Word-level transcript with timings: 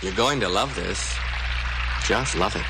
You're 0.00 0.14
going 0.14 0.38
to 0.40 0.48
love 0.48 0.74
this. 0.76 1.16
Just 2.04 2.36
love 2.36 2.54
it. 2.54 2.62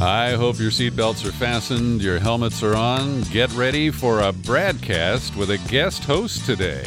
I 0.00 0.32
hope 0.32 0.58
your 0.58 0.70
seatbelts 0.70 1.26
are 1.26 1.32
fastened, 1.32 2.02
your 2.02 2.18
helmets 2.18 2.62
are 2.62 2.74
on. 2.74 3.22
Get 3.24 3.52
ready 3.52 3.90
for 3.90 4.20
a 4.20 4.32
broadcast 4.32 5.36
with 5.36 5.50
a 5.50 5.58
guest 5.68 6.04
host 6.04 6.44
today. 6.46 6.84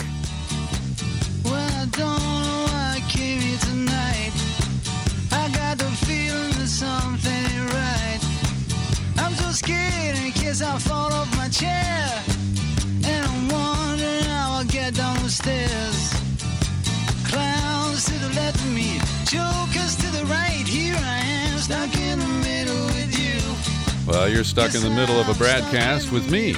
You're 24.31 24.43
stuck 24.43 24.75
in 24.75 24.81
the 24.81 24.89
middle 24.89 25.19
of 25.19 25.27
a 25.29 25.33
broadcast 25.33 26.11
with 26.11 26.29
me. 26.29 26.55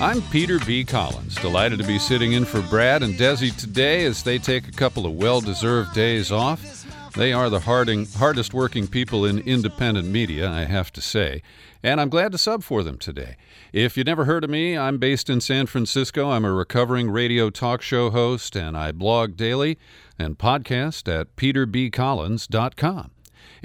I'm 0.00 0.20
Peter 0.22 0.58
B. 0.58 0.84
Collins, 0.84 1.34
delighted 1.36 1.78
to 1.78 1.86
be 1.86 1.98
sitting 1.98 2.32
in 2.32 2.44
for 2.44 2.60
Brad 2.62 3.02
and 3.02 3.14
Desi 3.14 3.56
today 3.56 4.04
as 4.04 4.22
they 4.22 4.38
take 4.38 4.68
a 4.68 4.72
couple 4.72 5.06
of 5.06 5.14
well 5.14 5.40
deserved 5.40 5.94
days 5.94 6.30
off. 6.30 6.84
They 7.14 7.32
are 7.32 7.48
the 7.48 7.60
harding, 7.60 8.06
hardest 8.06 8.52
working 8.52 8.86
people 8.86 9.24
in 9.24 9.38
independent 9.38 10.08
media, 10.08 10.50
I 10.50 10.64
have 10.64 10.92
to 10.92 11.00
say, 11.00 11.42
and 11.82 12.00
I'm 12.00 12.10
glad 12.10 12.32
to 12.32 12.38
sub 12.38 12.62
for 12.62 12.82
them 12.82 12.98
today. 12.98 13.36
If 13.72 13.96
you 13.96 14.04
never 14.04 14.26
heard 14.26 14.44
of 14.44 14.50
me, 14.50 14.76
I'm 14.76 14.98
based 14.98 15.30
in 15.30 15.40
San 15.40 15.66
Francisco. 15.66 16.30
I'm 16.30 16.44
a 16.44 16.52
recovering 16.52 17.10
radio 17.10 17.48
talk 17.48 17.80
show 17.80 18.10
host, 18.10 18.56
and 18.56 18.76
I 18.76 18.92
blog 18.92 19.36
daily 19.36 19.78
and 20.18 20.38
podcast 20.38 21.08
at 21.08 21.34
peterbcollins.com. 21.36 23.10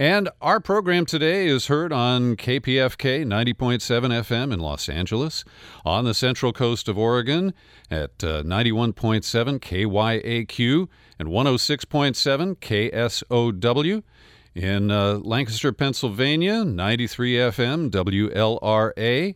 And 0.02 0.30
our 0.42 0.60
program 0.60 1.06
today 1.06 1.46
is 1.46 1.68
heard 1.68 1.94
on 1.94 2.36
KPFK 2.36 3.24
90.7 3.24 3.84
FM 4.24 4.52
in 4.52 4.60
Los 4.60 4.90
Angeles, 4.90 5.46
on 5.86 6.06
the 6.06 6.16
central 6.16 6.52
coast 6.52 6.88
of 6.88 6.98
Oregon 6.98 7.54
at 7.92 8.24
uh, 8.24 8.42
91.7 8.42 9.60
KYAQ 9.60 10.88
and 11.20 11.30
106.7 11.30 12.56
KSOW. 12.58 14.04
In 14.56 14.90
uh, 14.90 15.20
Lancaster, 15.20 15.72
Pennsylvania, 15.72 16.66
93 16.66 17.34
FM 17.36 17.92
WLRA. 17.92 19.36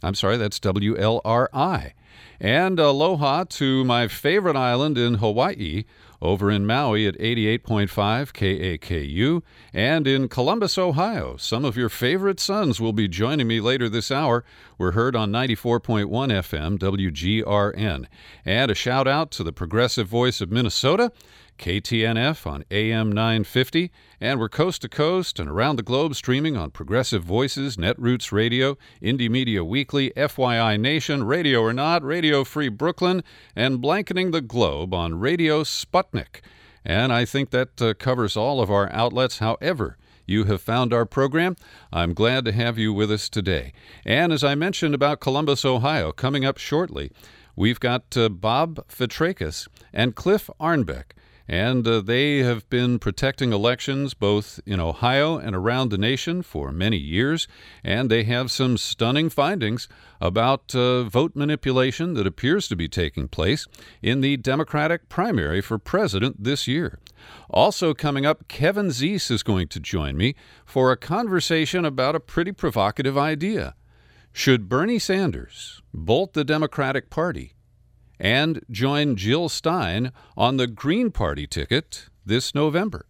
I'm 0.00 0.14
sorry, 0.14 0.36
that's 0.36 0.60
WLRI. 0.60 1.92
And 2.38 2.78
aloha 2.78 3.44
to 3.48 3.84
my 3.84 4.06
favorite 4.06 4.54
island 4.54 4.96
in 4.96 5.14
Hawaii, 5.14 5.82
over 6.24 6.50
in 6.50 6.66
Maui 6.66 7.06
at 7.06 7.18
88.5 7.18 8.32
KAKU, 8.32 9.42
and 9.74 10.06
in 10.06 10.28
Columbus, 10.28 10.78
Ohio. 10.78 11.36
Some 11.36 11.64
of 11.64 11.76
your 11.76 11.90
favorite 11.90 12.40
sons 12.40 12.80
will 12.80 12.94
be 12.94 13.06
joining 13.06 13.46
me 13.46 13.60
later 13.60 13.90
this 13.90 14.10
hour. 14.10 14.42
We're 14.78 14.92
heard 14.92 15.14
on 15.14 15.30
94.1 15.30 16.08
FM 16.08 16.78
WGRN. 16.78 18.06
And 18.44 18.70
a 18.70 18.74
shout 18.74 19.06
out 19.06 19.30
to 19.32 19.44
the 19.44 19.52
progressive 19.52 20.08
voice 20.08 20.40
of 20.40 20.50
Minnesota. 20.50 21.12
KTNF 21.58 22.46
on 22.46 22.64
AM 22.70 23.10
950, 23.12 23.90
and 24.20 24.38
we're 24.38 24.48
coast 24.48 24.82
to 24.82 24.88
coast 24.88 25.38
and 25.38 25.48
around 25.48 25.76
the 25.76 25.82
globe 25.82 26.14
streaming 26.14 26.56
on 26.56 26.70
Progressive 26.70 27.22
Voices, 27.22 27.76
Netroots 27.76 28.32
Radio, 28.32 28.76
Indie 29.02 29.30
Media 29.30 29.64
Weekly, 29.64 30.10
FYI 30.16 30.78
Nation, 30.78 31.24
Radio 31.24 31.60
or 31.60 31.72
Not, 31.72 32.02
Radio 32.02 32.44
Free 32.44 32.68
Brooklyn, 32.68 33.22
and 33.54 33.80
blanketing 33.80 34.30
the 34.30 34.40
globe 34.40 34.92
on 34.92 35.20
Radio 35.20 35.62
Sputnik. 35.62 36.40
And 36.84 37.12
I 37.12 37.24
think 37.24 37.50
that 37.50 37.80
uh, 37.80 37.94
covers 37.94 38.36
all 38.36 38.60
of 38.60 38.70
our 38.70 38.90
outlets. 38.92 39.38
However, 39.38 39.96
you 40.26 40.44
have 40.44 40.60
found 40.60 40.92
our 40.92 41.06
program. 41.06 41.56
I'm 41.92 42.14
glad 42.14 42.44
to 42.46 42.52
have 42.52 42.78
you 42.78 42.92
with 42.92 43.10
us 43.10 43.28
today. 43.28 43.72
And 44.04 44.32
as 44.32 44.44
I 44.44 44.54
mentioned 44.54 44.94
about 44.94 45.20
Columbus, 45.20 45.64
Ohio, 45.64 46.12
coming 46.12 46.44
up 46.44 46.58
shortly, 46.58 47.10
we've 47.56 47.80
got 47.80 48.16
uh, 48.16 48.28
Bob 48.28 48.86
Fitrakis 48.88 49.68
and 49.92 50.14
Cliff 50.14 50.50
Arnebeck 50.60 51.12
and 51.46 51.86
uh, 51.86 52.00
they 52.00 52.38
have 52.38 52.68
been 52.70 52.98
protecting 52.98 53.52
elections 53.52 54.14
both 54.14 54.60
in 54.64 54.80
Ohio 54.80 55.36
and 55.36 55.54
around 55.54 55.90
the 55.90 55.98
nation 55.98 56.42
for 56.42 56.72
many 56.72 56.96
years. 56.96 57.46
And 57.82 58.10
they 58.10 58.24
have 58.24 58.50
some 58.50 58.78
stunning 58.78 59.28
findings 59.28 59.88
about 60.20 60.74
uh, 60.74 61.04
vote 61.04 61.36
manipulation 61.36 62.14
that 62.14 62.26
appears 62.26 62.66
to 62.68 62.76
be 62.76 62.88
taking 62.88 63.28
place 63.28 63.66
in 64.00 64.22
the 64.22 64.36
Democratic 64.38 65.08
primary 65.08 65.60
for 65.60 65.78
president 65.78 66.42
this 66.42 66.66
year. 66.66 66.98
Also, 67.50 67.94
coming 67.94 68.24
up, 68.24 68.48
Kevin 68.48 68.88
Zeese 68.88 69.30
is 69.30 69.42
going 69.42 69.68
to 69.68 69.80
join 69.80 70.16
me 70.16 70.34
for 70.64 70.92
a 70.92 70.96
conversation 70.96 71.84
about 71.84 72.14
a 72.14 72.20
pretty 72.20 72.52
provocative 72.52 73.16
idea. 73.18 73.74
Should 74.32 74.68
Bernie 74.68 74.98
Sanders 74.98 75.80
bolt 75.92 76.32
the 76.32 76.44
Democratic 76.44 77.08
Party 77.08 77.54
and 78.18 78.64
join 78.70 79.16
Jill 79.16 79.48
Stein 79.48 80.12
on 80.36 80.56
the 80.56 80.66
Green 80.66 81.10
Party 81.10 81.46
ticket 81.46 82.08
this 82.24 82.54
November. 82.54 83.06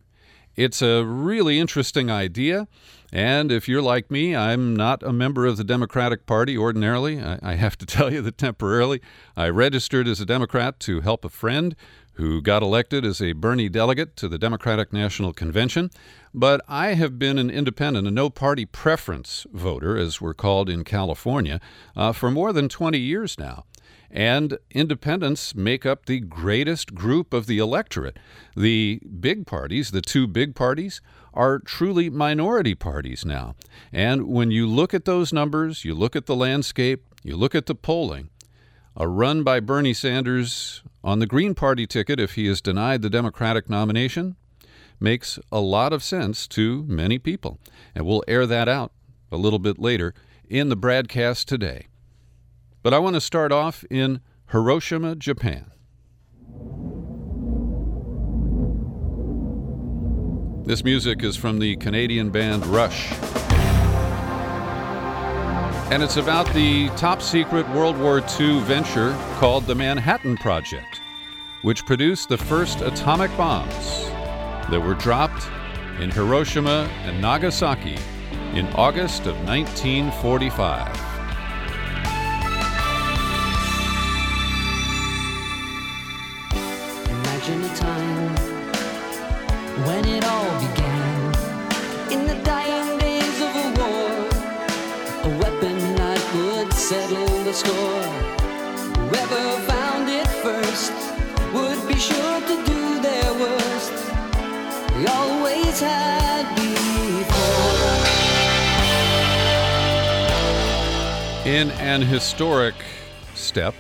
It's 0.57 0.83
a 0.83 1.05
really 1.05 1.59
interesting 1.59 2.11
idea. 2.11 2.69
And 3.13 3.51
if 3.51 3.69
you're 3.69 3.83
like 3.83 4.11
me, 4.11 4.35
I'm 4.35 4.75
not 4.75 5.03
a 5.03 5.13
member 5.13 5.47
of 5.47 5.57
the 5.57 5.65
Democratic 5.65 6.27
Party 6.27 6.57
ordinarily. 6.57 7.21
I, 7.21 7.39
I, 7.43 7.55
have 7.55 7.77
to 7.79 7.87
tell 7.87 8.13
you 8.13 8.21
that 8.23 8.39
temporarily 8.39 9.01
I 9.37 9.49
registered 9.49 10.09
as 10.09 10.21
a 10.21 10.27
Democrat 10.27 10.81
to 10.81 11.01
help 11.01 11.25
a 11.25 11.29
friend 11.29 11.75
who 12.15 12.41
got 12.41 12.63
elected 12.63 13.05
as 13.05 13.21
a 13.21 13.33
Bernie 13.33 13.69
delegate 13.69 14.17
to 14.17 14.29
the 14.29 14.39
Democratic 14.39 14.93
National 14.93 15.33
Convention. 15.33 15.91
But 16.33 16.61
I 16.69 16.95
have 16.95 17.19
been 17.19 17.39
an 17.39 17.51
independent, 17.51 18.07
a 18.07 18.11
no 18.11 18.31
party 18.31 18.65
preference 18.65 19.47
voter, 19.53 19.97
as 19.97 20.21
we're 20.21 20.35
called 20.35 20.69
in 20.69 20.85
California, 20.85 21.61
uh, 21.97 22.13
for 22.13 22.31
more 22.31 22.53
than 22.53 22.69
20 22.69 22.99
years 22.99 23.39
now. 23.39 23.65
And 24.15 24.59
independents 24.71 25.57
make 25.57 25.85
up 25.85 26.07
the 26.07 26.21
greatest 26.21 26.95
group 26.95 27.35
of 27.35 27.47
the 27.47 27.59
electorate. 27.59 28.17
The 28.57 29.01
big 29.21 29.45
parties, 29.45 29.91
the 29.91 30.01
two 30.01 30.29
big 30.29 30.55
parties, 30.55 31.01
are 31.35 31.59
truly 31.59 32.09
minority 32.09 32.77
parties 32.77 33.25
now. 33.25 33.57
And 33.93 34.29
when 34.29 34.53
you 34.53 34.69
look 34.69 34.95
at 34.95 35.05
those 35.05 35.33
numbers, 35.33 35.85
you 35.85 35.97
look 35.97 36.15
at 36.15 36.27
the 36.27 36.37
landscape, 36.37 37.05
you 37.25 37.37
look 37.37 37.57
at 37.57 37.67
the 37.67 37.75
polling, 37.75 38.31
a 38.97 39.09
run 39.09 39.43
by 39.43 39.59
Bernie 39.59 39.93
Sanders 39.93 40.85
on 41.03 41.19
the 41.19 41.27
Green 41.27 41.53
Party 41.53 41.85
ticket, 41.85 42.21
if 42.21 42.35
he 42.35 42.47
is 42.47 42.61
denied 42.61 43.03
the 43.03 43.11
Democratic 43.11 43.69
nomination, 43.69 44.37
makes 45.01 45.41
a 45.51 45.61
lot 45.61 45.93
of 45.93 46.05
sense 46.05 46.47
to 46.47 46.85
many 46.85 47.19
people. 47.19 47.59
And 47.97 48.07
we'll 48.07 48.23
air 48.29 48.47
that 48.47 48.69
out 48.69 48.93
a 49.33 49.37
little 49.37 49.59
bit 49.59 49.81
later 49.81 50.15
in 50.49 50.69
the 50.69 50.77
broadcast 50.77 51.49
today. 51.49 51.89
But 52.85 52.93
I 52.93 52.99
want 52.99 53.15
to 53.15 53.21
start 53.23 53.51
off 53.51 53.83
in 53.91 54.21
Hiroshima, 54.51 55.17
Japan. 55.17 55.71
This 60.67 60.85
music 60.85 61.23
is 61.23 61.35
from 61.35 61.61
the 61.61 61.77
Canadian 61.77 62.29
band 62.29 62.67
Rush. 62.67 63.11
And 65.91 66.03
it's 66.03 66.19
about 66.19 66.47
the 66.53 66.91
top 66.91 67.23
secret 67.23 67.67
World 67.71 67.97
War 67.97 68.23
II 68.39 68.61
venture 68.61 69.17
called 69.39 69.65
the 69.65 69.75
Manhattan 69.75 70.37
Project, 70.37 71.01
which 71.63 71.87
produced 71.87 72.29
the 72.29 72.37
first 72.37 72.83
atomic 72.83 73.35
bombs 73.39 74.05
that 74.69 74.83
were 74.83 74.93
dropped 74.93 75.49
in 76.01 76.11
Hiroshima 76.11 76.87
and 77.05 77.23
Nagasaki 77.23 77.97
in 78.53 78.67
August 78.75 79.21
of 79.21 79.37
1945. 79.47 81.14
Score. 97.55 98.03
Whoever 98.99 99.61
found 99.69 100.09
it 100.09 100.27
first 100.27 100.93
would 101.55 101.87
be 101.87 101.95
sure 101.95 102.41
to 102.41 102.65
do 102.67 103.01
their 103.01 103.33
worst. 103.35 103.93
Always 105.07 105.79
had 105.79 106.53
before. 106.57 107.55
In 111.49 111.71
an 111.73 112.03
historic 112.03 112.75
step, 113.35 113.75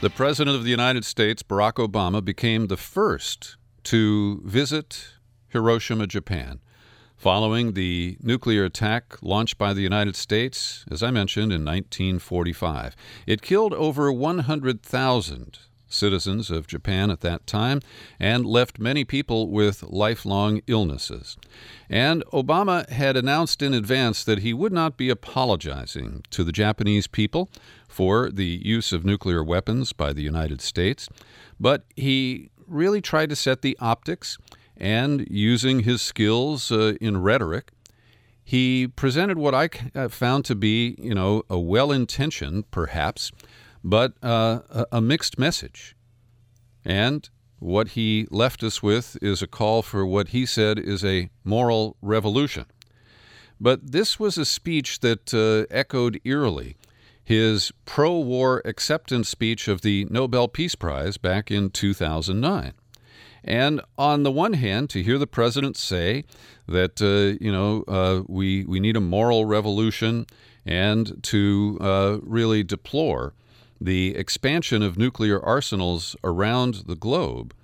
the 0.00 0.10
President 0.10 0.56
of 0.56 0.64
the 0.64 0.70
United 0.70 1.04
States, 1.04 1.44
Barack 1.44 1.74
Obama, 1.74 2.24
became 2.24 2.66
the 2.66 2.76
first 2.76 3.56
to 3.84 4.42
visit 4.44 5.10
Hiroshima, 5.48 6.08
Japan. 6.08 6.58
Following 7.18 7.72
the 7.72 8.16
nuclear 8.22 8.64
attack 8.64 9.16
launched 9.20 9.58
by 9.58 9.74
the 9.74 9.82
United 9.82 10.14
States, 10.14 10.84
as 10.90 11.02
I 11.02 11.10
mentioned, 11.10 11.52
in 11.52 11.64
1945. 11.64 12.94
It 13.26 13.42
killed 13.42 13.74
over 13.74 14.12
100,000 14.12 15.58
citizens 15.88 16.50
of 16.50 16.66
Japan 16.66 17.10
at 17.10 17.20
that 17.20 17.46
time 17.46 17.80
and 18.20 18.46
left 18.46 18.78
many 18.78 19.04
people 19.04 19.48
with 19.48 19.82
lifelong 19.82 20.60
illnesses. 20.66 21.36
And 21.88 22.24
Obama 22.26 22.88
had 22.88 23.16
announced 23.16 23.62
in 23.62 23.74
advance 23.74 24.22
that 24.24 24.40
he 24.40 24.52
would 24.52 24.72
not 24.72 24.96
be 24.96 25.08
apologizing 25.08 26.24
to 26.30 26.44
the 26.44 26.52
Japanese 26.52 27.06
people 27.06 27.50
for 27.88 28.30
the 28.30 28.60
use 28.62 28.92
of 28.92 29.04
nuclear 29.04 29.42
weapons 29.42 29.92
by 29.92 30.12
the 30.12 30.22
United 30.22 30.60
States, 30.60 31.08
but 31.58 31.84
he 31.96 32.50
really 32.66 33.00
tried 33.00 33.30
to 33.30 33.36
set 33.36 33.62
the 33.62 33.76
optics 33.80 34.36
and 34.78 35.26
using 35.28 35.80
his 35.80 36.00
skills 36.00 36.72
uh, 36.72 36.94
in 37.00 37.20
rhetoric 37.20 37.72
he 38.48 38.88
presented 38.88 39.36
what 39.36 39.54
I 39.54 39.68
uh, 39.94 40.08
found 40.08 40.46
to 40.46 40.54
be, 40.54 40.96
you 40.98 41.14
know, 41.14 41.42
a 41.50 41.58
well-intentioned, 41.58 42.70
perhaps, 42.70 43.30
but 43.84 44.14
uh, 44.22 44.60
a 44.90 45.02
mixed 45.02 45.38
message. 45.38 45.94
And 46.82 47.28
what 47.58 47.88
he 47.88 48.26
left 48.30 48.62
us 48.62 48.82
with 48.82 49.18
is 49.20 49.42
a 49.42 49.46
call 49.46 49.82
for 49.82 50.06
what 50.06 50.28
he 50.28 50.46
said 50.46 50.78
is 50.78 51.04
a 51.04 51.28
moral 51.44 51.98
revolution. 52.00 52.64
But 53.60 53.92
this 53.92 54.18
was 54.18 54.38
a 54.38 54.46
speech 54.46 55.00
that 55.00 55.34
uh, 55.34 55.70
echoed 55.70 56.18
eerily 56.24 56.78
his 57.22 57.70
pro 57.84 58.18
war 58.18 58.62
acceptance 58.64 59.28
speech 59.28 59.68
of 59.68 59.82
the 59.82 60.06
Nobel 60.08 60.48
Peace 60.48 60.74
Prize 60.74 61.18
back 61.18 61.50
in 61.50 61.68
2009. 61.68 62.72
And 63.48 63.80
on 63.96 64.24
the 64.24 64.30
one 64.30 64.52
hand, 64.52 64.90
to 64.90 65.02
hear 65.02 65.16
the 65.16 65.26
president 65.26 65.78
say 65.78 66.24
that, 66.68 67.00
uh, 67.00 67.42
you 67.42 67.50
know, 67.50 67.82
uh, 67.88 68.22
we, 68.28 68.66
we 68.66 68.78
need 68.78 68.94
a 68.94 69.00
moral 69.00 69.46
revolution 69.46 70.26
and 70.66 71.22
to 71.24 71.78
uh, 71.80 72.18
really 72.22 72.62
deplore 72.62 73.32
the 73.80 74.14
expansion 74.16 74.82
of 74.82 74.98
nuclear 74.98 75.42
arsenals 75.42 76.14
around 76.22 76.82
the 76.86 76.94
globe, 76.94 77.54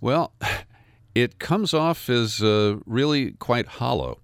well, 0.00 0.32
it 1.14 1.40
comes 1.40 1.74
off 1.74 2.08
as 2.08 2.40
uh, 2.40 2.76
really 2.86 3.32
quite 3.32 3.66
hollow. 3.66 4.20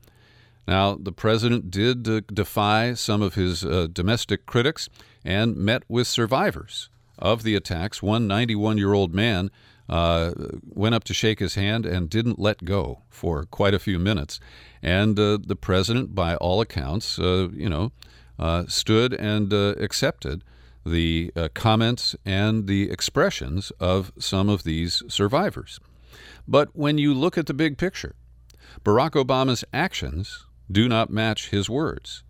Now, 0.69 0.95
the 0.95 1.11
president 1.11 1.69
did 1.73 2.09
uh, 2.09 2.21
defy 2.33 2.95
some 2.95 3.23
of 3.23 3.35
his 3.35 3.65
uh, 3.65 3.89
domestic 3.93 4.47
critics 4.47 4.89
and 5.25 5.57
met 5.57 5.83
with 5.89 6.07
survivors 6.07 6.91
of 7.19 7.43
the 7.43 7.57
attacks. 7.57 8.05
One 8.05 8.29
91 8.29 8.79
year 8.79 8.93
old 8.93 9.13
man 9.13 9.51
uh, 9.93 10.33
went 10.65 10.95
up 10.95 11.05
to 11.05 11.13
shake 11.13 11.39
his 11.39 11.55
hand 11.55 11.85
and 11.85 12.09
didn't 12.09 12.39
let 12.39 12.65
go 12.65 13.03
for 13.11 13.45
quite 13.45 13.75
a 13.75 13.79
few 13.79 13.99
minutes. 13.99 14.41
And 14.83 15.19
uh, 15.19 15.37
the 15.47 15.55
president, 15.55 16.15
by 16.15 16.35
all 16.37 16.63
accounts, 16.63 17.19
uh, 17.19 17.49
you 17.53 17.69
know, 17.69 17.93
stood 18.69 19.13
and 19.13 19.53
accepted 19.53 20.45
the 20.87 21.31
uh, 21.37 21.49
comments 21.53 22.17
and 22.25 22.67
the 22.67 22.91
expressions 22.91 23.71
of 23.79 24.13
some 24.19 24.49
of 24.49 24.65
these 24.65 25.03
survivors. 25.09 25.79
But 26.49 26.71
when 26.73 26.97
you 26.97 27.13
look 27.13 27.37
at 27.37 27.45
the 27.47 27.55
big 27.55 27.77
picture, 27.77 28.15
Barack 28.83 29.11
Obama's 29.11 29.63
actions 29.75 30.47
do 30.71 30.89
not 30.89 31.11
match 31.11 31.51
his 31.51 31.69
words. 31.69 32.25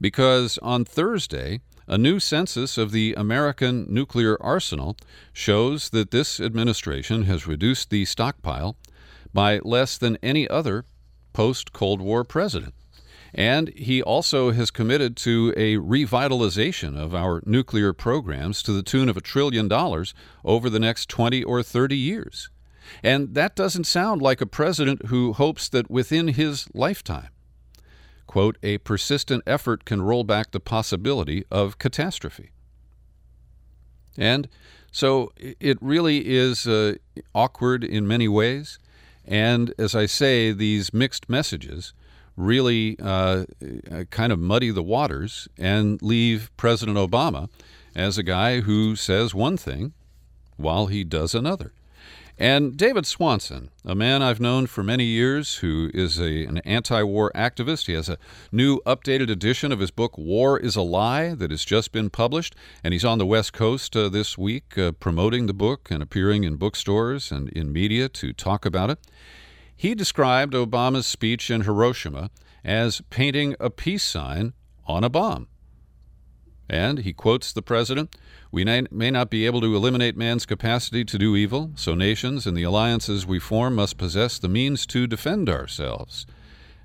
Because 0.00 0.58
on 0.58 0.84
Thursday, 0.84 1.60
a 1.86 1.98
new 1.98 2.18
census 2.18 2.78
of 2.78 2.92
the 2.92 3.14
American 3.16 3.86
nuclear 3.88 4.40
arsenal 4.42 4.96
shows 5.32 5.90
that 5.90 6.10
this 6.10 6.40
administration 6.40 7.24
has 7.24 7.46
reduced 7.46 7.90
the 7.90 8.04
stockpile 8.04 8.76
by 9.32 9.58
less 9.58 9.98
than 9.98 10.18
any 10.22 10.48
other 10.48 10.84
post 11.32 11.72
Cold 11.72 12.00
War 12.00 12.24
president. 12.24 12.74
And 13.34 13.70
he 13.70 14.00
also 14.00 14.52
has 14.52 14.70
committed 14.70 15.16
to 15.18 15.52
a 15.56 15.76
revitalization 15.76 16.96
of 16.96 17.14
our 17.14 17.42
nuclear 17.44 17.92
programs 17.92 18.62
to 18.62 18.72
the 18.72 18.82
tune 18.82 19.08
of 19.08 19.16
a 19.16 19.20
trillion 19.20 19.66
dollars 19.66 20.14
over 20.44 20.70
the 20.70 20.78
next 20.78 21.08
20 21.08 21.42
or 21.42 21.62
30 21.62 21.96
years. 21.96 22.48
And 23.02 23.34
that 23.34 23.56
doesn't 23.56 23.84
sound 23.84 24.22
like 24.22 24.40
a 24.40 24.46
president 24.46 25.06
who 25.06 25.32
hopes 25.32 25.68
that 25.70 25.90
within 25.90 26.28
his 26.28 26.68
lifetime, 26.74 27.30
quote, 28.26 28.58
a 28.62 28.78
persistent 28.78 29.42
effort 29.46 29.84
can 29.84 30.02
roll 30.02 30.24
back 30.24 30.50
the 30.50 30.60
possibility 30.60 31.44
of 31.50 31.78
catastrophe. 31.78 32.50
And 34.16 34.48
so 34.92 35.32
it 35.36 35.78
really 35.80 36.28
is 36.28 36.66
uh, 36.66 36.94
awkward 37.34 37.82
in 37.82 38.06
many 38.06 38.28
ways. 38.28 38.78
And 39.24 39.74
as 39.78 39.94
I 39.94 40.06
say, 40.06 40.52
these 40.52 40.94
mixed 40.94 41.28
messages 41.28 41.92
really 42.36 42.96
uh, 43.00 43.44
kind 44.10 44.32
of 44.32 44.38
muddy 44.38 44.70
the 44.70 44.82
waters 44.82 45.48
and 45.58 46.00
leave 46.02 46.50
President 46.56 46.96
Obama 46.96 47.48
as 47.94 48.18
a 48.18 48.22
guy 48.22 48.60
who 48.60 48.96
says 48.96 49.34
one 49.34 49.56
thing 49.56 49.92
while 50.56 50.86
he 50.86 51.04
does 51.04 51.34
another. 51.34 51.72
And 52.36 52.76
David 52.76 53.06
Swanson, 53.06 53.70
a 53.84 53.94
man 53.94 54.20
I've 54.20 54.40
known 54.40 54.66
for 54.66 54.82
many 54.82 55.04
years 55.04 55.56
who 55.56 55.88
is 55.94 56.18
a, 56.18 56.44
an 56.46 56.58
anti 56.58 57.00
war 57.04 57.30
activist, 57.32 57.86
he 57.86 57.92
has 57.92 58.08
a 58.08 58.18
new 58.50 58.80
updated 58.80 59.30
edition 59.30 59.70
of 59.70 59.78
his 59.78 59.92
book, 59.92 60.18
War 60.18 60.58
is 60.58 60.74
a 60.74 60.82
Lie, 60.82 61.34
that 61.34 61.52
has 61.52 61.64
just 61.64 61.92
been 61.92 62.10
published. 62.10 62.56
And 62.82 62.92
he's 62.92 63.04
on 63.04 63.18
the 63.18 63.26
West 63.26 63.52
Coast 63.52 63.96
uh, 63.96 64.08
this 64.08 64.36
week 64.36 64.76
uh, 64.76 64.90
promoting 64.92 65.46
the 65.46 65.54
book 65.54 65.88
and 65.92 66.02
appearing 66.02 66.42
in 66.42 66.56
bookstores 66.56 67.30
and 67.30 67.48
in 67.50 67.72
media 67.72 68.08
to 68.08 68.32
talk 68.32 68.66
about 68.66 68.90
it. 68.90 68.98
He 69.76 69.94
described 69.94 70.54
Obama's 70.54 71.06
speech 71.06 71.52
in 71.52 71.62
Hiroshima 71.62 72.30
as 72.64 73.00
painting 73.10 73.54
a 73.60 73.70
peace 73.70 74.04
sign 74.04 74.54
on 74.86 75.04
a 75.04 75.08
bomb. 75.08 75.46
And 76.68 77.00
he 77.00 77.12
quotes 77.12 77.52
the 77.52 77.62
president 77.62 78.16
We 78.50 78.64
may 78.64 79.10
not 79.10 79.30
be 79.30 79.46
able 79.46 79.60
to 79.60 79.76
eliminate 79.76 80.16
man's 80.16 80.46
capacity 80.46 81.04
to 81.04 81.18
do 81.18 81.36
evil, 81.36 81.72
so 81.74 81.94
nations 81.94 82.46
and 82.46 82.56
the 82.56 82.62
alliances 82.62 83.26
we 83.26 83.38
form 83.38 83.74
must 83.74 83.98
possess 83.98 84.38
the 84.38 84.48
means 84.48 84.86
to 84.86 85.06
defend 85.06 85.48
ourselves. 85.48 86.26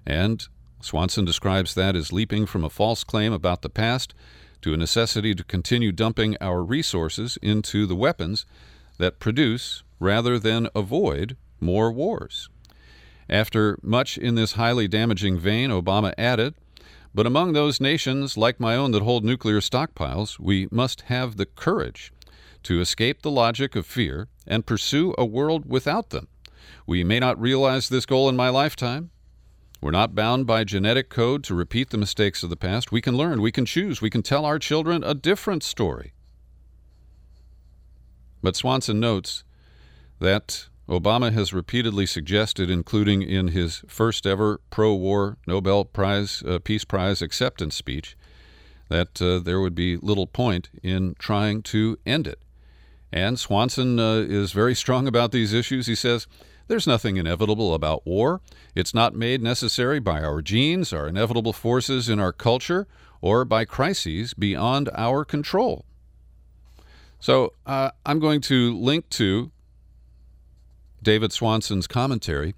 And 0.05 0.47
Swanson 0.81 1.25
describes 1.25 1.75
that 1.75 1.95
as 1.95 2.13
leaping 2.13 2.45
from 2.45 2.63
a 2.63 2.69
false 2.69 3.03
claim 3.03 3.33
about 3.33 3.61
the 3.61 3.69
past 3.69 4.13
to 4.61 4.73
a 4.73 4.77
necessity 4.77 5.33
to 5.35 5.43
continue 5.43 5.91
dumping 5.91 6.35
our 6.41 6.63
resources 6.63 7.37
into 7.41 7.85
the 7.85 7.95
weapons 7.95 8.45
that 8.97 9.19
produce, 9.19 9.83
rather 9.99 10.37
than 10.37 10.67
avoid, 10.75 11.37
more 11.61 11.91
wars. 11.91 12.49
After 13.29 13.77
much 13.81 14.17
in 14.17 14.35
this 14.35 14.53
highly 14.53 14.87
damaging 14.87 15.37
vein, 15.37 15.69
Obama 15.69 16.13
added, 16.17 16.55
But 17.13 17.25
among 17.25 17.53
those 17.53 17.81
nations 17.81 18.37
like 18.37 18.59
my 18.59 18.75
own 18.75 18.91
that 18.91 19.01
hold 19.01 19.25
nuclear 19.25 19.59
stockpiles, 19.59 20.39
we 20.39 20.67
must 20.71 21.01
have 21.01 21.37
the 21.37 21.45
courage 21.45 22.13
to 22.63 22.81
escape 22.81 23.21
the 23.21 23.31
logic 23.31 23.75
of 23.75 23.85
fear 23.85 24.27
and 24.45 24.65
pursue 24.65 25.15
a 25.17 25.25
world 25.25 25.65
without 25.65 26.11
them. 26.11 26.27
We 26.85 27.03
may 27.03 27.19
not 27.19 27.39
realize 27.39 27.89
this 27.89 28.05
goal 28.05 28.29
in 28.29 28.35
my 28.35 28.49
lifetime. 28.49 29.11
We're 29.81 29.91
not 29.91 30.13
bound 30.13 30.45
by 30.45 30.65
genetic 30.65 31.09
code 31.09 31.43
to 31.45 31.55
repeat 31.55 31.89
the 31.89 31.97
mistakes 31.97 32.43
of 32.43 32.49
the 32.49 32.57
past. 32.57 32.91
We 32.91 33.01
can 33.01 33.15
learn, 33.15 33.41
we 33.41 33.51
can 33.51 33.65
choose, 33.65 34.01
we 34.01 34.09
can 34.09 34.21
tell 34.21 34.45
our 34.45 34.59
children 34.59 35.03
a 35.03 35.13
different 35.13 35.63
story. 35.63 36.13
But 38.43 38.55
Swanson 38.55 38.99
notes 38.99 39.43
that 40.19 40.68
Obama 40.89 41.31
has 41.31 41.53
repeatedly 41.53 42.07
suggested, 42.07 42.69
including 42.69 43.21
in 43.21 43.49
his 43.49 43.83
first 43.87 44.25
ever 44.25 44.59
pro 44.71 44.93
war 44.95 45.37
Nobel 45.45 45.85
Prize, 45.85 46.41
uh, 46.43 46.57
Peace 46.57 46.83
Prize 46.83 47.21
acceptance 47.21 47.75
speech, 47.75 48.17
that 48.89 49.21
uh, 49.21 49.37
there 49.37 49.61
would 49.61 49.75
be 49.75 49.97
little 49.97 50.25
point 50.25 50.69
in 50.81 51.15
trying 51.19 51.61
to 51.61 51.97
end 52.07 52.25
it. 52.25 52.39
And 53.11 53.39
Swanson 53.39 53.99
uh, 53.99 54.25
is 54.27 54.51
very 54.51 54.73
strong 54.73 55.07
about 55.07 55.31
these 55.31 55.53
issues. 55.53 55.85
He 55.85 55.93
says, 55.93 56.25
There's 56.67 56.87
nothing 56.87 57.17
inevitable 57.17 57.75
about 57.75 58.05
war. 58.07 58.41
It's 58.73 58.93
not 58.93 59.13
made 59.13 59.43
necessary 59.43 59.99
by 59.99 60.23
our 60.23 60.41
genes, 60.41 60.91
our 60.91 61.07
inevitable 61.07 61.53
forces 61.53 62.09
in 62.09 62.19
our 62.19 62.33
culture, 62.33 62.87
or 63.21 63.45
by 63.45 63.63
crises 63.63 64.33
beyond 64.33 64.89
our 64.95 65.23
control. 65.23 65.85
So 67.19 67.53
uh, 67.67 67.91
I'm 68.07 68.19
going 68.19 68.41
to 68.41 68.75
link 68.75 69.09
to 69.11 69.51
David 71.01 71.31
Swanson's 71.31 71.87
commentary 71.87 72.55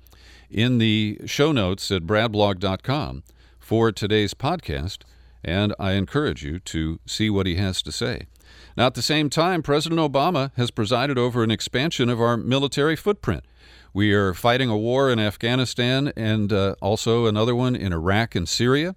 in 0.50 0.78
the 0.78 1.20
show 1.26 1.52
notes 1.52 1.92
at 1.92 2.04
bradblog.com 2.04 3.24
for 3.60 3.92
today's 3.92 4.34
podcast, 4.34 5.00
and 5.44 5.74
I 5.80 5.94
encourage 5.94 6.44
you 6.44 6.60
to 6.60 7.00
see 7.06 7.30
what 7.30 7.46
he 7.46 7.56
has 7.56 7.82
to 7.84 7.92
say. 7.92 8.28
Now, 8.76 8.88
at 8.88 8.96
the 8.96 9.02
same 9.02 9.30
time, 9.30 9.64
President 9.64 10.00
Obama 10.00 10.52
has 10.56 10.72
presided 10.72 11.18
over 11.18 11.44
an 11.44 11.52
expansion 11.52 12.10
of 12.10 12.20
our 12.20 12.38
military 12.38 12.96
footprint. 12.96 13.46
We 13.94 14.14
are 14.14 14.34
fighting 14.34 14.70
a 14.70 14.78
war 14.78 15.10
in 15.10 15.20
Afghanistan 15.20 16.14
and 16.16 16.52
uh, 16.54 16.76
also 16.82 17.26
another 17.26 17.56
one 17.56 17.76
in 17.76 17.92
Iraq 17.92 18.36
and 18.36 18.48
Syria. 18.48 18.96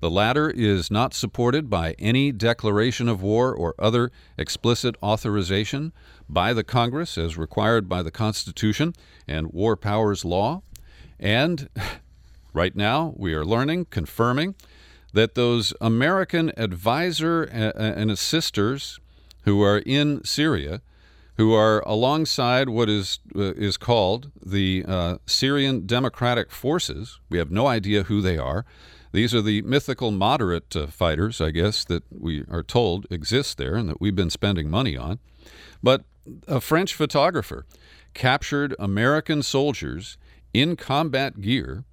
The 0.00 0.10
latter 0.10 0.50
is 0.50 0.90
not 0.90 1.14
supported 1.14 1.70
by 1.70 1.94
any 1.98 2.30
declaration 2.30 3.08
of 3.08 3.22
war 3.22 3.54
or 3.54 3.74
other 3.78 4.12
explicit 4.36 4.94
authorization 5.02 5.92
by 6.28 6.52
the 6.52 6.64
Congress 6.64 7.16
as 7.16 7.36
required 7.36 7.88
by 7.88 8.02
the 8.02 8.10
Constitution 8.10 8.94
and 9.26 9.52
War 9.52 9.76
Powers 9.76 10.24
Law. 10.24 10.62
And 11.18 11.68
Right 12.56 12.74
now, 12.74 13.12
we 13.18 13.34
are 13.34 13.44
learning, 13.44 13.88
confirming 13.90 14.54
that 15.12 15.34
those 15.34 15.74
American 15.78 16.50
advisor 16.56 17.42
and 17.42 18.10
assisters 18.10 18.98
who 19.42 19.62
are 19.62 19.82
in 19.84 20.24
Syria, 20.24 20.80
who 21.36 21.52
are 21.52 21.80
alongside 21.80 22.70
what 22.70 22.88
is 22.88 23.18
uh, 23.36 23.52
is 23.56 23.76
called 23.76 24.30
the 24.42 24.86
uh, 24.88 25.18
Syrian 25.26 25.86
Democratic 25.86 26.50
Forces. 26.50 27.20
We 27.28 27.36
have 27.36 27.50
no 27.50 27.66
idea 27.66 28.04
who 28.04 28.22
they 28.22 28.38
are. 28.38 28.64
These 29.12 29.34
are 29.34 29.42
the 29.42 29.60
mythical 29.60 30.10
moderate 30.10 30.74
uh, 30.74 30.86
fighters, 30.86 31.42
I 31.42 31.50
guess, 31.50 31.84
that 31.84 32.04
we 32.10 32.46
are 32.50 32.62
told 32.62 33.06
exist 33.10 33.58
there 33.58 33.74
and 33.74 33.86
that 33.90 34.00
we've 34.00 34.16
been 34.16 34.30
spending 34.30 34.70
money 34.70 34.96
on. 34.96 35.18
But 35.82 36.04
a 36.46 36.60
French 36.60 36.94
photographer 36.94 37.66
captured 38.14 38.74
American 38.78 39.42
soldiers 39.42 40.16
in 40.52 40.76
combat 40.76 41.40
gear 41.40 41.84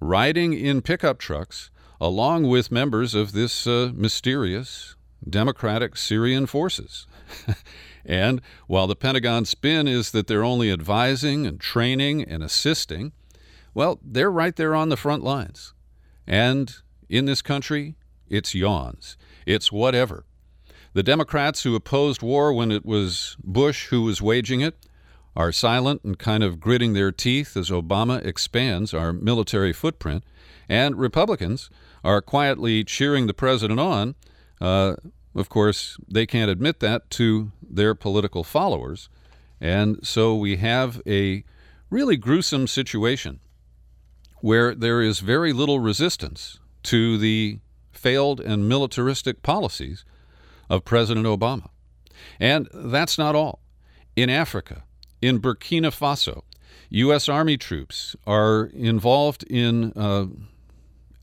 riding 0.00 0.52
in 0.52 0.82
pickup 0.82 1.18
trucks 1.18 1.70
along 2.00 2.46
with 2.48 2.70
members 2.70 3.14
of 3.14 3.32
this 3.32 3.66
uh, 3.66 3.90
mysterious 3.94 4.96
Democratic 5.28 5.96
Syrian 5.96 6.46
forces. 6.46 7.06
and 8.04 8.40
while 8.66 8.86
the 8.86 8.96
Pentagon 8.96 9.44
spin 9.44 9.88
is 9.88 10.10
that 10.10 10.26
they're 10.26 10.44
only 10.44 10.70
advising 10.70 11.46
and 11.46 11.58
training 11.58 12.22
and 12.22 12.42
assisting, 12.42 13.12
well, 13.74 13.98
they're 14.02 14.30
right 14.30 14.54
there 14.56 14.74
on 14.74 14.88
the 14.88 14.96
front 14.96 15.24
lines. 15.24 15.74
And 16.26 16.74
in 17.08 17.24
this 17.24 17.42
country, 17.42 17.96
it's 18.28 18.54
yawns. 18.54 19.16
It's 19.46 19.72
whatever. 19.72 20.24
The 20.96 21.02
Democrats 21.02 21.62
who 21.62 21.74
opposed 21.74 22.22
war 22.22 22.54
when 22.54 22.72
it 22.72 22.86
was 22.86 23.36
Bush 23.44 23.88
who 23.88 24.00
was 24.00 24.22
waging 24.22 24.62
it 24.62 24.86
are 25.36 25.52
silent 25.52 26.02
and 26.04 26.18
kind 26.18 26.42
of 26.42 26.58
gritting 26.58 26.94
their 26.94 27.12
teeth 27.12 27.54
as 27.54 27.68
Obama 27.68 28.24
expands 28.24 28.94
our 28.94 29.12
military 29.12 29.74
footprint. 29.74 30.24
And 30.70 30.96
Republicans 30.96 31.68
are 32.02 32.22
quietly 32.22 32.82
cheering 32.82 33.26
the 33.26 33.34
president 33.34 33.78
on. 33.78 34.14
Uh, 34.58 34.94
of 35.34 35.50
course, 35.50 35.98
they 36.08 36.24
can't 36.24 36.50
admit 36.50 36.80
that 36.80 37.10
to 37.10 37.52
their 37.62 37.94
political 37.94 38.42
followers. 38.42 39.10
And 39.60 39.98
so 40.02 40.34
we 40.34 40.56
have 40.56 41.02
a 41.06 41.44
really 41.90 42.16
gruesome 42.16 42.66
situation 42.66 43.40
where 44.40 44.74
there 44.74 45.02
is 45.02 45.18
very 45.18 45.52
little 45.52 45.78
resistance 45.78 46.58
to 46.84 47.18
the 47.18 47.58
failed 47.92 48.40
and 48.40 48.66
militaristic 48.66 49.42
policies 49.42 50.06
of 50.68 50.84
President 50.84 51.26
Obama. 51.26 51.68
And 52.40 52.68
that's 52.72 53.18
not 53.18 53.34
all. 53.34 53.60
In 54.14 54.30
Africa, 54.30 54.84
in 55.20 55.40
Burkina 55.40 55.88
Faso, 55.88 56.42
U.S. 56.90 57.28
Army 57.28 57.56
troops 57.56 58.16
are 58.26 58.70
involved 58.74 59.42
in 59.44 59.92
uh, 59.92 60.26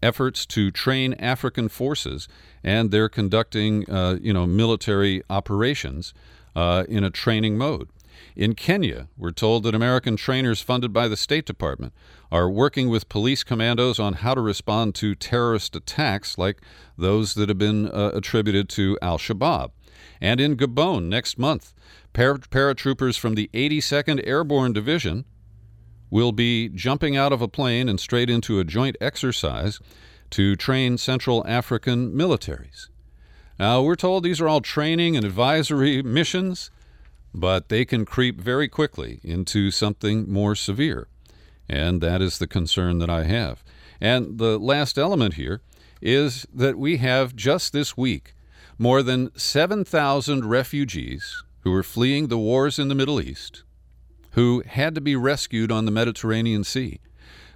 efforts 0.01 0.45
to 0.47 0.69
train 0.69 1.13
African 1.15 1.69
forces, 1.69 2.27
and 2.63 2.91
they're 2.91 3.09
conducting, 3.09 3.89
uh, 3.89 4.17
you 4.21 4.33
know, 4.33 4.45
military 4.45 5.23
operations 5.29 6.13
uh, 6.55 6.83
in 6.87 7.03
a 7.03 7.09
training 7.09 7.57
mode. 7.57 7.89
In 8.35 8.55
Kenya, 8.55 9.09
we're 9.15 9.31
told 9.31 9.63
that 9.63 9.75
American 9.75 10.15
trainers 10.15 10.61
funded 10.61 10.91
by 10.91 11.07
the 11.07 11.15
State 11.15 11.45
Department 11.45 11.93
are 12.31 12.49
working 12.49 12.89
with 12.89 13.07
police 13.07 13.43
commandos 13.43 13.99
on 13.99 14.13
how 14.13 14.33
to 14.33 14.41
respond 14.41 14.95
to 14.95 15.13
terrorist 15.13 15.75
attacks 15.75 16.37
like 16.37 16.59
those 16.97 17.35
that 17.35 17.49
have 17.49 17.59
been 17.59 17.87
uh, 17.89 18.11
attributed 18.13 18.69
to 18.69 18.97
Al 19.03 19.19
Shabaab. 19.19 19.71
And 20.19 20.41
in 20.41 20.57
Gabon 20.57 21.09
next 21.09 21.37
month, 21.37 21.73
par- 22.13 22.39
paratroopers 22.39 23.19
from 23.19 23.35
the 23.35 23.51
82nd 23.53 24.25
Airborne 24.25 24.73
Division 24.73 25.25
will 26.09 26.31
be 26.31 26.69
jumping 26.69 27.15
out 27.15 27.33
of 27.33 27.41
a 27.41 27.47
plane 27.47 27.87
and 27.87 27.99
straight 27.99 28.29
into 28.29 28.59
a 28.59 28.63
joint 28.63 28.95
exercise 28.99 29.79
to 30.31 30.55
train 30.55 30.97
Central 30.97 31.45
African 31.47 32.13
militaries. 32.13 32.89
Now, 33.59 33.83
we're 33.83 33.95
told 33.95 34.23
these 34.23 34.41
are 34.41 34.47
all 34.47 34.61
training 34.61 35.15
and 35.15 35.23
advisory 35.23 36.01
missions, 36.01 36.71
but 37.33 37.69
they 37.69 37.85
can 37.85 38.05
creep 38.05 38.39
very 38.39 38.67
quickly 38.67 39.19
into 39.23 39.71
something 39.71 40.31
more 40.31 40.55
severe. 40.55 41.07
And 41.67 42.01
that 42.01 42.21
is 42.21 42.37
the 42.37 42.47
concern 42.47 42.99
that 42.99 43.09
I 43.09 43.23
have. 43.23 43.63
And 43.99 44.37
the 44.37 44.59
last 44.59 44.97
element 44.97 45.35
here 45.35 45.61
is 46.01 46.45
that 46.53 46.77
we 46.77 46.97
have 46.97 47.35
just 47.35 47.73
this 47.73 47.95
week 47.97 48.35
more 48.77 49.01
than 49.01 49.31
7,000 49.37 50.45
refugees 50.45 51.43
who 51.61 51.73
are 51.73 51.83
fleeing 51.83 52.27
the 52.27 52.37
wars 52.37 52.77
in 52.77 52.89
the 52.89 52.95
Middle 52.95 53.21
East 53.21 53.63
who 54.33 54.63
had 54.65 54.95
to 54.95 55.01
be 55.01 55.15
rescued 55.15 55.71
on 55.71 55.85
the 55.85 55.91
Mediterranean 55.91 56.63
Sea. 56.63 56.99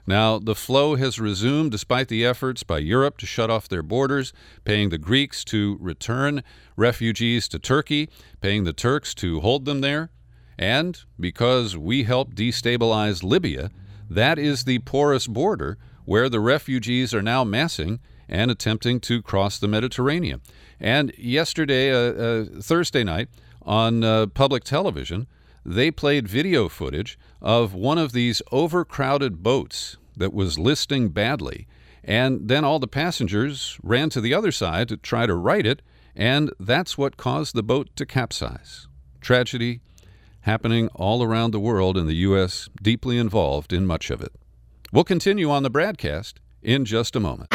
Now, 0.08 0.40
the 0.40 0.56
flow 0.56 0.96
has 0.96 1.20
resumed 1.20 1.72
despite 1.72 2.08
the 2.08 2.26
efforts 2.26 2.64
by 2.64 2.78
Europe 2.78 3.18
to 3.18 3.26
shut 3.26 3.50
off 3.50 3.68
their 3.68 3.84
borders, 3.84 4.32
paying 4.64 4.90
the 4.90 4.98
Greeks 4.98 5.44
to 5.46 5.78
return 5.82 6.44
refugees 6.78 7.50
to 7.50 7.60
Turkey, 7.60 8.10
paying 8.40 8.64
the 8.64 8.72
Turks 8.72 9.14
to 9.16 9.42
hold 9.42 9.66
them 9.66 9.82
there. 9.82 10.10
And 10.58 10.98
because 11.20 11.76
we 11.76 12.04
helped 12.04 12.36
destabilize 12.36 13.22
Libya, 13.22 13.70
that 14.10 14.40
is 14.40 14.64
the 14.64 14.80
porous 14.80 15.28
border 15.28 15.78
where 16.06 16.30
the 16.30 16.40
refugees 16.40 17.14
are 17.14 17.22
now 17.22 17.44
massing 17.44 18.00
and 18.30 18.50
attempting 18.50 19.02
to 19.02 19.22
cross 19.22 19.60
the 19.60 19.68
Mediterranean. 19.68 20.42
And 20.80 21.12
yesterday, 21.18 21.92
uh, 21.92 22.14
uh, 22.14 22.46
Thursday 22.62 23.04
night, 23.04 23.28
on 23.62 24.06
uh, 24.06 24.28
public 24.28 24.64
television, 24.64 25.28
they 25.68 25.92
played 25.92 26.30
video 26.30 26.70
footage 26.70 27.20
of 27.42 27.74
one 27.74 27.98
of 27.98 28.14
these 28.14 28.42
overcrowded 28.54 29.44
boats 29.44 29.98
that 30.16 30.34
was 30.34 30.58
listing 30.58 31.10
badly. 31.10 31.68
And 32.04 32.48
then 32.48 32.64
all 32.64 32.80
the 32.80 32.88
passengers 32.88 33.78
ran 33.84 34.10
to 34.12 34.22
the 34.22 34.34
other 34.34 34.54
side 34.54 34.88
to 34.88 34.98
try 34.98 35.26
to 35.26 35.36
right 35.36 35.66
it, 35.66 35.82
and 36.16 36.54
that's 36.58 36.98
what 36.98 37.18
caused 37.18 37.54
the 37.54 37.64
boat 37.64 37.90
to 37.98 38.06
capsize. 38.06 38.88
Tragedy 39.20 39.82
happening 40.42 40.88
all 40.96 41.22
around 41.22 41.52
the 41.52 41.60
world, 41.60 41.98
and 41.98 42.08
the 42.08 42.16
U.S. 42.16 42.70
deeply 42.82 43.18
involved 43.18 43.74
in 43.74 43.86
much 43.86 44.10
of 44.10 44.22
it. 44.22 44.32
We'll 44.94 45.04
continue 45.04 45.52
on 45.52 45.64
the 45.64 45.70
broadcast 45.70 46.40
in 46.62 46.86
just 46.86 47.18
a 47.18 47.20
moment. 47.20 47.54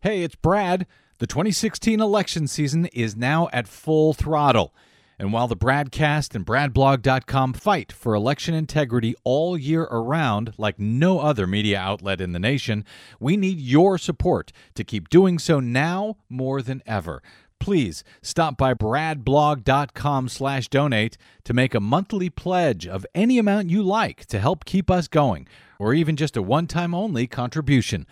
Hey, 0.00 0.22
it's 0.22 0.36
Brad. 0.36 0.86
The 1.18 1.26
2016 1.26 2.00
election 2.00 2.46
season 2.46 2.86
is 2.86 3.16
now 3.16 3.48
at 3.52 3.66
full 3.66 4.12
throttle. 4.12 4.72
And 5.18 5.32
while 5.32 5.48
the 5.48 5.56
BradCast 5.56 6.36
and 6.36 6.46
BradBlog.com 6.46 7.54
fight 7.54 7.90
for 7.90 8.14
election 8.14 8.54
integrity 8.54 9.16
all 9.24 9.58
year 9.58 9.82
around, 9.90 10.54
like 10.58 10.78
no 10.78 11.18
other 11.18 11.48
media 11.48 11.76
outlet 11.76 12.20
in 12.20 12.30
the 12.30 12.38
nation, 12.38 12.84
we 13.18 13.36
need 13.36 13.58
your 13.58 13.98
support 13.98 14.52
to 14.76 14.84
keep 14.84 15.08
doing 15.08 15.40
so 15.40 15.58
now 15.58 16.18
more 16.28 16.62
than 16.62 16.84
ever. 16.86 17.20
Please 17.58 18.04
stop 18.22 18.56
by 18.56 18.72
bradblog.com 18.72 20.28
slash 20.28 20.68
donate 20.68 21.18
to 21.42 21.52
make 21.52 21.74
a 21.74 21.80
monthly 21.80 22.30
pledge 22.30 22.86
of 22.86 23.04
any 23.12 23.40
amount 23.40 23.70
you 23.70 23.82
like 23.82 24.24
to 24.26 24.38
help 24.38 24.64
keep 24.64 24.88
us 24.88 25.08
going, 25.08 25.48
or 25.80 25.94
even 25.94 26.14
just 26.14 26.36
a 26.36 26.42
one-time 26.42 26.94
only 26.94 27.26
contribution. 27.26 28.06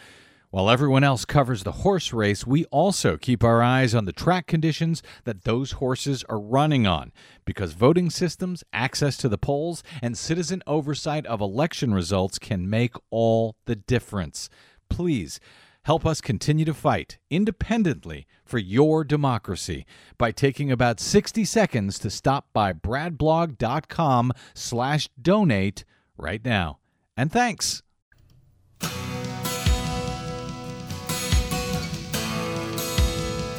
While 0.56 0.70
everyone 0.70 1.04
else 1.04 1.26
covers 1.26 1.64
the 1.64 1.82
horse 1.84 2.14
race, 2.14 2.46
we 2.46 2.64
also 2.70 3.18
keep 3.18 3.44
our 3.44 3.62
eyes 3.62 3.94
on 3.94 4.06
the 4.06 4.10
track 4.14 4.46
conditions 4.46 5.02
that 5.24 5.44
those 5.44 5.72
horses 5.72 6.24
are 6.30 6.40
running 6.40 6.86
on, 6.86 7.12
because 7.44 7.74
voting 7.74 8.08
systems, 8.08 8.64
access 8.72 9.18
to 9.18 9.28
the 9.28 9.36
polls, 9.36 9.82
and 10.00 10.16
citizen 10.16 10.62
oversight 10.66 11.26
of 11.26 11.42
election 11.42 11.92
results 11.92 12.38
can 12.38 12.70
make 12.70 12.94
all 13.10 13.54
the 13.66 13.76
difference. 13.76 14.48
Please 14.88 15.40
help 15.82 16.06
us 16.06 16.22
continue 16.22 16.64
to 16.64 16.72
fight 16.72 17.18
independently 17.28 18.26
for 18.42 18.56
your 18.56 19.04
democracy 19.04 19.84
by 20.16 20.32
taking 20.32 20.72
about 20.72 21.00
60 21.00 21.44
seconds 21.44 21.98
to 21.98 22.08
stop 22.08 22.46
by 22.54 22.72
bradblog.com 22.72 24.32
slash 24.54 25.10
donate 25.20 25.84
right 26.16 26.42
now. 26.42 26.78
And 27.14 27.30
thanks. 27.30 27.82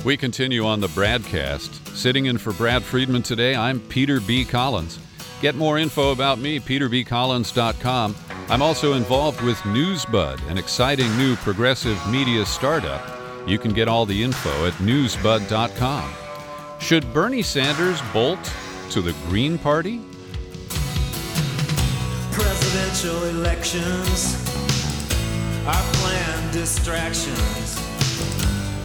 We 0.08 0.16
continue 0.16 0.66
on 0.66 0.80
the 0.80 0.88
broadcast. 0.88 1.86
Sitting 1.90 2.28
in 2.28 2.38
for 2.38 2.54
Brad 2.54 2.82
Friedman 2.82 3.24
today, 3.24 3.58
I'm 3.58 3.82
Peter 3.82 4.22
B. 4.22 4.46
Collins. 4.46 5.00
Get 5.42 5.56
more 5.56 5.78
info 5.78 6.14
about 6.14 6.40
me, 6.40 6.62
peterbcollins.com. 6.62 8.16
I'm 8.48 8.62
also 8.62 8.94
involved 8.94 9.42
with 9.42 9.58
Newsbud, 9.64 10.48
an 10.50 10.58
exciting 10.58 11.14
new 11.18 11.36
progressive 11.36 12.00
media 12.10 12.46
startup. 12.46 13.06
You 13.50 13.60
can 13.60 13.74
get 13.74 13.90
all 13.90 14.06
the 14.06 14.24
info 14.24 14.66
at 14.66 14.72
newsbud.com. 14.76 16.14
Should 16.80 17.14
Bernie 17.14 17.42
Sanders 17.42 18.02
bolt 18.14 18.40
to 18.92 19.02
the 19.02 19.12
Green 19.28 19.58
Party? 19.58 20.00
Presidential 22.32 23.26
elections 23.26 24.36
are 25.68 25.84
planned 25.96 26.54
distractions 26.54 27.87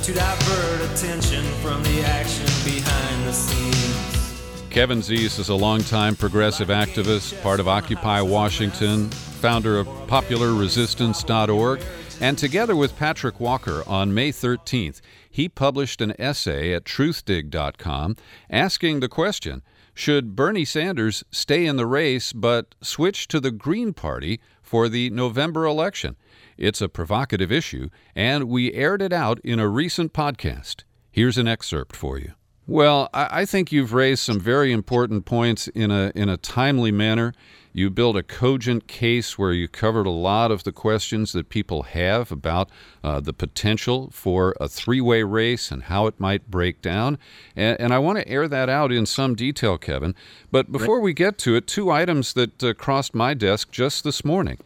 to 0.02 0.12
divert 0.12 0.90
attention 0.90 1.44
from 1.62 1.80
the 1.84 2.02
action 2.02 2.44
behind 2.64 3.24
the 3.24 3.32
scenes. 3.32 4.32
Kevin 4.68 4.98
Zeese 4.98 5.38
is 5.38 5.48
a 5.48 5.54
longtime 5.54 6.16
progressive 6.16 6.68
activist, 6.68 7.40
part 7.40 7.60
of 7.60 7.68
Occupy 7.68 8.20
Washington, 8.22 9.08
founder 9.10 9.78
of 9.78 9.86
PopularResistance.org, 10.08 11.82
and 12.20 12.36
together 12.36 12.74
with 12.74 12.96
Patrick 12.96 13.38
Walker 13.38 13.84
on 13.86 14.12
May 14.12 14.32
13th, 14.32 15.00
he 15.30 15.48
published 15.48 16.00
an 16.00 16.20
essay 16.20 16.74
at 16.74 16.82
truthdig.com 16.82 18.16
asking 18.50 18.98
the 18.98 19.08
question 19.08 19.62
Should 19.94 20.34
Bernie 20.34 20.64
Sanders 20.64 21.22
stay 21.30 21.64
in 21.64 21.76
the 21.76 21.86
race 21.86 22.32
but 22.32 22.74
switch 22.80 23.28
to 23.28 23.38
the 23.38 23.52
Green 23.52 23.92
Party 23.92 24.40
for 24.62 24.88
the 24.88 25.10
November 25.10 25.64
election? 25.64 26.16
It's 26.62 26.80
a 26.80 26.88
provocative 26.88 27.50
issue, 27.50 27.88
and 28.14 28.44
we 28.44 28.72
aired 28.72 29.02
it 29.02 29.12
out 29.12 29.40
in 29.40 29.58
a 29.58 29.66
recent 29.66 30.12
podcast. 30.12 30.84
Here's 31.10 31.36
an 31.36 31.48
excerpt 31.48 31.96
for 31.96 32.18
you. 32.18 32.34
Well, 32.68 33.10
I 33.12 33.44
think 33.44 33.72
you've 33.72 33.92
raised 33.92 34.22
some 34.22 34.38
very 34.38 34.70
important 34.70 35.24
points 35.24 35.66
in 35.66 35.90
a 35.90 36.12
in 36.14 36.28
a 36.28 36.36
timely 36.36 36.92
manner. 36.92 37.34
You 37.72 37.90
built 37.90 38.16
a 38.16 38.22
cogent 38.22 38.86
case 38.86 39.36
where 39.36 39.52
you 39.52 39.66
covered 39.66 40.06
a 40.06 40.10
lot 40.10 40.50
of 40.52 40.62
the 40.62 40.72
questions 40.72 41.32
that 41.32 41.48
people 41.48 41.82
have 41.84 42.30
about 42.30 42.70
uh, 43.02 43.18
the 43.18 43.32
potential 43.32 44.10
for 44.12 44.54
a 44.60 44.68
three-way 44.68 45.22
race 45.22 45.70
and 45.72 45.84
how 45.84 46.06
it 46.06 46.20
might 46.20 46.50
break 46.50 46.82
down. 46.82 47.18
And, 47.56 47.80
and 47.80 47.94
I 47.94 47.98
want 47.98 48.18
to 48.18 48.28
air 48.28 48.46
that 48.46 48.68
out 48.68 48.92
in 48.92 49.06
some 49.06 49.34
detail, 49.34 49.78
Kevin. 49.78 50.14
But 50.50 50.70
before 50.70 51.00
we 51.00 51.14
get 51.14 51.38
to 51.38 51.56
it, 51.56 51.66
two 51.66 51.90
items 51.90 52.34
that 52.34 52.62
uh, 52.62 52.74
crossed 52.74 53.14
my 53.14 53.32
desk 53.32 53.70
just 53.72 54.04
this 54.04 54.22
morning. 54.22 54.58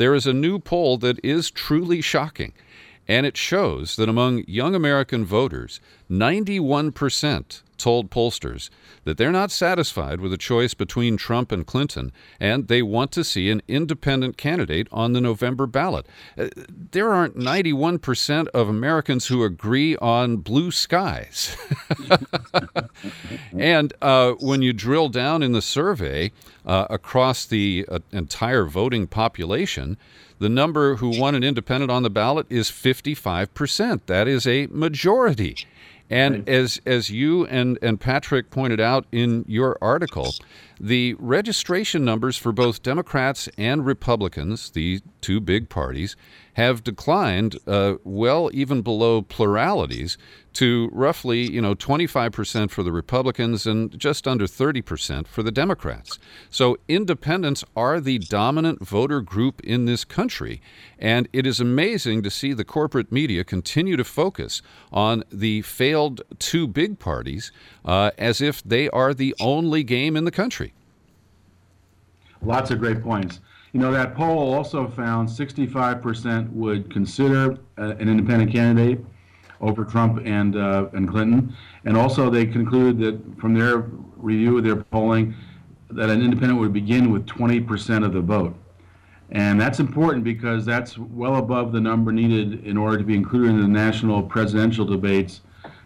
There 0.00 0.14
is 0.14 0.26
a 0.26 0.32
new 0.32 0.58
poll 0.58 0.96
that 0.96 1.22
is 1.22 1.50
truly 1.50 2.00
shocking. 2.00 2.54
And 3.06 3.26
it 3.26 3.36
shows 3.36 3.96
that 3.96 4.08
among 4.08 4.44
young 4.48 4.74
American 4.74 5.26
voters, 5.26 5.78
91% 6.10 7.60
told 7.80 8.10
pollsters 8.10 8.70
that 9.04 9.16
they're 9.18 9.32
not 9.32 9.50
satisfied 9.50 10.20
with 10.20 10.32
a 10.32 10.38
choice 10.38 10.74
between 10.74 11.16
Trump 11.16 11.50
and 11.52 11.66
Clinton, 11.66 12.12
and 12.38 12.68
they 12.68 12.82
want 12.82 13.12
to 13.12 13.24
see 13.24 13.50
an 13.50 13.62
independent 13.68 14.36
candidate 14.36 14.88
on 14.92 15.12
the 15.12 15.20
November 15.20 15.66
ballot. 15.66 16.06
Uh, 16.38 16.48
There 16.92 17.10
aren't 17.10 17.36
91% 17.36 18.48
of 18.48 18.68
Americans 18.68 19.26
who 19.26 19.44
agree 19.44 19.96
on 19.96 20.38
blue 20.38 20.70
skies. 20.70 21.56
and 23.56 23.92
uh, 24.02 24.32
when 24.40 24.62
you 24.62 24.72
drill 24.72 25.08
down 25.08 25.42
in 25.42 25.52
the 25.52 25.62
survey 25.62 26.32
uh, 26.66 26.86
across 26.90 27.46
the 27.46 27.86
uh, 27.90 27.98
entire 28.12 28.64
voting 28.64 29.06
population, 29.06 29.96
the 30.38 30.48
number 30.48 30.96
who 30.96 31.18
want 31.20 31.36
an 31.36 31.44
independent 31.44 31.90
on 31.90 32.02
the 32.02 32.10
ballot 32.10 32.46
is 32.48 32.70
55%. 32.70 34.00
That 34.06 34.26
is 34.26 34.46
a 34.46 34.66
majority. 34.68 35.66
And 36.10 36.48
as 36.48 36.80
as 36.84 37.08
you 37.08 37.46
and, 37.46 37.78
and 37.80 38.00
Patrick 38.00 38.50
pointed 38.50 38.80
out 38.80 39.06
in 39.12 39.44
your 39.46 39.78
article, 39.80 40.34
the 40.80 41.14
registration 41.20 42.04
numbers 42.04 42.36
for 42.36 42.50
both 42.50 42.82
Democrats 42.82 43.48
and 43.56 43.86
Republicans, 43.86 44.70
the 44.70 45.00
two 45.20 45.40
big 45.40 45.68
parties, 45.68 46.16
have 46.60 46.84
declined 46.84 47.58
uh, 47.66 47.94
well 48.04 48.50
even 48.52 48.82
below 48.82 49.22
pluralities 49.22 50.18
to 50.52 50.90
roughly 50.92 51.50
you 51.50 51.62
know 51.62 51.74
25% 51.74 52.70
for 52.70 52.82
the 52.82 52.92
Republicans 52.92 53.66
and 53.66 53.98
just 53.98 54.28
under 54.28 54.46
30% 54.46 55.26
for 55.26 55.42
the 55.42 55.50
Democrats. 55.50 56.18
So 56.50 56.76
independents 56.86 57.64
are 57.74 57.98
the 57.98 58.18
dominant 58.18 58.84
voter 58.84 59.20
group 59.22 59.60
in 59.62 59.86
this 59.86 60.04
country, 60.04 60.60
and 60.98 61.28
it 61.32 61.46
is 61.46 61.60
amazing 61.60 62.22
to 62.24 62.30
see 62.30 62.52
the 62.52 62.64
corporate 62.64 63.10
media 63.10 63.42
continue 63.42 63.96
to 63.96 64.04
focus 64.04 64.60
on 64.92 65.24
the 65.32 65.62
failed 65.62 66.20
two 66.38 66.66
big 66.66 66.98
parties 66.98 67.52
uh, 67.84 68.10
as 68.18 68.40
if 68.40 68.62
they 68.62 68.90
are 68.90 69.14
the 69.14 69.34
only 69.40 69.82
game 69.82 70.14
in 70.14 70.24
the 70.24 70.30
country. 70.42 70.74
Lots 72.42 72.70
of 72.70 72.78
great 72.78 73.02
points. 73.02 73.40
You 73.72 73.80
know, 73.80 73.92
that 73.92 74.14
poll 74.14 74.52
also 74.54 74.88
found 74.88 75.28
65% 75.28 76.50
would 76.52 76.90
consider 76.90 77.58
uh, 77.78 77.94
an 77.98 78.08
independent 78.08 78.50
candidate 78.50 79.04
over 79.60 79.84
Trump 79.84 80.22
and 80.24 80.56
uh, 80.56 80.88
and 80.94 81.08
Clinton, 81.08 81.54
and 81.84 81.96
also 81.96 82.30
they 82.30 82.46
concluded 82.46 82.98
that 82.98 83.40
from 83.40 83.54
their 83.54 83.90
review 84.16 84.58
of 84.58 84.64
their 84.64 84.76
polling, 84.76 85.34
that 85.90 86.08
an 86.08 86.22
independent 86.22 86.58
would 86.58 86.72
begin 86.72 87.10
with 87.10 87.26
20% 87.26 88.04
of 88.04 88.12
the 88.12 88.20
vote, 88.20 88.56
and 89.30 89.60
that's 89.60 89.78
important 89.78 90.24
because 90.24 90.64
that's 90.64 90.96
well 90.96 91.36
above 91.36 91.72
the 91.72 91.80
number 91.80 92.10
needed 92.10 92.64
in 92.64 92.76
order 92.76 92.96
to 92.96 93.04
be 93.04 93.14
included 93.14 93.50
in 93.50 93.60
the 93.60 93.68
national 93.68 94.22
presidential 94.22 94.86
debates 94.86 95.42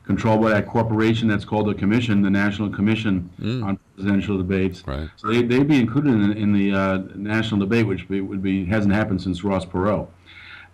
controlled 0.06 0.42
by 0.42 0.50
that 0.50 0.66
corporation 0.66 1.26
that's 1.26 1.44
called 1.44 1.66
the 1.66 1.74
Commission, 1.74 2.22
the 2.22 2.30
National 2.30 2.70
Commission 2.70 3.28
on 3.64 3.78
Presidential 3.94 4.36
Debates. 4.36 4.86
Right. 4.86 5.08
So 5.16 5.28
they, 5.28 5.42
they'd 5.42 5.68
be 5.68 5.78
included 5.78 6.14
in, 6.14 6.32
in 6.32 6.52
the 6.52 6.72
uh, 6.72 6.98
national 7.14 7.60
debate, 7.60 7.86
which 7.86 8.08
be, 8.08 8.20
would 8.20 8.42
be 8.42 8.64
hasn't 8.64 8.94
happened 8.94 9.22
since 9.22 9.44
Ross 9.44 9.64
Perot. 9.64 10.08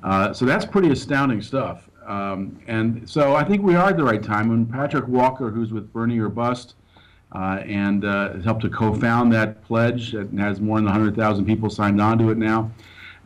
Uh, 0.03 0.33
so 0.33 0.45
that's 0.45 0.65
pretty 0.65 0.91
astounding 0.91 1.43
stuff. 1.43 1.89
Um, 2.07 2.59
and 2.67 3.09
so 3.09 3.37
I 3.37 3.45
think 3.45 3.63
we 3.63 3.75
are 3.75 3.91
at 3.91 3.97
the 3.97 4.05
right 4.05 4.23
time. 4.23 4.49
When 4.49 4.67
Patrick 4.67 5.07
Walker, 5.07 5.51
who's 5.51 5.73
with 5.73 5.93
Bernie 5.93 6.19
or 6.19 6.29
Bust, 6.29 6.75
uh, 7.33 7.63
and 7.65 8.05
uh, 8.05 8.39
helped 8.41 8.63
to 8.63 8.69
co-found 8.69 9.33
that 9.33 9.63
pledge 9.65 10.13
that 10.13 10.33
has 10.33 10.61
more 10.61 10.79
than 10.79 10.87
100,000 10.87 11.45
people 11.45 11.71
signed 11.71 12.01
on 12.01 12.19
to 12.19 12.31
it 12.31 12.39
now. 12.39 12.71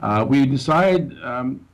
Uh, 0.03 0.27
we 0.29 0.45
decided, 0.45 1.17
um, 1.23 1.67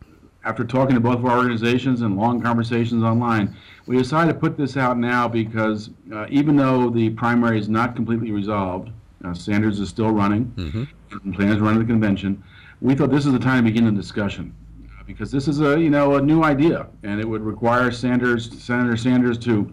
after 0.45 0.65
talking 0.65 0.95
to 0.95 1.01
both 1.01 1.17
of 1.19 1.27
our 1.27 1.37
organizations 1.37 2.01
and 2.01 2.17
long 2.17 2.41
conversations 2.41 3.03
online, 3.03 3.55
we 3.87 3.97
decided 3.97 4.33
to 4.33 4.39
put 4.39 4.57
this 4.57 4.77
out 4.77 4.99
now 4.99 5.29
because 5.29 5.91
uh, 6.13 6.27
even 6.31 6.57
though 6.57 6.89
the 6.91 7.11
primary 7.11 7.59
is 7.59 7.69
not 7.69 7.95
completely 7.95 8.31
resolved, 8.31 8.91
uh, 9.25 9.35
Sanders 9.35 9.81
is 9.81 9.89
still 9.91 10.11
running, 10.11 10.51
and 11.25 11.35
plans 11.35 11.57
to 11.57 11.63
run 11.63 11.79
the 11.79 11.85
convention. 11.85 12.43
We 12.81 12.95
thought 12.95 13.11
this 13.11 13.27
is 13.27 13.33
the 13.33 13.39
time 13.39 13.65
to 13.65 13.71
begin 13.71 13.85
the 13.85 13.93
discussion 13.93 14.55
uh, 14.99 15.03
because 15.07 15.31
this 15.31 15.47
is 15.47 15.61
a 15.61 15.79
you 15.79 15.91
know 15.91 16.15
a 16.15 16.23
new 16.23 16.43
idea, 16.43 16.87
and 17.03 17.21
it 17.21 17.29
would 17.29 17.43
require 17.43 17.91
Sanders, 17.91 18.51
Senator 18.63 18.97
Sanders, 18.97 19.37
to 19.39 19.71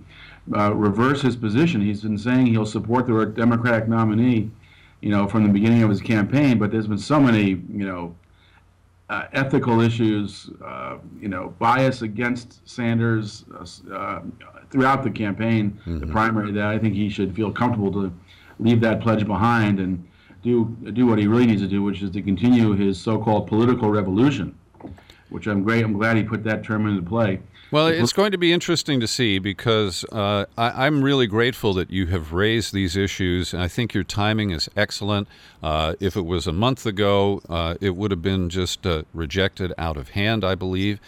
uh, 0.54 0.74
reverse 0.74 1.22
his 1.22 1.38
position. 1.38 1.80
He's 1.80 2.02
been 2.02 2.18
saying 2.18 2.48
he'll 2.48 2.66
support 2.66 3.08
the 3.08 3.26
Democratic 3.26 3.88
nominee, 3.88 4.52
you 5.00 5.10
know, 5.10 5.28
from 5.28 5.44
the 5.44 5.50
beginning 5.50 5.84
of 5.84 5.90
his 5.90 6.02
campaign. 6.02 6.58
But 6.60 6.72
there's 6.72 6.88
been 6.88 6.98
so 6.98 7.18
many, 7.20 7.52
you 7.52 7.86
know, 7.86 8.16
uh, 9.10 9.24
ethical 9.34 9.80
issues, 9.82 10.50
uh, 10.63 10.98
you 11.20 11.30
know, 11.30 11.54
bias 11.60 12.02
against 12.02 12.67
Sanders 12.67 13.46
uh, 13.56 13.65
uh, 13.93 14.22
throughout 14.70 15.04
the 15.04 15.10
campaign, 15.12 15.80
the 15.86 16.08
primary, 16.08 16.52
that 16.52 16.65
I 16.67 16.78
think 16.78 16.93
he 16.93 17.10
should 17.10 17.36
feel 17.36 17.52
comfortable 17.52 17.91
to 17.93 18.13
leave 18.60 18.82
that 18.82 19.00
pledge 19.02 19.26
behind 19.26 19.80
and 19.80 20.06
do 20.43 20.65
do 20.93 21.06
what 21.08 21.20
he 21.20 21.28
really 21.28 21.46
needs 21.46 21.62
to 21.62 21.67
do, 21.67 21.82
which 21.82 22.02
is 22.02 22.12
to 22.12 22.22
continue 22.22 22.74
his 22.74 23.00
so-called 23.00 23.48
political 23.48 23.89
revolution, 23.89 24.58
which 25.30 25.48
I'm 25.48 25.63
great. 25.63 25.84
I'm 25.84 25.93
glad 25.93 26.17
he 26.17 26.24
put 26.24 26.43
that 26.43 26.63
term 26.63 26.86
into 26.88 27.02
play. 27.02 27.39
Well, 27.70 27.88
it's 27.88 28.14
going 28.14 28.32
to 28.32 28.38
be 28.38 28.54
interesting 28.54 29.00
to 29.02 29.08
see 29.08 29.40
because 29.40 30.06
uh, 30.06 30.46
I, 30.58 30.86
I'm 30.86 31.04
really 31.04 31.28
grateful 31.28 31.74
that 31.74 31.92
you 31.92 32.08
have 32.08 32.32
raised 32.32 32.74
these 32.74 32.96
issues. 32.96 33.54
I 33.54 33.68
think 33.68 33.94
your 33.94 34.06
timing 34.06 34.52
is 34.52 34.70
excellent. 34.78 35.28
Uh, 35.62 35.96
if 36.00 36.16
it 36.16 36.26
was 36.26 36.48
a 36.48 36.54
month 36.54 36.86
ago, 36.86 37.42
uh, 37.50 37.76
it 37.82 37.96
would 37.96 38.12
have 38.12 38.22
been 38.22 38.50
just 38.50 38.86
uh, 38.88 39.04
rejected 39.14 39.74
out 39.78 39.98
of 39.98 40.10
hand, 40.10 40.46
I 40.46 40.56
believe. 40.56 41.00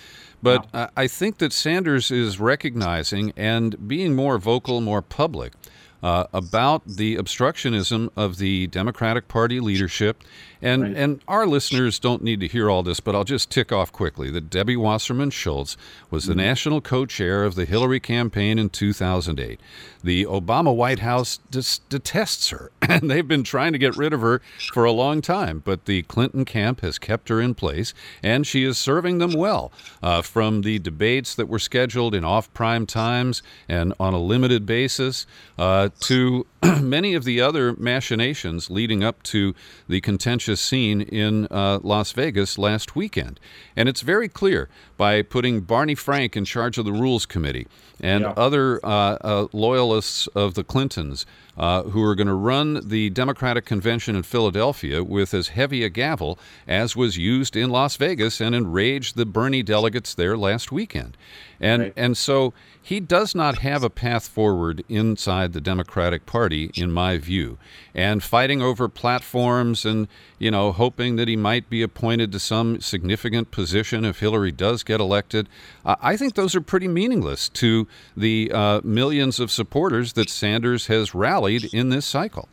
But 0.42 0.68
I 0.74 0.90
I 0.96 1.08
think 1.08 1.38
that 1.38 1.54
Sanders 1.54 2.12
is 2.12 2.40
recognizing 2.40 3.34
and 3.38 3.88
being 3.88 4.16
more 4.16 4.38
vocal, 4.38 4.82
more 4.82 5.02
public 5.02 5.54
uh, 6.02 6.26
about 6.34 6.86
the 6.86 7.16
obstructionism 7.18 8.10
of 8.16 8.38
the 8.38 8.68
Democratic 8.68 9.28
Party 9.28 9.60
leadership. 9.60 10.24
And, 10.62 10.98
and 10.98 11.22
our 11.28 11.48
listeners 11.48 12.00
don't 12.00 12.22
need 12.22 12.40
to 12.42 12.48
hear 12.48 12.70
all 12.70 12.84
this, 12.84 13.00
but 13.00 13.16
I'll 13.16 13.24
just 13.24 13.50
tick 13.50 13.72
off 13.72 13.92
quickly 13.92 14.30
that 14.32 14.50
Debbie 14.50 14.76
Wasserman 14.76 15.30
Schultz 15.30 15.78
was 16.12 16.26
the 16.26 16.36
national 16.36 16.82
co 16.82 17.06
chair 17.06 17.46
of 17.46 17.56
the 17.56 17.66
Hillary 17.66 18.00
campaign 18.00 18.60
in 18.60 18.70
2008. 18.70 19.60
The 20.04 20.26
Obama 20.26 20.76
White 20.76 21.00
House 21.00 21.40
dis- 21.50 21.80
detests 21.90 22.50
her, 22.50 22.72
and 22.82 23.10
they've 23.10 23.28
been 23.28 23.44
trying 23.44 23.74
to 23.74 23.80
get 23.80 23.96
rid 23.96 24.14
of 24.14 24.22
her 24.22 24.42
for 24.74 24.86
a 24.86 24.92
long 24.92 25.22
time, 25.22 25.62
but 25.64 25.86
the 25.86 26.04
Clinton 26.04 26.46
camp 26.46 26.82
has 26.82 27.00
kept 27.00 27.30
her 27.30 27.40
in 27.40 27.54
place, 27.54 27.94
and 28.24 28.46
she 28.46 28.64
is 28.64 28.78
serving 28.78 29.20
them 29.20 29.34
well. 29.34 29.72
Uh, 30.02 30.22
from 30.22 30.62
the 30.62 30.80
debates 30.80 31.36
that 31.36 31.48
were 31.48 31.60
scheduled 31.60 32.16
in 32.16 32.24
off 32.24 32.52
prime 32.54 32.86
times 32.86 33.42
and 33.68 33.94
on 34.00 34.14
a 34.14 34.20
limited 34.20 34.66
basis 34.66 35.26
uh, 35.58 35.90
to 36.00 36.46
many 36.82 37.14
of 37.14 37.24
the 37.24 37.42
other 37.42 37.74
machinations 37.74 38.70
leading 38.70 39.04
up 39.04 39.22
to 39.24 39.54
the 39.88 40.02
contentious 40.02 40.49
seen 40.58 41.02
in 41.02 41.48
uh, 41.52 41.80
Las 41.84 42.12
Vegas 42.14 42.58
last 42.58 42.96
weekend. 42.96 43.40
And 43.76 43.88
it's 43.90 44.02
very 44.02 44.28
clear 44.30 44.70
by 44.98 45.22
putting 45.22 45.62
Barney 45.62 45.96
Frank 45.96 46.36
in 46.38 46.46
charge 46.46 46.78
of 46.78 46.86
the 46.86 46.92
Rules 46.94 47.26
Committee 47.26 47.68
and 48.00 48.24
Yeah. 48.24 48.34
other 48.38 48.80
uh, 48.86 49.18
uh, 49.22 49.48
loyalists 49.54 50.28
of 50.28 50.54
the 50.54 50.64
Clintons 50.64 51.26
uh, 51.58 51.84
who 51.84 52.04
are 52.04 52.16
going 52.16 52.28
to 52.28 52.34
run 52.34 52.88
the 52.88 53.10
Democratic 53.10 53.66
Convention 53.66 54.16
in 54.16 54.24
Philadelphia 54.24 55.04
with 55.04 55.34
as 55.34 55.50
heavy 55.50 55.84
a 55.84 55.90
gavel 55.90 56.40
as 56.68 56.96
was 56.96 57.18
used 57.18 57.56
in 57.56 57.70
Las 57.70 57.96
Vegas 57.98 58.40
and 58.40 58.56
enraged 58.56 59.16
the 59.16 59.26
Bernie 59.26 59.64
delegates 59.64 60.14
there 60.14 60.38
last 60.38 60.72
weekend. 60.72 61.18
And, 61.62 61.82
Right. 61.84 61.94
and 61.98 62.18
so 62.18 62.54
he 62.82 63.02
does 63.02 63.36
not 63.36 63.60
have 63.60 63.84
a 63.84 63.90
path 63.90 64.28
forward 64.28 64.84
inside 64.88 65.52
the 65.52 65.60
Democratic 65.60 66.26
Party, 66.26 66.72
in 66.76 66.92
my 66.92 67.18
view. 67.18 67.58
And 67.94 68.24
fighting 68.24 68.62
over 68.62 68.88
platforms 68.88 69.84
and, 69.86 70.08
you 70.40 70.50
know, 70.50 70.72
hoping 70.72 71.18
that 71.18 71.28
he 71.28 71.36
might 71.36 71.70
be 71.70 71.82
appointed 71.82 72.32
to 72.32 72.40
some 72.40 72.80
significant 72.80 73.52
position 73.52 74.06
if 74.06 74.20
Hillary 74.20 74.54
does 74.54 74.84
get 74.84 75.02
elected, 75.02 75.50
uh, 75.86 75.98
I 76.02 76.16
think 76.16 76.36
those 76.36 76.56
are 76.56 76.62
pretty 76.62 76.88
meaningless 76.88 77.50
to 77.50 77.88
the 78.16 78.50
uh, 78.54 78.82
millions 78.84 79.40
of 79.40 79.52
supporters 79.52 80.14
that 80.14 80.30
Sanders 80.30 80.88
has 80.88 81.14
rallied 81.14 81.39
in 81.74 81.90
this 81.90 82.06
cycle. 82.06 82.48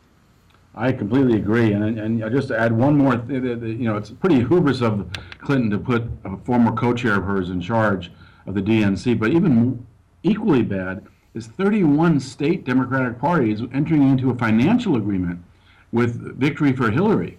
I 0.75 0.91
completely 0.91 1.37
agree, 1.37 1.73
and 1.73 1.99
and 1.99 2.19
just 2.31 2.49
to 2.49 2.59
add 2.59 2.71
one 2.71 2.95
more, 2.97 3.17
th- 3.17 3.41
th- 3.41 3.59
th- 3.59 3.79
you 3.79 3.85
know, 3.85 3.97
it's 3.97 4.11
pretty 4.11 4.43
hubris 4.43 4.81
of 4.81 5.07
Clinton 5.39 5.71
to 5.71 5.79
put 5.79 6.03
a 6.23 6.37
former 6.37 6.71
co-chair 6.71 7.15
of 7.15 7.23
hers 7.23 7.49
in 7.49 7.59
charge 7.59 8.11
of 8.45 8.53
the 8.53 8.61
DNC, 8.61 9.17
but 9.19 9.31
even 9.31 9.85
equally 10.23 10.61
bad 10.61 11.05
is 11.33 11.47
31 11.47 12.19
state 12.19 12.63
Democratic 12.63 13.19
parties 13.19 13.61
entering 13.73 14.09
into 14.09 14.29
a 14.29 14.35
financial 14.35 14.97
agreement 14.97 15.43
with 15.91 16.37
Victory 16.37 16.73
for 16.73 16.91
Hillary, 16.91 17.37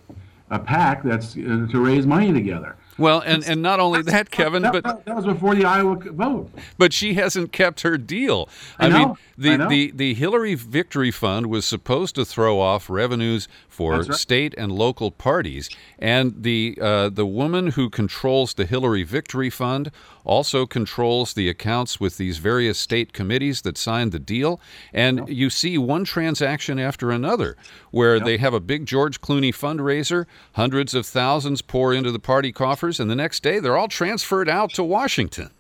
a 0.51 0.59
pact 0.59 1.05
that's 1.05 1.37
uh, 1.37 1.67
to 1.71 1.85
raise 1.85 2.07
money 2.07 2.33
together. 2.33 2.77
Well, 2.99 3.21
and, 3.21 3.47
and 3.47 3.63
not 3.63 3.81
only 3.81 4.03
that, 4.03 4.31
Kevin, 4.33 4.63
That, 4.63 4.73
but 4.73 4.85
that, 4.85 5.05
that 5.05 5.17
was 5.17 5.25
before 5.25 5.55
the 5.55 5.65
Iowa 5.65 5.97
vote. 5.97 6.51
but 6.77 6.93
she 6.93 7.15
hasn't 7.15 7.53
kept 7.53 7.83
her 7.83 7.97
deal. 7.97 8.49
I 8.79 8.87
I, 8.87 8.91
mean, 8.91 9.15
the, 9.37 9.51
I 9.51 9.57
know. 9.57 9.69
the 9.69 9.93
the 9.93 10.15
Hillary 10.15 10.55
Victory 10.55 11.11
Fund 11.11 11.47
was 11.47 11.65
supposed 11.65 12.17
to 12.17 12.25
throw 12.25 12.61
off 12.61 12.91
revenues 12.91 13.49
for 13.69 14.01
right. 14.01 14.15
state 14.15 14.55
and 14.59 14.73
local 14.73 15.11
parties, 15.11 15.71
and 15.99 16.43
the 16.43 16.77
uh, 16.81 17.09
the 17.09 17.27
woman 17.27 17.69
who 17.69 17.89
controls 17.89 18.55
the 18.55 18.67
Hillary 18.67 19.05
Victory 19.05 19.51
Fund 19.51 19.93
also 20.25 20.67
controls 20.67 21.33
the 21.33 21.49
accounts 21.49 21.99
with 21.99 22.19
these 22.19 22.37
various 22.39 22.79
state 22.79 23.13
committees 23.15 23.63
that 23.63 23.79
signed 23.79 24.13
the 24.13 24.19
deal. 24.19 24.61
And 24.93 25.27
you 25.29 25.49
see 25.49 25.79
one 25.79 26.05
transaction 26.05 26.79
after 26.79 27.11
another 27.11 27.57
where 27.91 28.21
they 28.21 28.37
have 28.37 28.53
a 28.53 28.61
big 28.61 28.85
George 28.85 29.23
Clooney 29.23 29.55
fundraiser, 29.55 30.27
hundreds 30.53 30.95
of 30.95 31.07
thousands 31.07 31.63
pour 31.63 31.95
into 31.95 32.13
the 32.13 32.19
party 32.19 32.53
coffers, 32.53 32.88
and 32.99 33.11
the 33.11 33.15
next 33.17 33.43
day 33.43 33.59
they're 33.61 33.77
all 33.77 33.89
transferred 33.89 34.49
out 34.49 34.73
to 34.75 34.83
Washington. 34.85 35.51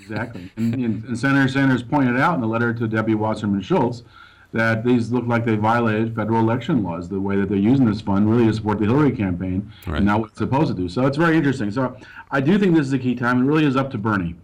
Exactly. 0.00 0.50
And, 0.56 0.74
and, 1.04 1.18
Senator 1.18 1.48
Sanders 1.48 1.82
pointed 1.82 2.18
out 2.18 2.38
in 2.38 2.42
a 2.42 2.46
letter 2.46 2.72
to 2.72 2.88
Debbie 2.88 3.14
Wasserman 3.14 3.60
Schultz 3.60 4.04
that 4.52 4.82
these 4.82 5.12
look 5.12 5.26
like 5.26 5.44
they 5.44 5.56
violated 5.56 6.16
federal 6.16 6.40
election 6.40 6.82
laws, 6.82 7.08
the 7.10 7.20
way 7.20 7.36
that 7.36 7.50
they're 7.50 7.58
using 7.58 7.84
this 7.84 8.00
fund 8.00 8.30
really 8.30 8.46
to 8.46 8.54
support 8.54 8.78
the 8.78 8.86
Hillary 8.86 9.12
campaign 9.12 9.70
Right. 9.86 9.98
and 9.98 10.06
not 10.06 10.20
what 10.20 10.30
it's 10.30 10.38
supposed 10.38 10.68
to 10.68 10.74
do. 10.74 10.88
So 10.88 11.04
it's 11.06 11.18
very 11.18 11.36
interesting. 11.36 11.70
So 11.70 11.94
I 12.30 12.40
do 12.40 12.58
think 12.58 12.74
this 12.74 12.86
is 12.86 12.92
a 12.94 12.98
key 12.98 13.14
time. 13.14 13.42
It 13.42 13.44
really 13.44 13.66
is 13.66 13.76
up 13.76 13.90
to 13.90 13.98
Bernie. 13.98 14.34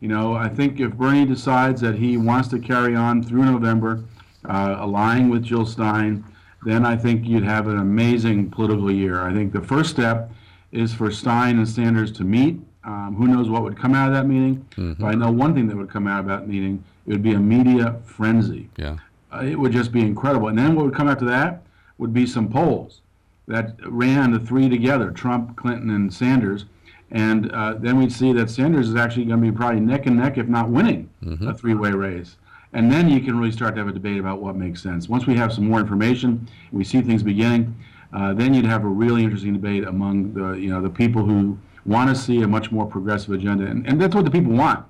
You 0.00 0.08
know, 0.08 0.34
I 0.34 0.50
think 0.50 0.80
if 0.80 0.92
Bernie 0.92 1.24
decides 1.24 1.80
that 1.80 1.94
he 1.94 2.18
wants 2.18 2.48
to 2.48 2.58
carry 2.58 2.94
on 2.94 3.22
through 3.22 3.46
November, 3.46 4.04
uh, 4.46 4.76
allying 4.78 5.30
with 5.30 5.42
Jill 5.42 5.64
Stein, 5.64 6.22
then 6.66 6.84
I 6.84 6.96
think 6.96 7.26
you'd 7.26 7.44
have 7.44 7.66
an 7.66 7.78
amazing 7.78 8.50
political 8.50 8.90
year. 8.90 9.22
I 9.22 9.32
think 9.32 9.54
the 9.54 9.62
first 9.62 9.88
step 9.90 10.30
is 10.74 10.92
for 10.92 11.10
Stein 11.10 11.56
and 11.58 11.68
Sanders 11.68 12.12
to 12.12 12.24
meet. 12.24 12.60
Um, 12.82 13.14
who 13.16 13.28
knows 13.28 13.48
what 13.48 13.62
would 13.62 13.78
come 13.78 13.94
out 13.94 14.08
of 14.08 14.14
that 14.14 14.26
meeting? 14.26 14.66
But 14.98 15.06
I 15.06 15.14
know 15.14 15.30
one 15.30 15.54
thing 15.54 15.68
that 15.68 15.76
would 15.76 15.88
come 15.90 16.06
out 16.06 16.20
of 16.20 16.26
that 16.26 16.46
meeting. 16.48 16.84
It 17.06 17.12
would 17.12 17.22
be 17.22 17.32
a 17.34 17.38
media 17.38 17.96
frenzy. 18.04 18.68
Yeah. 18.76 18.96
Uh, 19.32 19.44
it 19.44 19.58
would 19.58 19.72
just 19.72 19.90
be 19.92 20.00
incredible. 20.00 20.48
And 20.48 20.58
then 20.58 20.74
what 20.74 20.84
would 20.84 20.94
come 20.94 21.08
after 21.08 21.24
that 21.26 21.62
would 21.98 22.12
be 22.12 22.26
some 22.26 22.48
polls 22.48 23.00
that 23.46 23.76
ran 23.86 24.32
the 24.32 24.38
three 24.38 24.68
together 24.68 25.10
Trump, 25.10 25.56
Clinton, 25.56 25.90
and 25.90 26.12
Sanders. 26.12 26.66
And 27.10 27.50
uh, 27.52 27.74
then 27.74 27.96
we'd 27.96 28.12
see 28.12 28.32
that 28.32 28.50
Sanders 28.50 28.88
is 28.88 28.96
actually 28.96 29.26
going 29.26 29.40
to 29.40 29.50
be 29.50 29.56
probably 29.56 29.80
neck 29.80 30.06
and 30.06 30.16
neck, 30.16 30.36
if 30.38 30.48
not 30.48 30.68
winning, 30.68 31.08
a 31.48 31.54
three 31.54 31.74
way 31.74 31.92
race. 31.92 32.36
And 32.72 32.90
then 32.90 33.08
you 33.08 33.20
can 33.20 33.38
really 33.38 33.52
start 33.52 33.76
to 33.76 33.80
have 33.80 33.88
a 33.88 33.92
debate 33.92 34.18
about 34.18 34.40
what 34.42 34.56
makes 34.56 34.82
sense. 34.82 35.08
Once 35.08 35.26
we 35.26 35.36
have 35.36 35.52
some 35.52 35.68
more 35.68 35.78
information, 35.78 36.48
we 36.72 36.82
see 36.82 37.00
things 37.02 37.22
beginning, 37.22 37.74
uh, 38.14 38.32
then 38.32 38.54
you'd 38.54 38.64
have 38.64 38.84
a 38.84 38.88
really 38.88 39.24
interesting 39.24 39.52
debate 39.52 39.84
among 39.84 40.32
the, 40.32 40.52
you 40.52 40.70
know, 40.70 40.80
the 40.80 40.88
people 40.88 41.24
who 41.24 41.58
want 41.84 42.08
to 42.08 42.14
see 42.14 42.42
a 42.42 42.48
much 42.48 42.70
more 42.70 42.86
progressive 42.86 43.32
agenda. 43.32 43.66
And, 43.66 43.86
and 43.86 44.00
that's 44.00 44.14
what 44.14 44.24
the 44.24 44.30
people 44.30 44.52
want. 44.52 44.86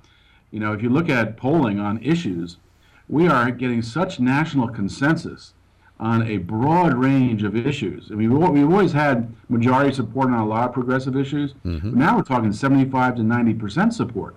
You 0.51 0.59
know, 0.59 0.73
if 0.73 0.81
you 0.81 0.89
look 0.89 1.09
at 1.09 1.35
polling 1.35 1.79
on 1.79 2.01
issues, 2.03 2.57
we 3.09 3.27
are 3.27 3.49
getting 3.51 3.81
such 3.81 4.19
national 4.19 4.69
consensus 4.69 5.53
on 5.99 6.27
a 6.27 6.37
broad 6.37 6.93
range 6.93 7.43
of 7.43 7.55
issues. 7.55 8.11
I 8.11 8.15
mean, 8.15 8.37
we've, 8.37 8.49
we've 8.49 8.69
always 8.69 8.91
had 8.91 9.33
majority 9.49 9.93
support 9.93 10.27
on 10.27 10.39
a 10.39 10.45
lot 10.45 10.67
of 10.67 10.73
progressive 10.73 11.15
issues, 11.17 11.53
but 11.63 11.95
now 11.95 12.17
we're 12.17 12.23
talking 12.23 12.51
75 12.53 13.15
to 13.15 13.23
90 13.23 13.53
percent 13.55 13.93
support. 13.93 14.35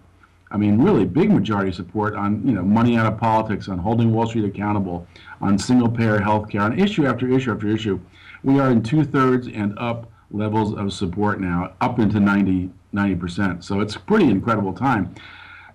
I 0.51 0.57
mean, 0.57 0.81
really 0.81 1.05
big 1.05 1.31
majority 1.31 1.73
support 1.73 2.15
on 2.15 2.47
you 2.47 2.53
know 2.55 2.63
money 2.63 2.97
out 2.97 3.13
of 3.13 3.19
politics, 3.19 3.69
on 3.69 3.79
holding 3.79 4.13
Wall 4.13 4.27
Street 4.27 4.45
accountable, 4.45 5.07
on 5.43 5.59
single-payer 5.59 6.21
health 6.21 6.49
care, 6.49 6.63
on 6.63 6.79
issue 6.79 7.07
after 7.07 7.29
issue 7.29 7.53
after 7.53 7.69
issue. 7.69 8.01
We 8.43 8.61
are 8.61 8.71
in 8.71 8.83
two-thirds 8.83 9.49
and 9.49 9.79
up 9.79 10.11
levels 10.31 10.75
of 10.75 10.93
support 10.93 11.41
now, 11.41 11.73
up 11.81 11.99
into 11.99 12.21
90 12.21 12.71
percent. 13.17 13.65
So 13.65 13.81
it's 13.81 13.97
a 13.97 14.01
pretty 14.01 14.31
incredible 14.31 14.73
time. 14.73 15.15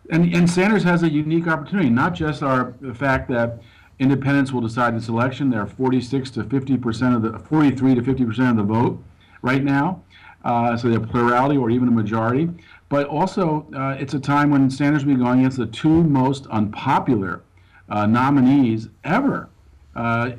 And, 0.10 0.34
and 0.34 0.50
Sanders 0.50 0.84
has 0.84 1.04
a 1.04 1.10
unique 1.10 1.48
opportunity, 1.48 1.90
not 1.90 2.14
just 2.14 2.44
our 2.44 2.74
the 2.82 2.94
fact 2.94 3.30
that 3.30 3.62
independents 4.00 4.52
will 4.52 4.62
decide 4.62 4.96
this 4.96 5.08
election. 5.08 5.50
They're 5.50 5.66
46 5.66 6.32
to 6.32 6.44
50 6.44 6.78
percent 6.78 7.16
of 7.16 7.22
the 7.22 7.40
43 7.40 7.96
to 7.96 8.04
50 8.04 8.26
percent 8.26 8.50
of 8.50 8.58
the 8.58 8.74
vote 8.74 9.02
right 9.42 9.64
now, 9.64 10.02
uh, 10.44 10.76
so 10.76 10.90
they're 10.90 11.00
plurality 11.00 11.58
or 11.58 11.70
even 11.70 11.88
a 11.88 11.92
majority. 11.92 12.50
But 12.90 13.08
also, 13.08 13.66
uh, 13.76 13.96
it's 14.00 14.14
a 14.14 14.20
time 14.20 14.52
when 14.52 14.70
Sanders 14.70 15.06
will 15.06 15.16
be 15.16 15.20
going 15.20 15.40
against 15.40 15.58
the 15.58 15.66
two 15.66 16.04
most 16.04 16.48
unpopular 16.48 17.42
uh, 17.90 18.06
nominees 18.06 18.90
ever. 19.04 19.50
Uh, 19.96 20.32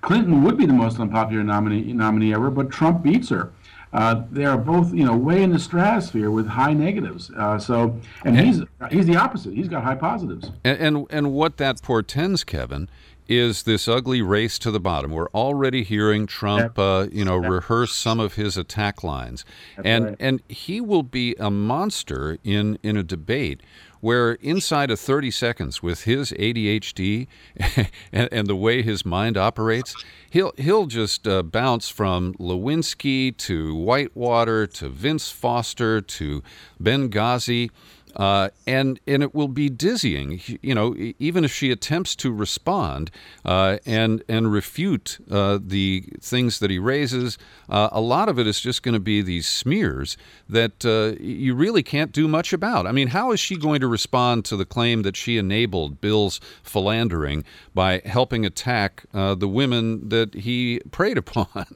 Clinton 0.00 0.42
would 0.42 0.56
be 0.56 0.66
the 0.66 0.72
most 0.72 0.98
unpopular 1.00 1.42
nominee, 1.42 1.92
nominee 1.92 2.34
ever, 2.34 2.50
but 2.50 2.70
Trump 2.70 3.02
beats 3.02 3.28
her. 3.30 3.52
Uh, 3.92 4.22
they 4.30 4.44
are 4.44 4.58
both, 4.58 4.92
you 4.92 5.04
know, 5.04 5.16
way 5.16 5.42
in 5.42 5.50
the 5.50 5.58
stratosphere 5.58 6.30
with 6.30 6.46
high 6.46 6.74
negatives. 6.74 7.30
Uh, 7.30 7.58
so, 7.58 7.98
and 8.24 8.38
he's 8.38 8.62
he's 8.90 9.06
the 9.06 9.16
opposite. 9.16 9.54
He's 9.54 9.68
got 9.68 9.82
high 9.82 9.94
positives. 9.94 10.50
And, 10.64 10.78
and 10.78 11.06
and 11.08 11.32
what 11.32 11.56
that 11.56 11.80
portends, 11.80 12.44
Kevin, 12.44 12.90
is 13.28 13.62
this 13.62 13.88
ugly 13.88 14.22
race 14.22 14.58
to 14.58 14.70
the 14.70 14.80
bottom. 14.80 15.10
We're 15.10 15.30
already 15.30 15.84
hearing 15.84 16.26
Trump, 16.26 16.78
uh, 16.78 17.06
you 17.12 17.24
know, 17.24 17.36
rehearse 17.36 17.94
some 17.94 18.20
of 18.20 18.34
his 18.34 18.56
attack 18.56 19.02
lines, 19.02 19.44
and 19.82 20.04
right. 20.04 20.16
and 20.18 20.42
he 20.48 20.80
will 20.80 21.02
be 21.02 21.34
a 21.38 21.50
monster 21.50 22.38
in 22.44 22.78
in 22.82 22.96
a 22.96 23.02
debate 23.02 23.62
where 24.00 24.32
inside 24.34 24.90
of 24.90 25.00
30 25.00 25.30
seconds 25.30 25.82
with 25.82 26.04
his 26.04 26.32
ADHD 26.32 27.26
and, 28.12 28.28
and 28.30 28.46
the 28.46 28.56
way 28.56 28.82
his 28.82 29.04
mind 29.04 29.36
operates, 29.36 29.94
he'll 30.30 30.52
he'll 30.56 30.86
just 30.86 31.26
uh, 31.26 31.42
bounce 31.42 31.88
from 31.88 32.34
Lewinsky 32.34 33.36
to 33.36 33.74
Whitewater 33.74 34.66
to 34.66 34.88
Vince 34.88 35.30
Foster 35.30 36.00
to 36.00 36.42
Benghazi. 36.82 37.70
Uh, 38.18 38.48
and 38.66 38.98
and 39.06 39.22
it 39.22 39.32
will 39.32 39.48
be 39.48 39.68
dizzying, 39.68 40.40
you 40.60 40.74
know. 40.74 40.94
Even 41.20 41.44
if 41.44 41.52
she 41.52 41.70
attempts 41.70 42.16
to 42.16 42.32
respond 42.32 43.12
uh, 43.44 43.78
and 43.86 44.24
and 44.28 44.50
refute 44.50 45.18
uh, 45.30 45.58
the 45.64 46.04
things 46.20 46.58
that 46.58 46.68
he 46.68 46.80
raises, 46.80 47.38
uh, 47.68 47.88
a 47.92 48.00
lot 48.00 48.28
of 48.28 48.36
it 48.36 48.46
is 48.48 48.60
just 48.60 48.82
going 48.82 48.94
to 48.94 49.00
be 49.00 49.22
these 49.22 49.46
smears 49.46 50.16
that 50.48 50.84
uh, 50.84 51.16
you 51.22 51.54
really 51.54 51.82
can't 51.82 52.10
do 52.10 52.26
much 52.26 52.52
about. 52.52 52.88
I 52.88 52.92
mean, 52.92 53.08
how 53.08 53.30
is 53.30 53.38
she 53.38 53.56
going 53.56 53.80
to 53.80 53.86
respond 53.86 54.44
to 54.46 54.56
the 54.56 54.64
claim 54.64 55.02
that 55.02 55.14
she 55.16 55.38
enabled 55.38 56.00
Bill's 56.00 56.40
philandering 56.64 57.44
by 57.72 58.02
helping 58.04 58.44
attack 58.44 59.04
uh, 59.14 59.36
the 59.36 59.48
women 59.48 60.08
that 60.08 60.34
he 60.34 60.80
preyed 60.90 61.18
upon? 61.24 61.66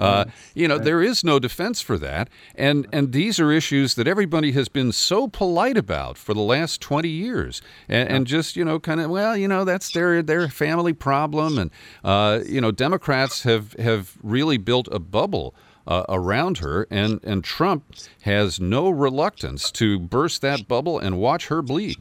Uh, 0.00 0.24
you 0.52 0.66
know, 0.66 0.78
there 0.78 1.00
is 1.00 1.22
no 1.22 1.38
defense 1.38 1.80
for 1.80 1.96
that, 1.98 2.28
and 2.56 2.88
and 2.92 3.12
these 3.12 3.38
are 3.38 3.52
issues 3.52 3.94
that 3.94 4.08
everybody 4.08 4.50
has 4.50 4.68
been 4.68 4.90
so 4.90 5.28
polite 5.28 5.76
about 5.76 5.91
for 6.18 6.34
the 6.34 6.40
last 6.40 6.80
20 6.80 7.08
years 7.08 7.60
and, 7.88 8.08
and 8.08 8.26
just 8.26 8.56
you 8.56 8.64
know 8.64 8.78
kind 8.80 9.00
of 9.00 9.10
well 9.10 9.36
you 9.36 9.48
know 9.48 9.64
that's 9.64 9.92
their 9.92 10.22
their 10.22 10.48
family 10.48 10.92
problem 10.92 11.58
and 11.58 11.70
uh, 12.04 12.40
you 12.46 12.60
know 12.60 12.70
democrats 12.70 13.42
have 13.42 13.72
have 13.74 14.16
really 14.22 14.56
built 14.58 14.88
a 14.90 14.98
bubble 14.98 15.54
uh, 15.86 16.04
around 16.08 16.58
her 16.58 16.86
and 16.90 17.20
and 17.24 17.44
trump 17.44 17.84
has 18.22 18.60
no 18.60 18.88
reluctance 18.90 19.70
to 19.70 19.98
burst 19.98 20.40
that 20.40 20.66
bubble 20.68 20.98
and 20.98 21.18
watch 21.18 21.48
her 21.48 21.62
bleed 21.62 21.96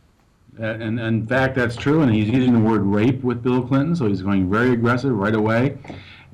And, 0.57 0.99
and 0.99 0.99
in 0.99 1.27
fact, 1.27 1.55
that's 1.55 1.75
true. 1.77 2.01
And 2.01 2.13
he's 2.13 2.27
using 2.27 2.53
the 2.53 2.59
word 2.59 2.81
rape 2.81 3.23
with 3.23 3.41
Bill 3.41 3.61
Clinton, 3.65 3.95
so 3.95 4.07
he's 4.07 4.21
going 4.21 4.49
very 4.49 4.71
aggressive 4.73 5.13
right 5.15 5.33
away. 5.33 5.77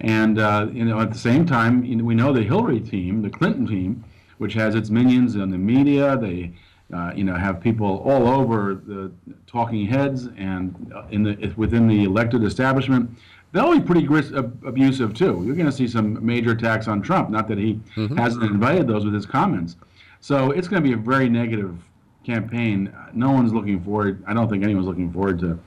And 0.01 0.39
uh, 0.39 0.67
you 0.71 0.85
know, 0.85 0.99
at 0.99 1.11
the 1.11 1.17
same 1.17 1.45
time, 1.45 1.83
you 1.85 1.95
know, 1.95 2.03
we 2.03 2.15
know 2.15 2.33
the 2.33 2.43
Hillary 2.43 2.79
team, 2.79 3.21
the 3.21 3.29
Clinton 3.29 3.65
team, 3.67 4.03
which 4.37 4.53
has 4.53 4.75
its 4.75 4.89
minions 4.89 5.35
in 5.35 5.49
the 5.49 5.57
media. 5.57 6.17
They, 6.17 6.53
uh, 6.93 7.11
you 7.15 7.23
know, 7.23 7.35
have 7.35 7.59
people 7.59 7.99
all 8.05 8.27
over 8.27 8.75
the 8.75 9.11
talking 9.45 9.85
heads 9.85 10.27
and 10.37 10.91
uh, 10.95 11.03
in 11.11 11.23
the 11.23 11.53
within 11.57 11.87
the 11.87 12.03
elected 12.05 12.43
establishment. 12.43 13.09
They'll 13.53 13.73
be 13.73 13.79
pretty 13.81 14.03
gris- 14.03 14.31
abusive 14.31 15.13
too. 15.13 15.41
You're 15.45 15.55
going 15.55 15.65
to 15.67 15.71
see 15.71 15.87
some 15.87 16.23
major 16.25 16.51
attacks 16.51 16.87
on 16.87 17.01
Trump. 17.01 17.29
Not 17.29 17.47
that 17.47 17.57
he 17.57 17.79
hasn't 18.17 18.43
invited 18.43 18.87
those 18.87 19.05
with 19.05 19.13
his 19.13 19.25
comments. 19.25 19.77
So 20.19 20.51
it's 20.51 20.67
going 20.67 20.81
to 20.83 20.87
be 20.87 20.93
a 20.93 20.97
very 20.97 21.29
negative 21.29 21.77
campaign. 22.25 22.93
No 23.13 23.31
one's 23.31 23.53
looking 23.53 23.81
forward. 23.81 24.21
I 24.27 24.33
don't 24.33 24.49
think 24.49 24.63
anyone's 24.63 24.85
looking 24.87 25.11
forward 25.11 25.39
to 25.39 25.57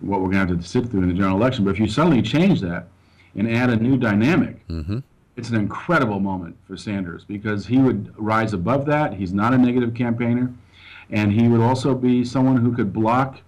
what 0.00 0.20
we're 0.20 0.30
going 0.30 0.46
to 0.46 0.54
have 0.54 0.62
to 0.62 0.68
sit 0.68 0.86
through 0.90 1.02
in 1.02 1.08
the 1.08 1.14
general 1.14 1.36
election. 1.36 1.64
But 1.64 1.70
if 1.72 1.78
you 1.80 1.88
suddenly 1.88 2.20
change 2.22 2.60
that 2.60 2.88
and 3.34 3.50
add 3.50 3.70
a 3.70 3.76
new 3.76 3.96
dynamic, 3.96 4.56
it's 5.36 5.48
an 5.48 5.56
incredible 5.56 6.20
moment 6.20 6.56
for 6.66 6.76
Sanders 6.76 7.24
because 7.24 7.66
he 7.66 7.78
would 7.78 8.12
rise 8.18 8.52
above 8.52 8.84
that. 8.86 9.14
He's 9.14 9.32
not 9.32 9.54
a 9.54 9.58
negative 9.58 9.94
campaigner, 9.94 10.52
and 11.10 11.32
he 11.32 11.48
would 11.48 11.60
also 11.60 11.94
be 11.94 12.24
someone 12.24 12.56
who 12.56 12.74
could 12.74 12.92
block 12.92 13.40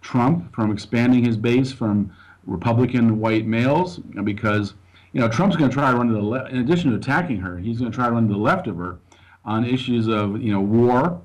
Trump 0.00 0.54
from 0.54 0.70
expanding 0.70 1.24
his 1.24 1.36
base 1.36 1.72
from 1.72 2.14
Republican 2.46 3.18
white 3.18 3.46
males 3.46 3.98
because 3.98 4.74
you 5.12 5.20
know 5.20 5.28
Trump's 5.28 5.56
going 5.56 5.70
to 5.70 5.74
try 5.74 5.90
to 5.90 5.96
run 5.96 6.08
to 6.08 6.14
the 6.14 6.20
left. 6.20 6.50
In 6.50 6.58
addition 6.58 6.90
to 6.90 6.96
attacking 6.96 7.38
her, 7.38 7.56
he's 7.58 7.78
going 7.78 7.90
to 7.90 7.94
try 7.94 8.06
to 8.06 8.12
run 8.12 8.28
to 8.28 8.34
the 8.34 8.38
left 8.38 8.66
of 8.66 8.76
her 8.76 8.98
on 9.44 9.64
issues 9.64 10.08
of 10.08 10.40
you 10.42 10.52
know 10.52 10.60
war, 10.60 11.20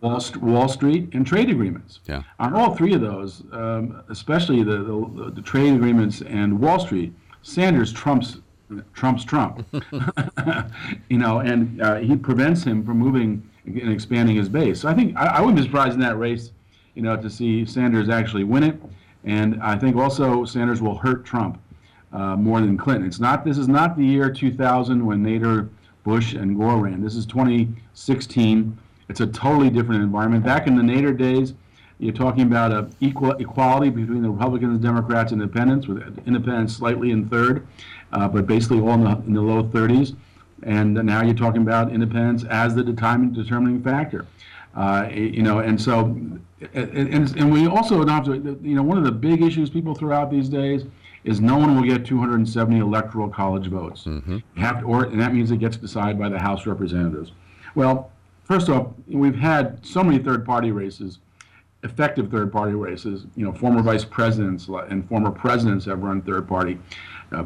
Wall, 0.00 0.20
St- 0.20 0.42
Wall 0.42 0.68
Street, 0.68 1.10
and 1.12 1.26
trade 1.26 1.50
agreements. 1.50 2.00
Yeah. 2.06 2.22
On 2.38 2.54
all 2.54 2.74
three 2.74 2.94
of 2.94 3.00
those, 3.00 3.42
um, 3.52 4.02
especially 4.08 4.62
the, 4.62 4.78
the 4.78 5.30
the 5.34 5.42
trade 5.42 5.74
agreements 5.74 6.22
and 6.22 6.60
Wall 6.60 6.78
Street, 6.78 7.12
Sanders 7.42 7.92
trumps 7.92 8.38
trumps 8.94 9.24
Trump. 9.24 9.66
you 11.08 11.18
know, 11.18 11.38
and 11.38 11.80
uh, 11.80 11.96
he 11.96 12.16
prevents 12.16 12.64
him 12.64 12.84
from 12.84 12.98
moving 12.98 13.48
and 13.66 13.90
expanding 13.90 14.36
his 14.36 14.48
base. 14.48 14.80
So 14.80 14.88
I 14.88 14.94
think 14.94 15.16
I, 15.16 15.26
I 15.26 15.40
wouldn't 15.40 15.56
be 15.56 15.62
surprised 15.62 15.94
in 15.94 16.00
that 16.00 16.18
race, 16.18 16.52
you 16.94 17.02
know, 17.02 17.16
to 17.16 17.28
see 17.28 17.64
Sanders 17.64 18.08
actually 18.08 18.44
win 18.44 18.62
it. 18.62 18.80
And 19.24 19.60
I 19.62 19.76
think 19.76 19.96
also 19.96 20.44
Sanders 20.44 20.80
will 20.80 20.96
hurt 20.96 21.24
Trump 21.24 21.60
uh, 22.12 22.36
more 22.36 22.60
than 22.60 22.76
Clinton. 22.76 23.06
It's 23.06 23.20
not. 23.20 23.44
This 23.44 23.58
is 23.58 23.68
not 23.68 23.96
the 23.96 24.04
year 24.04 24.30
2000 24.30 25.04
when 25.04 25.24
Nader, 25.24 25.68
Bush, 26.04 26.34
and 26.34 26.56
Gore 26.56 26.78
ran. 26.78 27.02
This 27.02 27.16
is 27.16 27.26
2016. 27.26 28.78
It's 29.08 29.20
a 29.20 29.26
totally 29.26 29.70
different 29.70 30.02
environment. 30.02 30.44
Back 30.44 30.66
in 30.66 30.76
the 30.76 30.82
Nader 30.82 31.16
days, 31.16 31.54
you're 31.98 32.14
talking 32.14 32.42
about 32.42 32.72
a 32.72 32.88
equal 33.00 33.32
equality 33.32 33.90
between 33.90 34.22
the 34.22 34.30
Republicans, 34.30 34.80
Democrats, 34.80 35.32
Independents, 35.32 35.88
with 35.88 36.22
Independents 36.26 36.76
slightly 36.76 37.10
in 37.10 37.28
third, 37.28 37.66
uh, 38.12 38.28
but 38.28 38.46
basically 38.46 38.80
all 38.80 38.92
in 38.92 39.04
the, 39.04 39.16
in 39.26 39.34
the 39.34 39.40
low 39.40 39.64
30s. 39.64 40.14
And 40.62 40.94
now 40.94 41.22
you're 41.22 41.34
talking 41.34 41.62
about 41.62 41.92
independence 41.92 42.44
as 42.44 42.74
the 42.74 42.82
determining 42.82 43.32
determining 43.32 43.82
factor. 43.82 44.26
Uh, 44.74 45.08
you 45.10 45.42
know, 45.42 45.60
and 45.60 45.80
so, 45.80 46.16
and, 46.74 47.34
and, 47.36 47.50
we 47.50 47.66
also 47.66 48.02
adopt, 48.02 48.26
you 48.26 48.74
know, 48.74 48.82
one 48.82 48.98
of 48.98 49.04
the 49.04 49.12
big 49.12 49.40
issues 49.40 49.70
people 49.70 49.94
throw 49.94 50.14
out 50.14 50.30
these 50.30 50.50
days 50.50 50.84
is 51.24 51.40
no 51.40 51.56
one 51.56 51.74
will 51.74 51.82
get 51.82 52.04
270 52.04 52.78
electoral 52.78 53.28
college 53.28 53.68
votes. 53.68 54.04
You 54.06 54.62
have 54.62 54.80
to, 54.80 54.86
or, 54.86 55.04
and 55.04 55.20
that 55.20 55.32
means 55.32 55.50
it 55.50 55.58
gets 55.58 55.78
decided 55.78 56.18
by 56.18 56.28
the 56.28 56.38
House 56.38 56.66
Representatives. 56.66 57.32
Well, 57.74 58.10
first 58.44 58.68
off, 58.68 58.88
we've 59.08 59.34
had 59.34 59.84
so 59.84 60.04
many 60.04 60.22
third-party 60.22 60.72
races, 60.72 61.18
effective 61.82 62.30
third-party 62.30 62.74
races. 62.74 63.26
You 63.36 63.44
know, 63.44 63.52
former 63.52 63.82
vice 63.82 64.04
presidents 64.04 64.68
and 64.68 65.08
former 65.08 65.30
presidents 65.30 65.84
have 65.86 66.02
run 66.02 66.22
third-party. 66.22 66.78
Uh, 67.32 67.44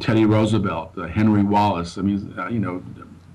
Teddy 0.00 0.24
Roosevelt, 0.24 0.96
uh, 0.96 1.06
Henry 1.06 1.42
Wallace. 1.42 1.98
I 1.98 2.02
mean, 2.02 2.34
uh, 2.38 2.48
you 2.48 2.58
know, 2.58 2.82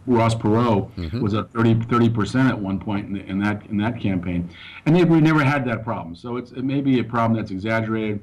Ross 0.07 0.35
Perot 0.35 1.21
was 1.21 1.33
at 1.33 1.51
30 1.51 2.09
percent 2.09 2.49
at 2.49 2.57
one 2.57 2.79
point 2.79 3.07
in, 3.07 3.13
the, 3.13 3.25
in 3.25 3.39
that 3.39 3.65
in 3.67 3.77
that 3.77 3.99
campaign, 3.99 4.49
and 4.85 4.95
they, 4.95 5.03
we 5.03 5.21
never 5.21 5.43
had 5.43 5.65
that 5.65 5.83
problem. 5.83 6.15
So 6.15 6.37
it's 6.37 6.51
it 6.51 6.63
may 6.63 6.81
be 6.81 6.99
a 6.99 7.03
problem 7.03 7.39
that's 7.39 7.51
exaggerated. 7.51 8.19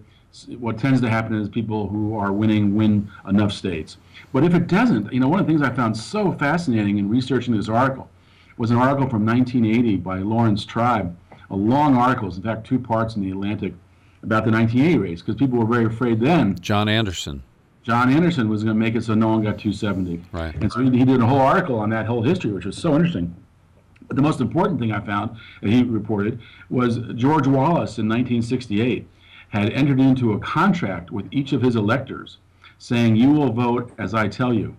What 0.58 0.78
tends 0.78 1.00
to 1.00 1.08
happen 1.08 1.34
is 1.40 1.48
people 1.48 1.88
who 1.88 2.16
are 2.16 2.32
winning 2.32 2.76
win 2.76 3.10
enough 3.28 3.52
states. 3.52 3.96
But 4.32 4.44
if 4.44 4.54
it 4.54 4.68
doesn't, 4.68 5.12
you 5.12 5.18
know, 5.18 5.28
one 5.28 5.40
of 5.40 5.46
the 5.46 5.52
things 5.52 5.62
I 5.62 5.72
found 5.74 5.96
so 5.96 6.32
fascinating 6.32 6.98
in 6.98 7.08
researching 7.08 7.56
this 7.56 7.68
article 7.68 8.08
was 8.56 8.70
an 8.70 8.76
article 8.76 9.08
from 9.08 9.24
1980 9.26 9.96
by 9.96 10.18
Laurence 10.18 10.64
Tribe, 10.64 11.16
long 11.56 11.96
article, 11.96 12.28
it's 12.28 12.36
in 12.36 12.42
fact 12.42 12.66
two 12.66 12.78
parts 12.78 13.16
in 13.16 13.22
the 13.22 13.30
Atlantic, 13.30 13.74
about 14.22 14.44
the 14.44 14.50
1980 14.50 14.98
race, 14.98 15.22
because 15.22 15.36
people 15.36 15.58
were 15.58 15.66
very 15.66 15.86
afraid 15.86 16.20
then 16.20 16.58
John 16.58 16.88
Anderson. 16.88 17.42
John 17.82 18.12
Anderson 18.12 18.48
was 18.48 18.62
going 18.62 18.76
to 18.76 18.80
make 18.80 18.94
it 18.94 19.04
so 19.04 19.14
no 19.14 19.28
one 19.28 19.42
got 19.42 19.58
270. 19.58 20.22
Right. 20.32 20.54
And 20.56 20.70
so 20.70 20.80
he, 20.80 20.90
he 20.90 21.04
did 21.04 21.20
a 21.20 21.26
whole 21.26 21.40
article 21.40 21.78
on 21.78 21.88
that 21.90 22.06
whole 22.06 22.22
history, 22.22 22.52
which 22.52 22.66
was 22.66 22.76
so 22.76 22.94
interesting. 22.94 23.34
But 24.06 24.16
the 24.16 24.22
most 24.22 24.40
important 24.40 24.80
thing 24.80 24.92
I 24.92 25.00
found 25.00 25.38
that 25.62 25.70
he 25.70 25.82
reported 25.82 26.40
was 26.68 26.98
George 27.14 27.46
Wallace 27.46 27.98
in 27.98 28.08
1968 28.08 29.08
had 29.48 29.70
entered 29.70 30.00
into 30.00 30.34
a 30.34 30.38
contract 30.40 31.10
with 31.10 31.26
each 31.30 31.52
of 31.52 31.62
his 31.62 31.74
electors 31.74 32.38
saying, 32.78 33.16
You 33.16 33.30
will 33.30 33.52
vote 33.52 33.92
as 33.98 34.14
I 34.14 34.28
tell 34.28 34.52
you. 34.52 34.76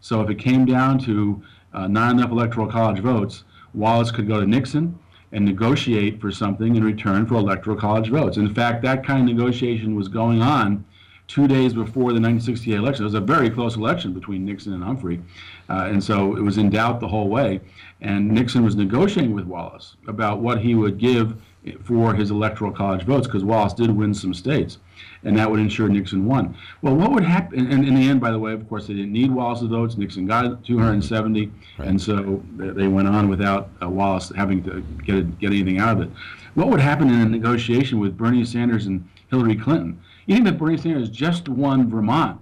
So 0.00 0.22
if 0.22 0.30
it 0.30 0.38
came 0.38 0.64
down 0.64 0.98
to 1.00 1.42
uh, 1.74 1.86
not 1.86 2.12
enough 2.12 2.30
electoral 2.30 2.66
college 2.66 3.00
votes, 3.00 3.44
Wallace 3.74 4.10
could 4.10 4.26
go 4.26 4.40
to 4.40 4.46
Nixon 4.46 4.98
and 5.32 5.44
negotiate 5.44 6.20
for 6.20 6.30
something 6.30 6.76
in 6.76 6.84
return 6.84 7.26
for 7.26 7.34
electoral 7.34 7.76
college 7.76 8.08
votes. 8.08 8.36
In 8.36 8.54
fact, 8.54 8.82
that 8.82 9.04
kind 9.04 9.28
of 9.28 9.36
negotiation 9.36 9.94
was 9.94 10.08
going 10.08 10.42
on 10.42 10.84
two 11.26 11.46
days 11.46 11.74
before 11.74 12.12
the 12.12 12.20
1968 12.20 12.76
election. 12.76 13.04
It 13.04 13.04
was 13.04 13.14
a 13.14 13.20
very 13.20 13.50
close 13.50 13.76
election 13.76 14.14
between 14.14 14.44
Nixon 14.46 14.72
and 14.72 14.82
Humphrey, 14.82 15.20
uh, 15.68 15.88
and 15.90 16.02
so 16.02 16.36
it 16.36 16.40
was 16.40 16.56
in 16.56 16.70
doubt 16.70 17.00
the 17.00 17.08
whole 17.08 17.28
way. 17.28 17.60
And 18.00 18.30
Nixon 18.30 18.64
was 18.64 18.74
negotiating 18.74 19.34
with 19.34 19.44
Wallace 19.44 19.96
about 20.06 20.40
what 20.40 20.60
he 20.60 20.74
would 20.74 20.98
give 20.98 21.36
for 21.84 22.14
his 22.14 22.30
electoral 22.30 22.72
college 22.72 23.02
votes, 23.02 23.26
because 23.26 23.44
Wallace 23.44 23.74
did 23.74 23.90
win 23.90 24.14
some 24.14 24.32
states, 24.32 24.78
and 25.24 25.36
that 25.36 25.50
would 25.50 25.60
ensure 25.60 25.88
Nixon 25.88 26.24
won. 26.24 26.56
Well, 26.82 26.94
what 26.94 27.12
would 27.12 27.24
happen? 27.24 27.70
And 27.70 27.86
in 27.86 27.94
the 27.94 28.08
end, 28.08 28.20
by 28.20 28.30
the 28.30 28.38
way, 28.38 28.52
of 28.52 28.68
course, 28.68 28.86
they 28.86 28.94
didn't 28.94 29.12
need 29.12 29.30
Wallace's 29.30 29.68
votes. 29.68 29.96
Nixon 29.96 30.26
got 30.26 30.64
270, 30.64 31.50
and 31.78 32.00
so 32.00 32.42
they 32.56 32.88
went 32.88 33.08
on 33.08 33.28
without 33.28 33.70
uh, 33.82 33.88
Wallace 33.88 34.32
having 34.36 34.62
to 34.64 34.80
get 35.04 35.38
get 35.38 35.50
anything 35.52 35.78
out 35.78 35.96
of 35.96 36.02
it. 36.02 36.10
What 36.54 36.68
would 36.68 36.80
happen 36.80 37.08
in 37.08 37.20
a 37.20 37.26
negotiation 37.26 38.00
with 38.00 38.16
Bernie 38.16 38.44
Sanders 38.44 38.86
and 38.86 39.08
Hillary 39.30 39.56
Clinton? 39.56 40.00
You 40.26 40.34
think 40.34 40.46
that 40.46 40.58
Bernie 40.58 40.76
Sanders 40.76 41.08
just 41.08 41.48
won 41.48 41.88
Vermont, 41.88 42.40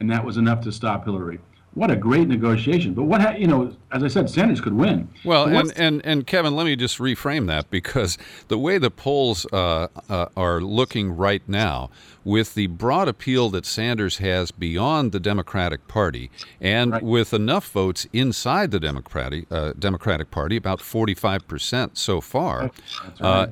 and 0.00 0.10
that 0.10 0.24
was 0.24 0.36
enough 0.36 0.60
to 0.62 0.72
stop 0.72 1.04
Hillary? 1.04 1.40
What 1.78 1.92
a 1.92 1.96
great 1.96 2.26
negotiation! 2.26 2.92
But 2.92 3.04
what 3.04 3.20
ha- 3.20 3.36
you 3.38 3.46
know, 3.46 3.72
as 3.92 4.02
I 4.02 4.08
said, 4.08 4.28
Sanders 4.28 4.60
could 4.60 4.74
win. 4.74 5.08
Well, 5.24 5.44
and, 5.46 5.72
and, 5.76 6.04
and 6.04 6.26
Kevin, 6.26 6.56
let 6.56 6.64
me 6.64 6.74
just 6.74 6.98
reframe 6.98 7.46
that 7.46 7.70
because 7.70 8.18
the 8.48 8.58
way 8.58 8.78
the 8.78 8.90
polls 8.90 9.46
uh, 9.52 9.86
uh, 10.10 10.26
are 10.36 10.60
looking 10.60 11.12
right 11.16 11.42
now, 11.46 11.90
with 12.24 12.54
the 12.54 12.66
broad 12.66 13.06
appeal 13.06 13.48
that 13.50 13.64
Sanders 13.64 14.18
has 14.18 14.50
beyond 14.50 15.12
the 15.12 15.20
Democratic 15.20 15.86
Party, 15.86 16.32
and 16.60 16.90
Right. 16.90 17.02
with 17.02 17.32
enough 17.32 17.70
votes 17.70 18.08
inside 18.12 18.72
the 18.72 18.80
Democratic 18.80 19.46
uh, 19.52 19.72
Democratic 19.78 20.32
Party, 20.32 20.56
about 20.56 20.80
forty 20.80 21.14
five 21.14 21.46
percent 21.46 21.96
so 21.96 22.20
far, 22.20 22.72
uh, 23.20 23.46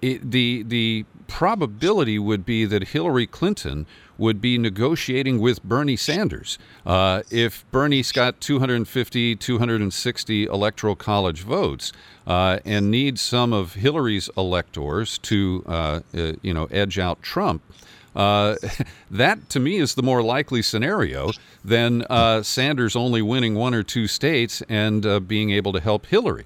it, 0.00 0.30
the 0.30 0.62
the 0.62 1.04
probability 1.32 2.18
would 2.18 2.44
be 2.44 2.66
that 2.66 2.88
Hillary 2.88 3.26
Clinton 3.26 3.86
would 4.18 4.38
be 4.38 4.58
negotiating 4.58 5.40
with 5.40 5.62
Bernie 5.62 5.96
Sanders. 5.96 6.58
Uh, 6.84 7.22
if 7.30 7.64
Bernie's 7.70 8.12
got 8.12 8.38
250, 8.42 9.36
260 9.36 10.44
electoral 10.44 10.94
college 10.94 11.40
votes 11.40 11.90
uh, 12.26 12.58
and 12.66 12.90
needs 12.90 13.22
some 13.22 13.54
of 13.54 13.72
Hillary's 13.72 14.28
electors 14.36 15.16
to, 15.18 15.64
uh, 15.66 16.00
uh, 16.14 16.32
you 16.42 16.52
know, 16.52 16.66
edge 16.66 16.98
out 16.98 17.22
Trump, 17.22 17.62
uh, 18.14 18.56
that 19.10 19.48
to 19.48 19.58
me 19.58 19.78
is 19.78 19.94
the 19.94 20.02
more 20.02 20.22
likely 20.22 20.60
scenario 20.60 21.30
than 21.64 22.02
uh, 22.10 22.42
Sanders 22.42 22.94
only 22.94 23.22
winning 23.22 23.54
one 23.54 23.72
or 23.72 23.82
two 23.82 24.06
states 24.06 24.62
and 24.68 25.26
being 25.26 25.50
able 25.50 25.72
to 25.72 25.80
help 25.80 26.04
Hillary. 26.04 26.44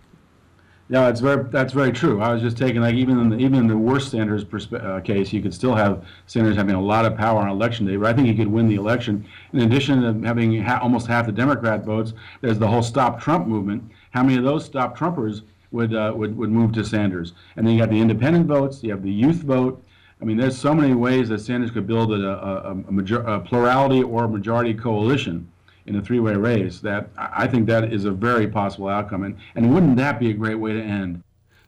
Yeah, 0.88 1.08
it's 1.08 1.18
very 1.20 1.42
that's 1.50 1.72
very 1.72 1.90
true. 1.90 2.20
I 2.20 2.32
was 2.32 2.40
just 2.40 2.56
taking 2.56 2.80
like 2.80 2.94
even 2.94 3.18
in 3.18 3.28
the, 3.30 3.36
even 3.38 3.54
in 3.58 3.66
the 3.66 3.76
worst 3.76 4.12
Sanders 4.12 4.44
perspe- 4.44 4.84
uh, 4.84 5.00
case, 5.00 5.32
you 5.32 5.42
could 5.42 5.52
still 5.52 5.74
have 5.74 6.04
Sanders 6.26 6.56
having 6.56 6.76
a 6.76 6.80
lot 6.80 7.04
of 7.04 7.16
power 7.16 7.40
on 7.40 7.48
election 7.48 7.86
day. 7.86 7.96
But 7.96 8.06
I 8.08 8.12
think 8.12 8.28
he 8.28 8.34
could 8.36 8.46
win 8.46 8.68
the 8.68 8.76
election. 8.76 9.26
In 9.52 9.60
addition 9.62 10.00
to 10.02 10.26
having 10.26 10.62
ha- 10.62 10.78
almost 10.80 11.08
half 11.08 11.26
the 11.26 11.32
Democrat 11.32 11.84
votes, 11.84 12.12
there's 12.40 12.60
the 12.60 12.68
whole 12.68 12.82
Stop 12.84 13.20
Trump 13.20 13.48
movement. 13.48 13.82
How 14.12 14.22
many 14.22 14.36
of 14.38 14.44
those 14.44 14.64
Stop 14.64 14.96
Trumpers 14.96 15.42
would 15.72 15.92
uh, 15.92 16.12
would 16.14 16.36
would 16.36 16.50
move 16.50 16.72
to 16.74 16.84
Sanders? 16.84 17.32
And 17.56 17.66
then 17.66 17.74
you 17.74 17.80
got 17.80 17.90
the 17.90 18.00
independent 18.00 18.46
votes. 18.46 18.84
You 18.84 18.92
have 18.92 19.02
the 19.02 19.10
youth 19.10 19.42
vote. 19.42 19.82
I 20.22 20.24
mean, 20.24 20.36
there's 20.36 20.56
so 20.56 20.72
many 20.72 20.94
ways 20.94 21.28
that 21.30 21.40
Sanders 21.40 21.72
could 21.72 21.88
build 21.88 22.12
a, 22.12 22.14
a, 22.14 22.70
a, 22.70 22.92
major- 22.92 23.22
a 23.22 23.40
plurality 23.40 24.04
or 24.04 24.28
majority 24.28 24.72
coalition 24.72 25.48
in 25.86 25.96
a 25.96 26.02
three-way 26.02 26.34
race. 26.34 26.80
That 26.80 27.10
I 27.16 27.46
think 27.46 27.66
that 27.66 27.92
is 27.92 28.04
a 28.04 28.12
very 28.12 28.48
possible 28.48 28.88
outcome. 28.88 29.24
And 29.24 29.36
and 29.54 29.72
wouldn't 29.72 29.96
that 29.96 30.18
be 30.18 30.30
a 30.30 30.34
great 30.34 30.56
way 30.56 30.72
to 30.72 30.82
end? 30.82 31.22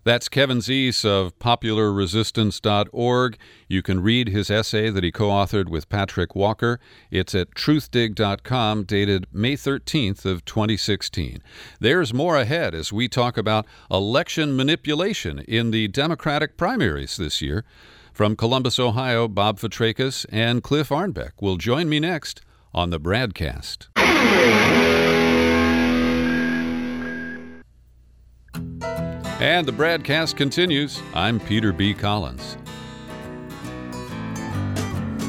That's 0.09 0.29
Kevin 0.31 0.61
Zeese 0.61 1.05
of 1.05 1.39
popularresistance.org. 1.39 3.37
You 3.69 3.83
can 3.83 4.03
read 4.03 4.29
his 4.29 4.51
essay 4.51 4.89
that 4.89 5.05
he 5.05 5.13
co 5.13 5.29
authored 5.29 5.69
with 5.69 5.91
Patrick 5.91 6.35
Walker. 6.35 6.81
It's 7.11 7.35
at 7.35 7.51
truthdig.com, 7.51 8.85
dated 8.85 9.27
May 9.33 9.55
13th 9.55 10.25
of 10.25 10.47
2016. 10.47 11.43
There's 11.79 12.15
more 12.15 12.39
ahead 12.39 12.75
as 12.75 12.91
we 12.91 13.09
talk 13.09 13.37
about 13.37 13.67
election 13.91 14.57
manipulation 14.57 15.41
in 15.41 15.73
the 15.73 15.89
Democratic 15.89 16.57
primaries 16.57 17.19
this 17.19 17.43
year. 17.43 17.67
From 18.11 18.35
Columbus, 18.35 18.79
Ohio, 18.79 19.29
Bob 19.29 19.59
Fitrakis 19.59 20.25
and 20.33 20.63
Cliff 20.63 20.89
Arnebeck 20.89 21.33
will 21.41 21.57
join 21.57 21.89
me 21.89 22.01
next 22.01 22.41
on 22.75 22.91
the 22.91 22.99
broadcast. 22.99 23.89
And 29.41 29.67
the 29.67 29.73
broadcast 29.73 30.37
continues. 30.37 31.01
I'm 31.15 31.39
Peter 31.39 31.73
B. 31.73 31.95
Collins. 31.95 32.57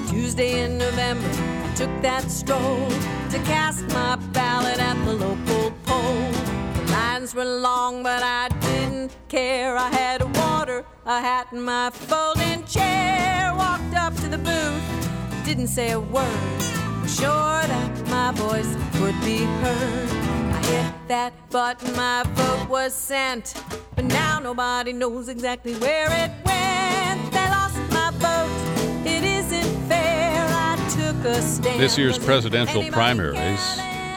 Tuesday 0.09 0.63
in 0.63 0.79
November, 0.79 1.29
I 1.29 1.73
took 1.75 2.01
that 2.01 2.23
stroll 2.23 2.89
to 3.29 3.37
cast 3.45 3.87
my 3.89 4.15
ballot 4.33 4.79
at 4.79 4.95
the 5.05 5.13
local 5.13 5.71
poll. 5.83 6.31
The 6.73 6.91
lines 6.91 7.35
were 7.35 7.45
long, 7.45 8.01
but 8.01 8.23
I 8.23 8.49
didn't 8.61 9.15
care. 9.27 9.77
I 9.77 9.89
had 9.89 10.23
water, 10.37 10.83
a 11.05 11.21
hat, 11.21 11.51
and 11.51 11.63
my 11.63 11.91
folding 11.91 12.65
chair. 12.65 13.53
Walked 13.55 13.93
up 13.93 14.15
to 14.15 14.27
the 14.27 14.39
booth, 14.39 15.45
didn't 15.45 15.67
say 15.67 15.91
a 15.91 15.99
word. 15.99 16.78
Sure 17.19 17.63
that 17.67 18.07
my 18.07 18.31
voice 18.31 18.75
would 19.01 19.19
be 19.25 19.39
heard. 19.39 20.09
I 20.53 20.65
hit 20.65 21.07
that 21.09 21.33
button, 21.49 21.93
my 21.95 22.23
vote 22.23 22.69
was 22.69 22.93
sent. 22.93 23.61
But 23.95 24.05
now 24.05 24.39
nobody 24.39 24.93
knows 24.93 25.27
exactly 25.27 25.73
where 25.75 26.07
it 26.07 26.31
went. 26.45 27.31
They 27.33 27.49
lost 27.49 27.77
my 27.91 28.11
vote. 28.15 29.05
It 29.05 29.23
isn't 29.23 29.89
fair. 29.89 30.47
I 30.49 30.77
took 30.89 31.25
a 31.25 31.41
stand. 31.41 31.81
This 31.81 31.97
year's 31.97 32.17
presidential 32.17 32.83
primaries 32.89 33.59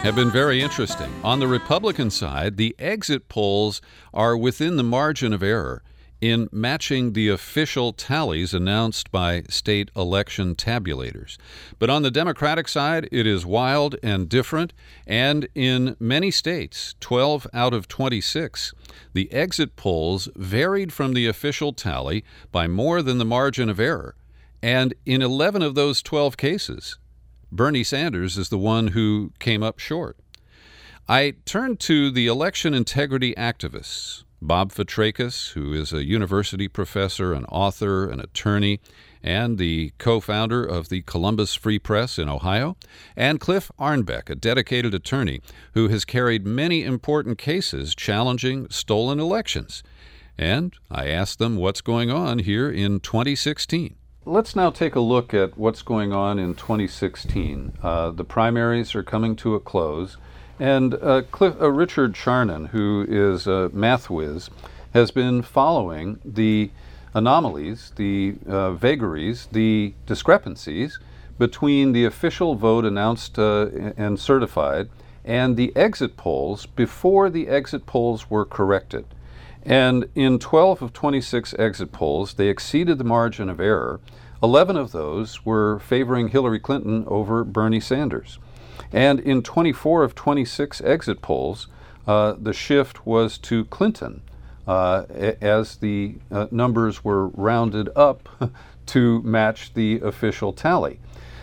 have 0.02 0.14
been 0.14 0.30
very 0.30 0.60
interesting. 0.62 1.12
On 1.24 1.40
the 1.40 1.48
Republican 1.48 2.10
side, 2.10 2.56
the 2.56 2.76
exit 2.78 3.28
polls 3.28 3.80
are 4.14 4.36
within 4.36 4.76
the 4.76 4.84
margin 4.84 5.32
of 5.32 5.42
error 5.42 5.82
in 6.22 6.48
matching 6.52 7.12
the 7.12 7.28
official 7.28 7.92
tallies 7.92 8.54
announced 8.54 9.10
by 9.10 9.42
state 9.48 9.90
election 9.96 10.54
tabulators. 10.54 11.36
But 11.80 11.90
on 11.90 12.02
the 12.02 12.12
Democratic 12.12 12.68
side, 12.68 13.08
it 13.10 13.26
is 13.26 13.44
wild 13.44 13.96
and 14.04 14.28
different, 14.28 14.72
and 15.04 15.48
in 15.56 15.96
many 15.98 16.30
states, 16.30 16.94
12 17.00 17.48
out 17.52 17.74
of 17.74 17.88
26, 17.88 18.72
the 19.12 19.30
exit 19.32 19.74
polls 19.74 20.28
varied 20.36 20.92
from 20.92 21.12
the 21.12 21.26
official 21.26 21.72
tally 21.72 22.24
by 22.52 22.68
more 22.68 23.02
than 23.02 23.18
the 23.18 23.24
margin 23.24 23.68
of 23.68 23.80
error. 23.80 24.14
And 24.62 24.94
in 25.04 25.22
11 25.22 25.60
of 25.60 25.74
those 25.74 26.02
12 26.02 26.36
cases, 26.36 26.98
Bernie 27.50 27.82
Sanders 27.82 28.38
is 28.38 28.48
the 28.48 28.58
one 28.58 28.88
who 28.88 29.32
came 29.40 29.64
up 29.64 29.80
short. 29.80 30.16
I 31.08 31.34
turned 31.44 31.80
to 31.80 32.12
the 32.12 32.28
election 32.28 32.74
integrity 32.74 33.34
activists, 33.34 34.22
Bob 34.42 34.72
Fitrakis, 34.72 35.52
who 35.52 35.72
is 35.72 35.92
a 35.92 36.04
university 36.04 36.66
professor, 36.66 37.32
an 37.32 37.44
author, 37.44 38.08
an 38.08 38.18
attorney, 38.18 38.80
and 39.22 39.56
the 39.56 39.92
co 39.98 40.18
founder 40.18 40.64
of 40.64 40.88
the 40.88 41.02
Columbus 41.02 41.54
Free 41.54 41.78
Press 41.78 42.18
in 42.18 42.28
Ohio, 42.28 42.76
and 43.16 43.38
Cliff 43.38 43.70
Arnebeck, 43.78 44.28
a 44.28 44.34
dedicated 44.34 44.94
attorney 44.94 45.40
who 45.74 45.88
has 45.88 46.04
carried 46.04 46.44
many 46.44 46.82
important 46.82 47.38
cases 47.38 47.94
challenging 47.94 48.68
stolen 48.68 49.20
elections. 49.20 49.84
And 50.36 50.74
I 50.90 51.08
asked 51.08 51.38
them 51.38 51.56
what's 51.56 51.80
going 51.80 52.10
on 52.10 52.40
here 52.40 52.68
in 52.68 52.98
2016. 52.98 53.94
Let's 54.24 54.56
now 54.56 54.70
take 54.70 54.96
a 54.96 55.00
look 55.00 55.32
at 55.32 55.56
what's 55.56 55.82
going 55.82 56.12
on 56.12 56.40
in 56.40 56.54
2016. 56.54 57.78
Uh, 57.80 58.10
the 58.10 58.24
primaries 58.24 58.94
are 58.94 59.02
coming 59.04 59.36
to 59.36 59.54
a 59.54 59.60
close, 59.60 60.16
and 60.62 60.94
uh, 60.94 61.22
Cliff, 61.32 61.60
uh, 61.60 61.72
Richard 61.72 62.12
Charnin, 62.12 62.68
who 62.68 63.04
is 63.08 63.48
a 63.48 63.68
math 63.70 64.08
whiz, 64.08 64.48
has 64.94 65.10
been 65.10 65.42
following 65.42 66.20
the 66.24 66.70
anomalies, 67.14 67.90
the 67.96 68.36
uh, 68.46 68.70
vagaries, 68.70 69.48
the 69.50 69.92
discrepancies 70.06 71.00
between 71.36 71.90
the 71.90 72.04
official 72.04 72.54
vote 72.54 72.84
announced 72.84 73.40
uh, 73.40 73.70
and 73.96 74.20
certified 74.20 74.88
and 75.24 75.56
the 75.56 75.74
exit 75.74 76.16
polls 76.16 76.66
before 76.66 77.28
the 77.28 77.48
exit 77.48 77.84
polls 77.84 78.30
were 78.30 78.44
corrected. 78.44 79.04
And 79.64 80.08
in 80.14 80.38
12 80.38 80.80
of 80.80 80.92
26 80.92 81.54
exit 81.58 81.90
polls, 81.90 82.34
they 82.34 82.46
exceeded 82.46 82.98
the 82.98 83.04
margin 83.04 83.48
of 83.48 83.58
error. 83.58 83.98
11 84.40 84.76
of 84.76 84.92
those 84.92 85.44
were 85.44 85.80
favoring 85.80 86.28
Hillary 86.28 86.60
Clinton 86.60 87.04
over 87.08 87.42
Bernie 87.42 87.80
Sanders. 87.80 88.38
And 88.92 89.20
in 89.20 89.42
24 89.42 90.04
of 90.04 90.14
26 90.14 90.80
exit 90.82 91.22
polls, 91.22 91.68
uh, 92.06 92.34
the 92.38 92.52
shift 92.52 93.06
was 93.06 93.38
to 93.38 93.64
Clinton 93.66 94.22
uh, 94.66 95.04
as 95.40 95.76
the 95.76 96.16
uh, 96.30 96.46
numbers 96.50 97.04
were 97.04 97.28
rounded 97.28 97.88
up 97.96 98.28
to 98.86 99.22
match 99.22 99.74
the 99.74 100.00
official 100.00 100.52
tally. 100.52 100.98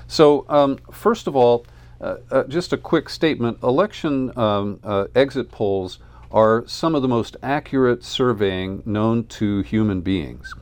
So, 0.07 0.45
um, 0.49 0.79
first 0.91 1.27
of 1.27 1.35
all, 1.35 1.65
uh, 2.01 2.17
uh, 2.31 2.43
just 2.45 2.73
a 2.73 2.77
quick 2.77 3.09
statement 3.09 3.61
election 3.61 4.37
um, 4.37 4.79
uh, 4.83 5.07
exit 5.15 5.51
polls 5.51 5.99
are 6.31 6.63
some 6.67 6.95
of 6.95 7.01
the 7.01 7.07
most 7.07 7.35
accurate 7.43 8.03
surveying 8.03 8.81
known 8.85 9.25
to 9.25 9.61
human 9.61 10.01
beings. 10.01 10.53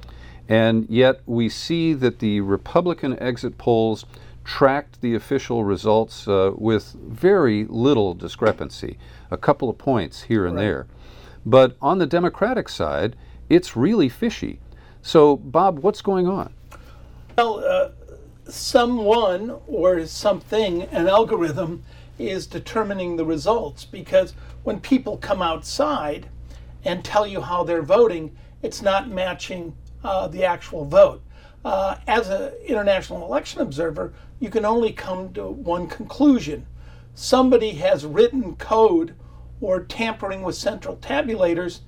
And 0.50 0.88
yet, 0.90 1.22
we 1.26 1.50
see 1.50 1.94
that 1.94 2.20
the 2.20 2.42
Republican 2.42 3.20
exit 3.20 3.58
polls 3.58 4.06
tracked 4.48 5.02
the 5.02 5.14
official 5.14 5.66
results 5.66 6.26
uh, 6.26 6.52
with 6.56 6.94
very 6.94 7.66
little 7.66 8.14
discrepancy, 8.14 8.98
a 9.30 9.36
couple 9.36 9.70
of 9.70 9.78
points 9.78 10.24
here 10.24 10.46
and 10.46 10.58
there. 10.58 10.88
But 11.46 11.76
on 11.82 11.98
the 11.98 12.06
Democratic 12.06 12.70
side, 12.70 13.18
it's 13.50 13.76
really 13.76 14.08
fishy. 14.08 14.62
So, 15.02 15.36
Bob, 15.36 15.80
what's 15.80 16.02
going 16.02 16.28
on? 16.28 16.54
Well, 17.38 17.60
uh, 17.60 17.90
someone 18.50 19.60
or 19.68 20.08
something, 20.08 20.84
an 20.84 21.08
algorithm, 21.10 21.84
is 22.18 22.48
determining 22.48 23.18
the 23.18 23.26
results 23.26 23.84
because 23.84 24.34
when 24.64 24.80
people 24.80 25.18
come 25.18 25.42
outside 25.42 26.30
and 26.86 27.04
tell 27.04 27.28
you 27.28 27.42
how 27.42 27.66
they're 27.66 27.84
voting, 27.84 28.36
it's 28.64 28.82
not 28.82 29.10
matching 29.10 29.76
uh, 30.06 30.30
the 30.30 30.46
actual 30.46 30.86
vote. 30.86 31.22
Uh, 31.66 31.98
as 32.08 32.30
an 32.30 32.54
international 32.66 33.26
election 33.26 33.60
observer, 33.60 34.14
you 34.40 34.50
can 34.50 34.66
only 34.66 34.92
come 34.92 35.34
to 35.34 35.46
one 35.48 35.88
conclusion. 35.88 36.66
Somebody 37.16 37.72
has 37.72 38.06
written 38.06 38.56
code 38.56 39.16
or 39.62 39.84
tampering 39.84 40.44
with 40.44 40.56
central 40.56 40.98
tabulators 40.98 41.80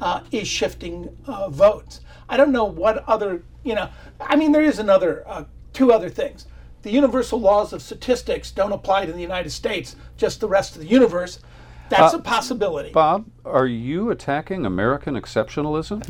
uh, 0.00 0.20
is 0.30 0.46
shifting 0.46 1.16
uh, 1.26 1.48
votes. 1.48 2.00
I 2.28 2.36
don't 2.36 2.52
know 2.52 2.64
what 2.64 3.04
other, 3.08 3.42
you 3.64 3.74
know, 3.74 3.88
I 4.20 4.36
mean, 4.36 4.52
there 4.52 4.62
is 4.62 4.78
another, 4.78 5.24
uh, 5.26 5.44
two 5.72 5.92
other 5.92 6.08
things. 6.08 6.46
The 6.82 6.90
universal 6.90 7.40
laws 7.40 7.72
of 7.72 7.82
statistics 7.82 8.52
don't 8.52 8.72
apply 8.72 9.06
to 9.06 9.12
the 9.12 9.20
United 9.20 9.50
States, 9.50 9.96
just 10.16 10.40
the 10.40 10.48
rest 10.48 10.76
of 10.76 10.82
the 10.82 10.88
universe. 10.88 11.40
That's 11.88 12.14
Uh, 12.14 12.18
a 12.18 12.20
possibility. 12.22 12.90
Bob, 12.90 13.26
are 13.44 13.66
you 13.66 14.10
attacking 14.10 14.66
American 14.66 15.14
exceptionalism? 15.14 16.02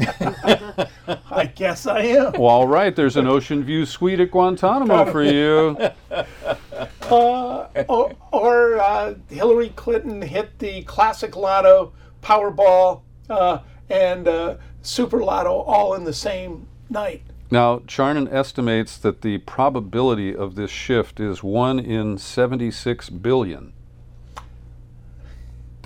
I 1.30 1.46
guess 1.46 1.86
I 1.86 2.00
am. 2.00 2.32
well, 2.32 2.44
all 2.46 2.66
right, 2.68 2.94
there's 2.96 3.16
an 3.16 3.26
Ocean 3.26 3.62
View 3.62 3.84
suite 3.84 4.20
at 4.20 4.30
Guantanamo 4.30 5.04
for 5.12 5.22
you. 5.36 5.76
or 7.10 8.12
or 8.32 8.80
uh, 8.80 9.14
Hillary 9.28 9.70
Clinton 9.76 10.22
hit 10.22 10.58
the 10.58 10.82
classic 10.84 11.36
lotto, 11.36 11.92
Powerball, 12.22 13.02
uh, 13.28 13.58
and 13.90 14.26
uh, 14.28 14.56
Super 14.82 15.22
Lotto 15.22 15.60
all 15.60 15.94
in 15.94 16.04
the 16.04 16.12
same 16.12 16.66
night. 16.90 17.22
Now, 17.50 17.78
Charnin 17.80 18.32
estimates 18.32 18.98
that 18.98 19.22
the 19.22 19.38
probability 19.38 20.34
of 20.34 20.56
this 20.56 20.70
shift 20.70 21.20
is 21.20 21.44
1 21.44 21.78
in 21.78 22.18
76 22.18 23.08
billion. 23.10 23.72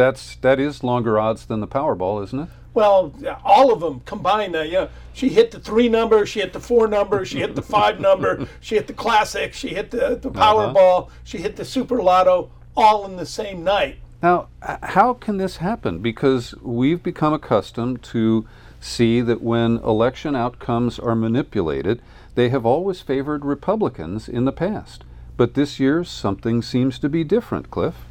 That's 0.00 0.36
that 0.36 0.58
is 0.58 0.82
longer 0.82 1.18
odds 1.18 1.44
than 1.44 1.60
the 1.60 1.68
Powerball, 1.68 2.24
isn't 2.24 2.40
it? 2.40 2.48
Well, 2.72 3.12
all 3.44 3.70
of 3.70 3.80
them 3.80 4.00
combined. 4.06 4.56
Uh, 4.56 4.62
you 4.62 4.72
know, 4.72 4.88
she 5.12 5.28
hit 5.28 5.50
the 5.50 5.60
three 5.60 5.90
number, 5.90 6.24
she 6.24 6.40
hit 6.40 6.54
the 6.54 6.60
four 6.60 6.88
number, 6.88 7.26
she 7.26 7.40
hit 7.40 7.54
the 7.54 7.60
five 7.60 8.00
number, 8.08 8.48
she 8.62 8.76
hit 8.76 8.86
the 8.86 8.94
classic, 8.94 9.52
she 9.52 9.68
hit 9.68 9.90
the, 9.90 10.16
the 10.16 10.30
Powerball, 10.30 11.10
she 11.22 11.36
hit 11.36 11.56
the 11.56 11.66
Super 11.66 12.00
Lotto, 12.00 12.50
all 12.74 13.04
in 13.04 13.16
the 13.16 13.26
same 13.26 13.62
night. 13.62 13.98
Now, 14.22 14.48
how 14.62 15.12
can 15.12 15.36
this 15.36 15.58
happen? 15.58 15.98
Because 15.98 16.54
we've 16.62 17.02
become 17.02 17.34
accustomed 17.34 18.02
to 18.04 18.46
see 18.80 19.20
that 19.20 19.42
when 19.42 19.76
election 19.80 20.34
outcomes 20.34 20.98
are 20.98 21.14
manipulated, 21.14 22.00
they 22.36 22.48
have 22.48 22.64
always 22.64 23.02
favored 23.02 23.44
Republicans 23.44 24.30
in 24.30 24.46
the 24.46 24.52
past. 24.52 25.04
But 25.36 25.52
this 25.52 25.78
year, 25.78 26.04
something 26.04 26.62
seems 26.62 26.98
to 27.00 27.10
be 27.10 27.22
different, 27.22 27.70
Cliff. 27.70 28.06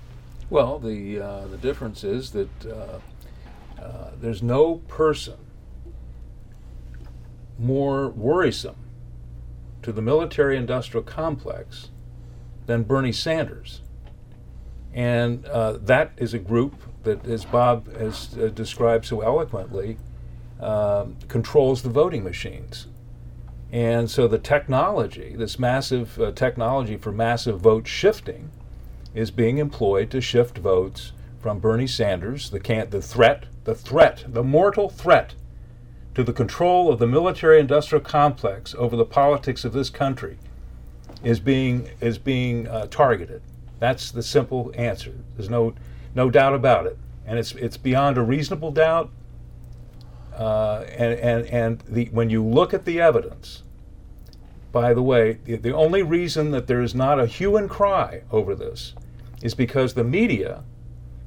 Well, 0.49 0.79
the 0.79 1.19
uh, 1.19 1.47
the 1.47 1.57
difference 1.57 2.03
is 2.03 2.31
that 2.31 2.49
uh, 2.65 2.99
uh, 3.81 4.11
there's 4.19 4.41
no 4.41 4.75
person 4.87 5.37
more 7.59 8.09
worrisome 8.09 8.75
to 9.83 9.91
the 9.91 10.01
military 10.01 10.57
industrial 10.57 11.03
complex 11.03 11.89
than 12.65 12.83
Bernie 12.83 13.11
Sanders. 13.11 13.81
And 14.93 15.45
uh, 15.45 15.73
that 15.73 16.13
is 16.17 16.33
a 16.33 16.39
group 16.39 16.81
that, 17.03 17.25
as 17.25 17.45
Bob 17.45 17.93
has 17.95 18.35
uh, 18.37 18.47
described 18.47 19.05
so 19.05 19.21
eloquently, 19.21 19.97
um, 20.59 21.17
controls 21.27 21.83
the 21.83 21.89
voting 21.89 22.23
machines. 22.23 22.87
And 23.71 24.09
so 24.09 24.27
the 24.27 24.39
technology, 24.39 25.35
this 25.35 25.59
massive 25.59 26.19
uh, 26.19 26.31
technology 26.31 26.97
for 26.97 27.11
massive 27.11 27.59
vote 27.59 27.87
shifting, 27.87 28.49
is 29.13 29.31
being 29.31 29.57
employed 29.57 30.11
to 30.11 30.21
shift 30.21 30.57
votes 30.57 31.11
from 31.39 31.59
Bernie 31.59 31.87
Sanders, 31.87 32.49
the 32.49 32.59
can 32.59 32.89
the 32.89 33.01
threat, 33.01 33.45
the 33.63 33.75
threat, 33.75 34.25
the 34.27 34.43
mortal 34.43 34.89
threat 34.89 35.35
to 36.15 36.23
the 36.23 36.33
control 36.33 36.91
of 36.91 36.99
the 36.99 37.07
military 37.07 37.59
industrial 37.59 38.03
complex 38.03 38.75
over 38.77 38.95
the 38.95 39.05
politics 39.05 39.63
of 39.63 39.73
this 39.73 39.89
country 39.89 40.37
is 41.23 41.39
being 41.39 41.89
is 42.01 42.17
being 42.17 42.67
uh, 42.67 42.87
targeted. 42.87 43.41
That's 43.79 44.11
the 44.11 44.23
simple 44.23 44.71
answer. 44.75 45.15
There's 45.35 45.49
no 45.49 45.73
no 46.13 46.29
doubt 46.29 46.53
about 46.53 46.85
it, 46.85 46.97
and 47.25 47.39
it's 47.39 47.53
it's 47.53 47.77
beyond 47.77 48.17
a 48.17 48.21
reasonable 48.21 48.71
doubt. 48.71 49.11
Uh, 50.35 50.85
and 50.89 51.19
and 51.19 51.45
and 51.47 51.79
the 51.81 52.05
when 52.11 52.29
you 52.29 52.43
look 52.43 52.73
at 52.73 52.85
the 52.85 53.01
evidence, 53.01 53.63
by 54.71 54.93
the 54.93 55.01
way, 55.01 55.39
the, 55.43 55.55
the 55.55 55.75
only 55.75 56.01
reason 56.03 56.51
that 56.51 56.67
there 56.67 56.81
is 56.81 56.95
not 56.95 57.19
a 57.19 57.25
hue 57.25 57.57
and 57.57 57.69
cry 57.69 58.23
over 58.31 58.55
this 58.55 58.93
is 59.41 59.55
because 59.55 59.93
the 59.93 60.03
media 60.03 60.63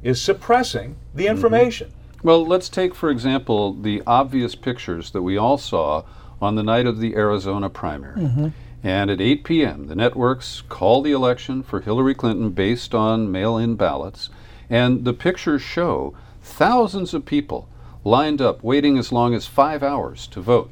is 0.02 0.20
suppressing 0.20 0.96
the 1.14 1.24
mm-hmm. 1.24 1.34
information. 1.34 1.92
Well, 2.22 2.46
let's 2.46 2.68
take, 2.68 2.94
for 2.94 3.10
example, 3.10 3.74
the 3.74 4.02
obvious 4.06 4.54
pictures 4.54 5.10
that 5.10 5.22
we 5.22 5.36
all 5.36 5.58
saw 5.58 6.04
on 6.40 6.54
the 6.54 6.62
night 6.62 6.86
of 6.86 6.98
the 6.98 7.14
Arizona 7.16 7.68
primary. 7.68 8.20
Mm-hmm. 8.20 8.48
And 8.84 9.10
at 9.10 9.20
8 9.20 9.44
p.m., 9.44 9.86
the 9.86 9.94
networks 9.94 10.62
call 10.68 11.02
the 11.02 11.12
election 11.12 11.62
for 11.62 11.80
Hillary 11.80 12.14
Clinton 12.14 12.50
based 12.50 12.94
on 12.94 13.30
mail 13.30 13.56
in 13.56 13.76
ballots. 13.76 14.28
And 14.68 15.04
the 15.04 15.12
pictures 15.12 15.62
show 15.62 16.14
thousands 16.42 17.14
of 17.14 17.24
people 17.24 17.68
lined 18.04 18.40
up 18.40 18.62
waiting 18.64 18.98
as 18.98 19.12
long 19.12 19.34
as 19.34 19.46
five 19.46 19.82
hours 19.82 20.26
to 20.28 20.40
vote. 20.40 20.70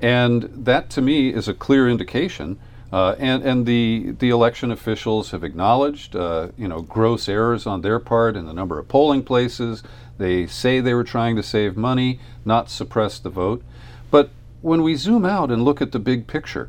And 0.00 0.42
that 0.52 0.90
to 0.90 1.02
me 1.02 1.32
is 1.32 1.48
a 1.48 1.54
clear 1.54 1.88
indication. 1.88 2.58
Uh, 2.92 3.16
and 3.18 3.42
and 3.42 3.64
the, 3.64 4.14
the 4.18 4.28
election 4.28 4.70
officials 4.70 5.30
have 5.30 5.42
acknowledged, 5.42 6.14
uh, 6.14 6.48
you 6.58 6.68
know, 6.68 6.82
gross 6.82 7.26
errors 7.26 7.66
on 7.66 7.80
their 7.80 7.98
part 7.98 8.36
in 8.36 8.44
the 8.44 8.52
number 8.52 8.78
of 8.78 8.86
polling 8.86 9.22
places. 9.22 9.82
They 10.18 10.46
say 10.46 10.80
they 10.80 10.92
were 10.92 11.04
trying 11.04 11.36
to 11.36 11.42
save 11.42 11.76
money, 11.76 12.20
not 12.44 12.68
suppress 12.68 13.18
the 13.18 13.30
vote. 13.30 13.62
But 14.10 14.30
when 14.60 14.82
we 14.82 14.94
zoom 14.94 15.24
out 15.24 15.50
and 15.50 15.64
look 15.64 15.80
at 15.80 15.92
the 15.92 15.98
big 15.98 16.26
picture, 16.26 16.68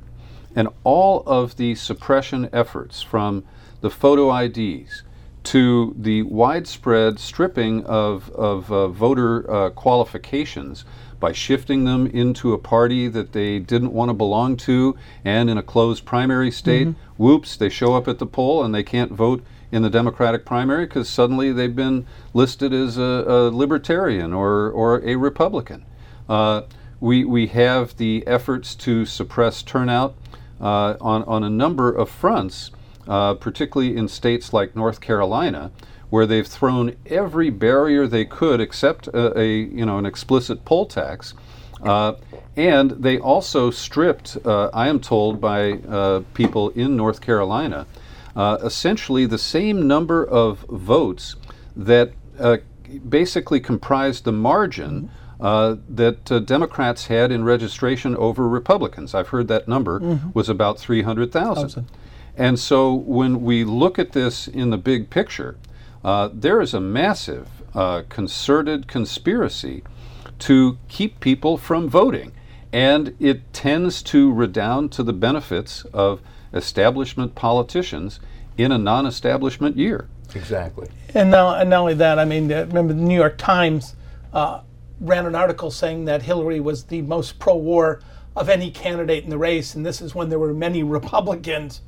and 0.56 0.70
all 0.84 1.24
of 1.26 1.58
the 1.58 1.76
suppression 1.76 2.50
efforts 2.54 3.02
from 3.02 3.44
the 3.82 3.90
photo 3.90 4.34
IDs 4.34 5.04
to 5.44 5.94
the 5.98 6.22
widespread 6.24 7.20
stripping 7.20 7.84
of, 7.86 8.30
of 8.32 8.72
uh, 8.72 8.88
voter 8.88 9.52
uh, 9.52 9.70
qualifications 9.72 10.86
by 11.24 11.32
shifting 11.32 11.86
them 11.86 12.06
into 12.08 12.52
a 12.52 12.58
party 12.58 13.08
that 13.08 13.32
they 13.32 13.58
didn't 13.58 13.94
want 13.94 14.10
to 14.10 14.14
belong 14.14 14.58
to 14.58 14.94
and 15.24 15.50
in 15.50 15.58
a 15.58 15.64
closed 15.64 16.04
primary 16.04 16.52
state, 16.52 16.90
whoops, 17.18 17.56
they 17.56 17.70
show 17.70 17.96
up 17.96 18.10
at 18.10 18.20
the 18.20 18.26
poll 18.26 18.62
and 18.62 18.76
they 18.76 18.84
can't 18.84 19.10
vote 19.10 19.42
in 19.72 19.84
the 19.84 19.90
Democratic 19.90 20.44
primary 20.44 20.84
because 20.86 21.08
suddenly 21.08 21.54
they've 21.54 21.78
been 21.78 22.06
listed 22.34 22.74
as 22.74 22.98
a, 22.98 23.02
a 23.02 23.50
libertarian 23.52 24.34
or, 24.34 24.70
or 24.72 25.02
a 25.06 25.16
Republican. 25.16 25.86
Uh, 26.28 26.64
we, 27.00 27.24
we 27.24 27.48
have 27.48 27.96
the 27.96 28.28
efforts 28.28 28.76
to 28.76 29.06
suppress 29.06 29.64
turnout 29.64 30.16
uh, 30.60 30.98
on, 31.00 31.24
on 31.24 31.42
a 31.42 31.50
number 31.50 31.90
of 31.90 32.10
fronts, 32.10 32.70
uh, 33.08 33.34
particularly 33.36 33.96
in 33.96 34.10
states 34.10 34.52
like 34.52 34.76
North 34.76 35.00
Carolina, 35.00 35.72
where 36.14 36.28
they've 36.28 36.46
thrown 36.46 36.96
every 37.08 37.50
barrier 37.50 38.06
they 38.06 38.24
could 38.24 38.62
except 38.62 39.08
a, 39.08 39.36
a 39.36 39.48
you 39.48 39.84
know 39.84 39.98
an 39.98 40.06
explicit 40.06 40.64
poll 40.64 40.86
tax. 40.86 41.34
Uh, 41.82 42.14
and 42.56 42.92
they 42.92 43.18
also 43.18 43.72
stripped, 43.72 44.38
uh, 44.46 44.70
I 44.76 44.90
am 44.90 45.00
told 45.00 45.42
by 45.42 45.72
uh, 45.72 46.22
people 46.36 46.70
in 46.70 46.96
North 46.96 47.20
Carolina, 47.20 47.88
uh, 48.36 48.60
essentially 48.64 49.26
the 49.26 49.40
same 49.40 49.88
number 49.88 50.24
of 50.24 50.60
votes 50.70 51.36
that 51.76 52.12
uh, 52.40 52.58
basically 53.10 53.60
comprised 53.60 54.24
the 54.24 54.32
margin 54.32 55.10
uh, 55.42 55.78
that 55.90 56.32
uh, 56.32 56.38
Democrats 56.38 57.08
had 57.08 57.32
in 57.32 57.44
registration 57.44 58.16
over 58.18 58.48
Republicans. 58.48 59.16
I've 59.16 59.30
heard 59.30 59.48
that 59.48 59.68
number 59.68 60.00
was 60.36 60.48
about 60.48 60.78
300,000. 60.78 61.88
And 62.38 62.60
so 62.60 62.94
when 62.94 63.42
we 63.42 63.64
look 63.64 63.98
at 63.98 64.12
this 64.12 64.48
in 64.48 64.70
the 64.70 64.78
big 64.78 65.10
picture, 65.10 65.58
uh, 66.04 66.30
there 66.34 66.62
is 66.62 66.74
a 66.74 66.80
massive 66.80 67.48
uh, 67.74 68.04
concerted 68.10 68.88
conspiracy 68.88 69.84
to 70.40 70.78
keep 70.90 71.20
people 71.20 71.58
from 71.58 71.88
voting. 71.90 72.32
And 72.72 73.16
it 73.20 73.54
tends 73.54 74.02
to 74.04 74.34
redound 74.34 74.92
to 74.94 75.04
the 75.04 75.14
benefits 75.14 75.86
of 75.94 76.22
establishment 76.54 77.36
politicians 77.36 78.20
in 78.58 78.72
a 78.72 78.78
non 78.78 79.06
establishment 79.06 79.78
year. 79.78 80.08
Exactly. 80.36 80.88
And 81.14 81.30
now, 81.30 81.56
and 81.56 81.70
not 81.70 81.82
only 81.82 81.94
that, 81.96 82.18
I 82.20 82.26
mean, 82.26 82.52
uh, 82.52 82.66
remember 82.66 82.94
the 82.94 83.02
New 83.02 83.16
York 83.16 83.38
Times 83.38 83.96
uh, 84.34 84.62
ran 85.00 85.26
an 85.26 85.36
article 85.36 85.70
saying 85.70 86.06
that 86.06 86.24
Hillary 86.24 86.60
was 86.60 86.86
the 86.86 87.02
most 87.04 87.38
pro-war 87.38 88.02
of 88.36 88.50
any 88.50 88.72
candidate 88.72 89.24
in 89.24 89.30
the 89.30 89.38
race, 89.38 89.76
and 89.76 89.86
this 89.86 90.02
is 90.02 90.16
when 90.16 90.30
there 90.30 90.40
were 90.40 90.54
many 90.54 90.82
Republicans 91.00 91.82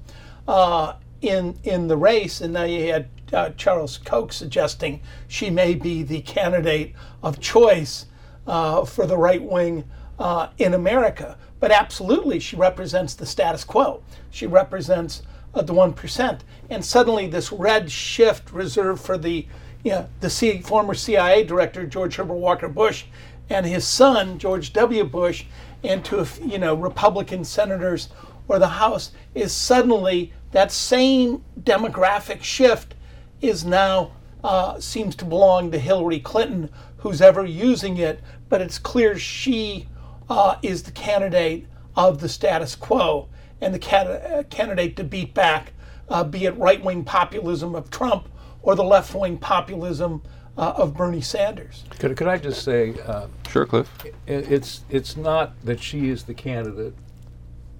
uh, 0.47 0.93
in 1.21 1.57
in 1.63 1.87
the 1.87 1.97
race, 1.97 2.41
and 2.41 2.53
now 2.53 2.63
you 2.63 2.91
had 2.91 3.09
uh, 3.33 3.49
Charles 3.51 3.97
Koch 3.97 4.31
suggesting 4.31 5.01
she 5.27 5.49
may 5.49 5.73
be 5.75 6.03
the 6.03 6.21
candidate 6.21 6.93
of 7.23 7.39
choice 7.39 8.05
uh, 8.47 8.85
for 8.85 9.05
the 9.05 9.17
right 9.17 9.41
wing 9.41 9.83
uh, 10.19 10.49
in 10.57 10.73
America. 10.73 11.37
But 11.59 11.71
absolutely, 11.71 12.39
she 12.39 12.55
represents 12.55 13.13
the 13.13 13.25
status 13.25 13.63
quo. 13.63 14.03
She 14.29 14.47
represents 14.47 15.23
uh, 15.53 15.61
the 15.61 15.73
one 15.73 15.93
percent, 15.93 16.43
and 16.69 16.83
suddenly 16.83 17.27
this 17.27 17.51
red 17.51 17.89
shift 17.89 18.51
reserved 18.51 19.01
for 19.01 19.17
the 19.17 19.47
you 19.83 19.91
know, 19.91 20.09
the 20.19 20.29
C, 20.31 20.61
former 20.61 20.95
CIA 20.95 21.43
director 21.43 21.85
George 21.85 22.15
Herbert 22.15 22.33
Walker 22.33 22.67
Bush 22.67 23.05
and 23.49 23.65
his 23.65 23.85
son 23.85 24.39
George 24.39 24.73
W. 24.73 25.03
Bush, 25.03 25.45
and 25.83 26.03
to 26.05 26.27
you 26.43 26.57
know 26.57 26.73
Republican 26.73 27.43
senators 27.43 28.09
or 28.47 28.59
the 28.59 28.67
House 28.67 29.11
is 29.33 29.53
suddenly 29.53 30.33
that 30.51 30.71
same 30.71 31.43
demographic 31.61 32.41
shift 32.41 32.94
is 33.41 33.65
now 33.65 34.11
uh, 34.43 34.79
seems 34.79 35.15
to 35.15 35.25
belong 35.25 35.71
to 35.71 35.79
Hillary 35.79 36.19
Clinton, 36.19 36.69
who's 36.97 37.21
ever 37.21 37.45
using 37.45 37.97
it. 37.97 38.19
But 38.49 38.61
it's 38.61 38.77
clear 38.77 39.17
she 39.17 39.87
uh, 40.29 40.57
is 40.61 40.83
the 40.83 40.91
candidate 40.91 41.67
of 41.95 42.19
the 42.19 42.29
status 42.29 42.75
quo 42.75 43.27
and 43.61 43.73
the 43.73 43.79
can- 43.79 44.07
uh, 44.07 44.43
candidate 44.49 44.95
to 44.97 45.03
beat 45.03 45.33
back, 45.33 45.73
uh, 46.09 46.23
be 46.23 46.45
it 46.45 46.55
right 46.57 46.83
wing 46.83 47.03
populism 47.03 47.73
of 47.75 47.89
Trump 47.89 48.29
or 48.61 48.75
the 48.75 48.83
left 48.83 49.13
wing 49.15 49.37
populism 49.37 50.21
uh, 50.57 50.73
of 50.77 50.95
Bernie 50.95 51.21
Sanders. 51.21 51.83
Could, 51.99 52.15
could 52.15 52.27
I 52.27 52.37
just 52.37 52.63
say, 52.63 52.95
uh, 53.05 53.27
Sure, 53.49 53.65
Cliff. 53.65 53.89
it, 54.05 54.51
it's 54.51 54.81
it's 54.89 55.17
not 55.17 55.53
that 55.63 55.81
she 55.81 56.09
is 56.09 56.23
the 56.23 56.33
candidate 56.33 56.93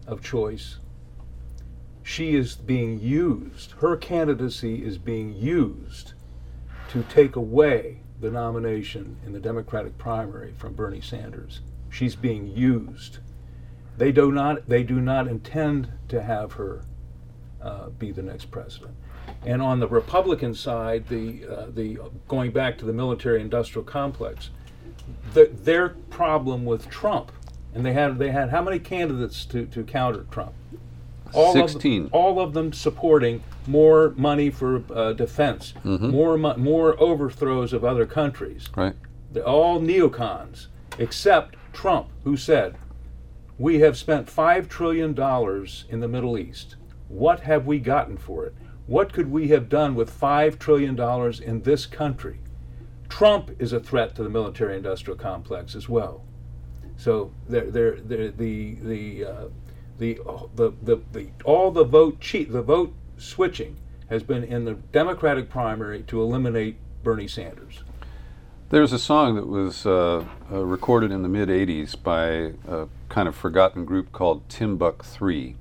of 0.08 0.24
choice. 0.24 0.78
She 2.08 2.36
is 2.36 2.54
being 2.56 3.00
used. 3.02 3.72
Her 3.80 3.98
candidacy 3.98 4.86
is 4.86 5.00
being 5.00 5.36
used 5.36 6.14
to 6.90 7.02
take 7.10 7.36
away 7.36 8.02
the 8.22 8.30
nomination 8.30 9.18
in 9.26 9.34
the 9.34 9.40
Democratic 9.40 9.98
primary 9.98 10.54
from 10.56 10.74
Bernie 10.74 11.02
Sanders. 11.02 11.62
She's 11.90 12.16
being 12.16 12.46
used. 12.46 13.18
They 13.98 14.12
do 14.12 14.32
not. 14.32 14.70
They 14.70 14.84
do 14.84 15.02
not 15.02 15.28
intend 15.28 15.92
to 16.10 16.22
have 16.22 16.54
her 16.54 16.86
uh, 17.60 17.90
be 17.90 18.12
the 18.12 18.22
next 18.22 18.52
president. 18.52 18.94
And 19.44 19.60
on 19.60 19.80
the 19.80 19.88
Republican 19.88 20.54
side, 20.54 21.08
the 21.08 21.44
uh, 21.48 21.66
the 21.74 21.98
going 22.28 22.52
back 22.52 22.78
to 22.78 22.86
the 22.86 22.94
military-industrial 22.94 23.84
complex, 23.84 24.52
the, 25.34 25.50
their 25.52 25.90
problem 26.12 26.66
with 26.66 26.88
Trump, 26.88 27.32
and 27.74 27.84
they 27.84 27.94
had 27.94 28.20
they 28.20 28.30
had 28.30 28.52
how 28.52 28.62
many 28.62 28.78
candidates 28.78 29.44
to, 29.46 29.66
to 29.66 29.84
counter 29.84 30.28
Trump? 30.30 30.54
All 31.36 31.60
Of 31.62 31.70
16. 31.72 32.04
them, 32.04 32.10
all 32.14 32.40
of 32.40 32.54
them 32.54 32.72
supporting 32.74 33.44
more 33.68 34.14
money 34.16 34.50
for 34.50 34.84
uh, 34.94 35.14
defense, 35.14 35.74
more 35.84 36.38
mo- 36.38 36.58
more 36.58 37.00
overthrows 37.02 37.74
of 37.74 37.84
other 37.84 38.06
countries. 38.06 38.70
Right. 38.76 38.96
They're 39.32 39.48
all 39.48 39.80
neocons, 39.82 40.68
except 40.98 41.56
Trump, 41.74 42.08
who 42.24 42.38
said, 42.38 42.76
"We 43.58 43.80
have 43.80 43.98
spent 43.98 44.30
five 44.30 44.70
trillion 44.70 45.14
dollars 45.14 45.86
in 45.90 46.00
the 46.00 46.08
Middle 46.08 46.38
East. 46.38 46.76
What 47.10 47.42
have 47.42 47.66
we 47.66 47.80
gotten 47.80 48.18
for 48.18 48.46
it? 48.46 48.56
What 48.88 49.12
could 49.14 49.32
we 49.32 49.48
have 49.50 49.68
done 49.68 49.96
with 49.96 50.10
five 50.10 50.58
trillion 50.60 50.96
dollars 50.96 51.40
in 51.40 51.62
this 51.64 51.86
country?" 51.86 52.40
Trump 53.10 53.52
is 53.60 53.72
a 53.74 53.80
threat 53.80 54.16
to 54.16 54.24
the 54.24 54.30
military-industrial 54.30 55.18
complex 55.18 55.76
as 55.76 55.88
well. 55.88 56.24
So 56.98 57.32
they're, 57.48 57.70
they're, 57.70 57.96
they're, 58.02 58.32
the 58.32 58.76
the 58.76 59.26
uh, 59.26 59.46
the, 59.98 60.20
the 60.56 60.74
the 60.82 61.02
the 61.12 61.30
all 61.44 61.72
the 61.72 61.84
vote 61.84 62.20
cheat 62.20 62.52
the 62.52 62.62
vote 62.62 62.94
switching 63.18 63.78
has 64.10 64.24
been 64.24 64.44
in 64.44 64.66
the 64.66 64.74
Democratic 64.74 65.50
primary 65.50 66.04
to 66.04 66.22
eliminate 66.22 66.78
Bernie 67.04 67.28
Sanders. 67.28 67.84
There's 68.70 68.94
a 68.94 69.00
song 69.00 69.36
that 69.36 69.48
was 69.48 69.86
uh, 69.86 70.26
uh, 70.52 70.66
recorded 70.66 71.12
in 71.12 71.22
the 71.22 71.30
mid 71.30 71.50
80s 71.50 72.02
by 72.02 72.54
a 72.68 72.88
kind 73.10 73.28
of 73.28 73.36
forgotten 73.36 73.86
group 73.86 74.12
called 74.12 74.48
Timbuk 74.50 75.04
3. 75.04 75.56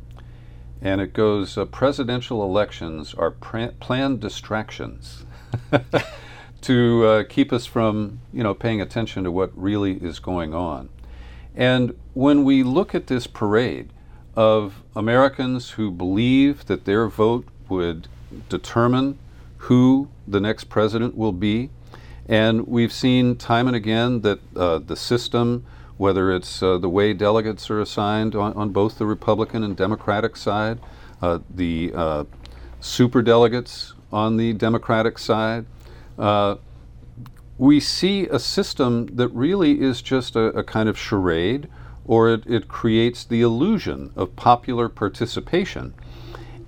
And 0.80 1.00
it 1.00 1.12
goes 1.12 1.56
uh, 1.56 1.66
Presidential 1.66 2.42
elections 2.42 3.14
are 3.14 3.30
pr- 3.30 3.68
planned 3.78 4.20
distractions 4.20 5.24
to 6.62 7.06
uh, 7.06 7.24
keep 7.28 7.52
us 7.52 7.66
from, 7.66 8.20
you 8.32 8.42
know, 8.42 8.54
paying 8.54 8.80
attention 8.80 9.22
to 9.24 9.30
what 9.30 9.50
really 9.54 9.92
is 9.92 10.18
going 10.18 10.54
on. 10.54 10.88
And 11.54 11.94
when 12.14 12.42
we 12.42 12.62
look 12.62 12.94
at 12.94 13.06
this 13.06 13.26
parade 13.26 13.90
of 14.36 14.82
Americans 14.96 15.70
who 15.70 15.90
believe 15.90 16.66
that 16.66 16.84
their 16.84 17.08
vote 17.08 17.46
would 17.68 18.08
determine 18.48 19.18
who 19.58 20.08
the 20.26 20.40
next 20.40 20.64
president 20.64 21.16
will 21.16 21.32
be, 21.32 21.70
and 22.28 22.66
we've 22.66 22.92
seen 22.92 23.36
time 23.36 23.66
and 23.66 23.76
again 23.76 24.20
that 24.22 24.40
uh, 24.56 24.78
the 24.78 24.96
system, 24.96 25.64
whether 25.96 26.32
it's 26.32 26.62
uh, 26.62 26.78
the 26.78 26.88
way 26.88 27.12
delegates 27.12 27.70
are 27.70 27.80
assigned 27.80 28.34
on, 28.34 28.52
on, 28.54 28.70
both 28.70 28.98
the 28.98 29.06
Republican 29.06 29.62
and 29.62 29.76
Democratic 29.76 30.36
side, 30.36 30.78
uh, 31.22 31.38
the 31.54 31.92
uh, 31.94 32.24
super 32.80 33.22
delegates 33.22 33.94
on 34.12 34.36
the 34.36 34.52
Democratic 34.52 35.18
side, 35.18 35.66
uh, 36.18 36.56
we 37.56 37.78
see 37.78 38.26
a 38.26 38.38
system 38.38 39.06
that 39.06 39.28
really 39.28 39.80
is 39.80 40.02
just 40.02 40.34
a, 40.34 40.46
a 40.46 40.64
kind 40.64 40.88
of 40.88 40.98
charade, 40.98 41.68
or 42.04 42.30
it, 42.30 42.46
it 42.46 42.68
creates 42.68 43.24
the 43.24 43.40
illusion 43.40 44.12
of 44.16 44.36
popular 44.36 44.88
participation. 44.88 45.94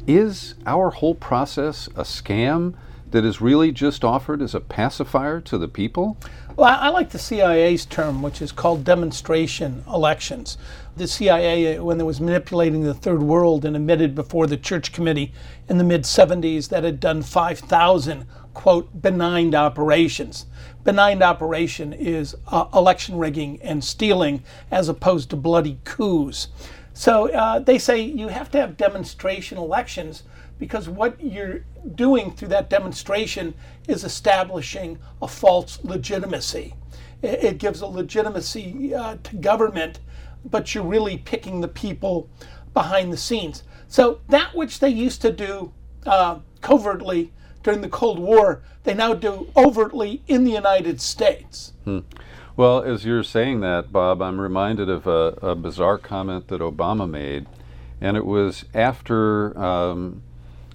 Is 0.07 0.55
our 0.66 0.91
whole 0.91 1.14
process 1.14 1.89
a 1.89 2.03
scam? 2.03 2.74
that 3.11 3.24
is 3.24 3.41
really 3.41 3.72
just 3.72 4.05
offered 4.05 4.43
as 4.43 4.55
a 4.55 4.61
pacifier 4.61 5.41
to 5.41 5.57
the 5.57 5.68
people? 5.68 6.16
Well, 6.57 6.76
I, 6.78 6.89
like 6.89 7.11
the 7.11 7.18
CIA's 7.18 7.87
term, 7.87 8.22
which 8.22 8.43
is 8.43 8.53
called 8.53 8.84
demonstration 8.84 9.84
elections. 9.87 10.59
The 10.97 11.07
CIA, 11.07 11.76
uh, 11.76 11.84
when 11.84 12.01
it 12.01 12.05
was 12.05 12.20
manipulating 12.20 12.82
the 12.82 12.95
third 12.95 13.22
world 13.22 13.64
and 13.64 13.76
admitted 13.76 14.14
before 14.14 14.47
the 14.47 14.57
Church 14.57 14.93
Committee 14.93 15.32
in 15.68 15.78
the 15.78 15.84
mid 15.84 16.03
70s 16.03 16.68
that 16.70 16.84
had 16.84 16.99
done 16.99 17.22
5,000, 17.22 18.26
quote, 18.55 19.01
benign 19.01 19.55
operations. 19.55 20.47
Benign 20.87 21.20
operation 21.20 21.93
is 21.93 22.37
uh, 22.47 22.66
election 22.72 23.18
rigging 23.18 23.61
and 23.61 23.82
stealing 23.82 24.45
as 24.70 24.89
opposed 24.89 25.28
to 25.30 25.37
bloody 25.37 25.80
coups. 25.84 26.47
So 26.95 27.28
uh, 27.32 27.59
they 27.59 27.76
say 27.76 28.01
you 28.01 28.28
have 28.28 28.53
to 28.53 28.59
have 28.59 28.76
demonstration 28.76 29.59
elections 29.59 30.22
because 30.61 30.89
what 30.89 31.20
you're 31.20 31.64
doing 31.97 32.30
through 32.30 32.49
that 32.49 32.70
demonstration 32.70 33.53
is 33.89 34.05
establishing 34.05 35.01
a 35.20 35.26
false 35.26 35.80
legitimacy. 35.82 36.74
It, 37.20 37.59
gives 37.59 37.80
a 37.80 37.87
legitimacy 37.87 38.95
uh, 38.95 39.16
to 39.24 39.37
government, 39.37 39.99
but 40.45 40.72
you're 40.72 40.84
really 40.84 41.18
picking 41.18 41.61
the 41.61 41.68
people 41.68 42.30
behind 42.74 43.12
the 43.12 43.16
scenes. 43.16 43.64
So 43.89 44.20
that 44.28 44.55
which 44.55 44.78
they 44.78 44.91
used 44.91 45.20
to 45.22 45.32
do 45.32 45.72
uh, 46.07 46.39
covertly 46.61 47.32
during 47.66 47.80
the 47.80 47.88
Cold 47.88 48.20
War, 48.20 48.62
they 48.84 48.94
now 48.94 49.12
do 49.12 49.48
overtly 49.56 50.22
in 50.28 50.44
the 50.44 50.52
United 50.52 51.00
States. 51.00 51.72
Hmm. 51.84 51.98
Well, 52.56 52.80
as 52.80 53.04
you're 53.04 53.24
saying 53.24 53.58
that, 53.58 53.90
Bob, 53.90 54.22
I'm 54.22 54.40
reminded 54.40 54.88
of 54.88 55.08
a, 55.08 55.36
a 55.42 55.56
bizarre 55.56 55.98
comment 55.98 56.46
that 56.46 56.60
Obama 56.60 57.10
made, 57.10 57.46
and 58.00 58.16
it 58.16 58.24
was 58.24 58.66
after 58.72 59.58
um, 59.58 60.22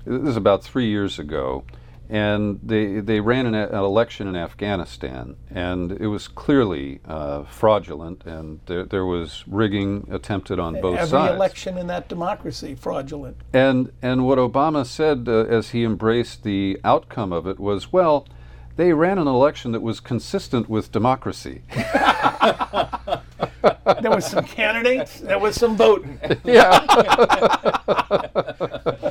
this 0.03 0.31
is 0.31 0.35
about 0.35 0.65
three 0.65 0.87
years 0.87 1.17
ago, 1.17 1.63
and 2.11 2.59
they 2.61 2.99
they 2.99 3.21
ran 3.21 3.45
an, 3.45 3.55
an 3.55 3.73
election 3.73 4.27
in 4.27 4.35
Afghanistan, 4.35 5.37
and 5.49 5.93
it 5.93 6.07
was 6.07 6.27
clearly 6.27 6.99
uh, 7.05 7.43
fraudulent, 7.43 8.25
and 8.25 8.59
there, 8.65 8.83
there 8.83 9.05
was 9.05 9.45
rigging 9.47 10.09
attempted 10.11 10.59
on 10.59 10.73
both 10.81 10.97
Every 10.97 11.07
sides. 11.09 11.29
Every 11.29 11.35
election 11.37 11.77
in 11.77 11.87
that 11.87 12.09
democracy 12.09 12.75
fraudulent. 12.75 13.37
And 13.53 13.93
and 14.01 14.27
what 14.27 14.37
Obama 14.37 14.85
said 14.85 15.23
uh, 15.29 15.45
as 15.45 15.69
he 15.69 15.85
embraced 15.85 16.43
the 16.43 16.81
outcome 16.83 17.31
of 17.31 17.47
it 17.47 17.61
was, 17.61 17.93
well, 17.93 18.27
they 18.75 18.91
ran 18.91 19.17
an 19.17 19.27
election 19.27 19.71
that 19.71 19.81
was 19.81 20.01
consistent 20.01 20.67
with 20.67 20.91
democracy. 20.91 21.61
there 24.01 24.11
was 24.11 24.25
some 24.25 24.43
candidates. 24.43 25.21
There 25.21 25.39
was 25.39 25.55
some 25.55 25.77
voting. 25.77 26.19
Yeah. 26.43 26.79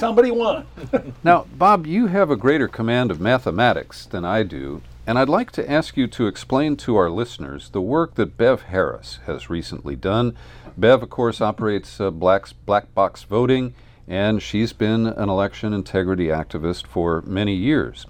Somebody 0.00 0.30
won. 0.30 0.64
now, 1.22 1.44
Bob, 1.58 1.86
you 1.86 2.06
have 2.06 2.30
a 2.30 2.36
greater 2.36 2.68
command 2.68 3.10
of 3.10 3.20
mathematics 3.20 4.06
than 4.06 4.24
I 4.24 4.44
do, 4.44 4.80
and 5.06 5.18
I'd 5.18 5.28
like 5.28 5.50
to 5.52 5.70
ask 5.70 5.94
you 5.94 6.06
to 6.06 6.26
explain 6.26 6.78
to 6.78 6.96
our 6.96 7.10
listeners 7.10 7.68
the 7.68 7.82
work 7.82 8.14
that 8.14 8.38
Bev 8.38 8.62
Harris 8.62 9.18
has 9.26 9.50
recently 9.50 9.96
done. 9.96 10.34
Bev, 10.74 11.02
of 11.02 11.10
course, 11.10 11.42
operates 11.42 12.00
uh, 12.00 12.10
black, 12.10 12.46
black 12.64 12.94
box 12.94 13.24
voting, 13.24 13.74
and 14.08 14.42
she's 14.42 14.72
been 14.72 15.04
an 15.06 15.28
election 15.28 15.74
integrity 15.74 16.28
activist 16.28 16.86
for 16.86 17.20
many 17.26 17.54
years. 17.54 18.06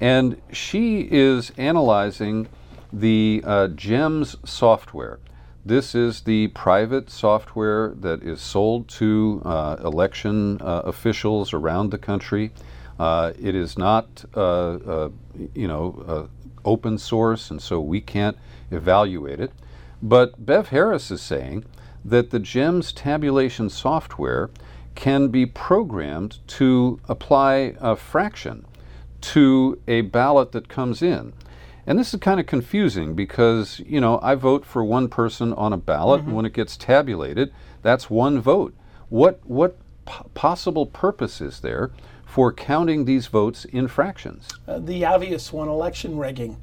And 0.00 0.40
she 0.52 1.08
is 1.10 1.50
analyzing 1.56 2.46
the 2.92 3.42
uh, 3.44 3.66
GEMS 3.66 4.36
software. 4.44 5.18
This 5.64 5.94
is 5.94 6.22
the 6.22 6.48
private 6.48 7.08
software 7.08 7.94
that 8.00 8.24
is 8.24 8.40
sold 8.40 8.88
to 8.88 9.40
uh, 9.44 9.76
election 9.84 10.60
uh, 10.60 10.82
officials 10.84 11.52
around 11.52 11.90
the 11.90 11.98
country. 11.98 12.50
Uh, 12.98 13.32
it 13.40 13.54
is 13.54 13.78
not, 13.78 14.24
uh, 14.34 14.40
uh, 14.40 15.10
you 15.54 15.68
know, 15.68 16.04
uh, 16.08 16.48
open 16.64 16.98
source, 16.98 17.48
and 17.48 17.62
so 17.62 17.80
we 17.80 18.00
can't 18.00 18.36
evaluate 18.72 19.38
it. 19.38 19.52
But 20.02 20.44
Bev 20.44 20.70
Harris 20.70 21.12
is 21.12 21.22
saying 21.22 21.64
that 22.04 22.30
the 22.30 22.40
GEMS 22.40 22.92
tabulation 22.92 23.70
software 23.70 24.50
can 24.96 25.28
be 25.28 25.46
programmed 25.46 26.38
to 26.48 26.98
apply 27.08 27.76
a 27.80 27.94
fraction 27.94 28.66
to 29.20 29.80
a 29.86 30.00
ballot 30.00 30.50
that 30.52 30.68
comes 30.68 31.02
in. 31.02 31.32
And 31.86 31.98
this 31.98 32.14
is 32.14 32.20
kind 32.20 32.38
of 32.38 32.46
confusing 32.46 33.14
because, 33.14 33.80
you 33.80 34.00
know, 34.00 34.20
I 34.22 34.34
vote 34.36 34.64
for 34.64 34.84
one 34.84 35.08
person 35.08 35.52
on 35.54 35.72
a 35.72 35.76
ballot, 35.76 36.20
mm-hmm. 36.20 36.28
and 36.28 36.36
when 36.36 36.46
it 36.46 36.52
gets 36.52 36.76
tabulated, 36.76 37.52
that's 37.82 38.08
one 38.08 38.40
vote. 38.40 38.74
What, 39.08 39.40
what 39.44 39.76
p- 40.06 40.24
possible 40.34 40.86
purpose 40.86 41.40
is 41.40 41.60
there 41.60 41.90
for 42.24 42.52
counting 42.52 43.04
these 43.04 43.26
votes 43.26 43.64
in 43.64 43.88
fractions? 43.88 44.48
Uh, 44.66 44.78
the 44.78 45.04
obvious 45.04 45.52
one 45.52 45.68
election 45.68 46.16
rigging, 46.16 46.56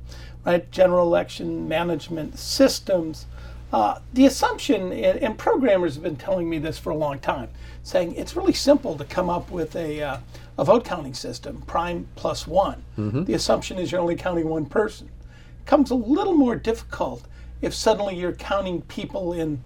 right? 0.45 0.69
General 0.71 1.05
election 1.05 1.67
management 1.67 2.39
systems. 2.39 3.25
Uh, 3.71 3.99
the 4.13 4.25
assumption, 4.25 4.91
and, 4.91 5.19
and, 5.19 5.37
programmers 5.37 5.93
have 5.93 6.01
been 6.01 6.15
telling 6.15 6.49
me 6.49 6.57
this 6.57 6.79
for 6.79 6.89
a 6.89 6.95
long 6.95 7.19
time, 7.19 7.47
saying 7.83 8.15
it's 8.15 8.35
really 8.35 8.53
simple 8.53 8.97
to 8.97 9.05
come 9.05 9.29
up 9.29 9.51
with 9.51 9.75
a, 9.75 10.01
uh, 10.01 10.17
a 10.59 10.65
vote 10.65 10.83
counting 10.83 11.13
system, 11.13 11.61
prime 11.61 12.05
plus 12.15 12.45
one. 12.45 12.83
Mm-hmm. 12.97 13.23
The 13.23 13.33
assumption 13.33 13.77
is 13.77 13.93
you're 13.93 14.01
only 14.01 14.17
counting 14.17 14.49
one 14.49 14.65
person. 14.65 15.07
It 15.07 15.65
comes 15.65 15.89
a 15.89 15.95
little 15.95 16.33
more 16.33 16.57
difficult 16.57 17.23
if 17.61 17.73
suddenly 17.73 18.17
you're 18.17 18.33
counting 18.33 18.81
people 18.81 19.31
in 19.31 19.63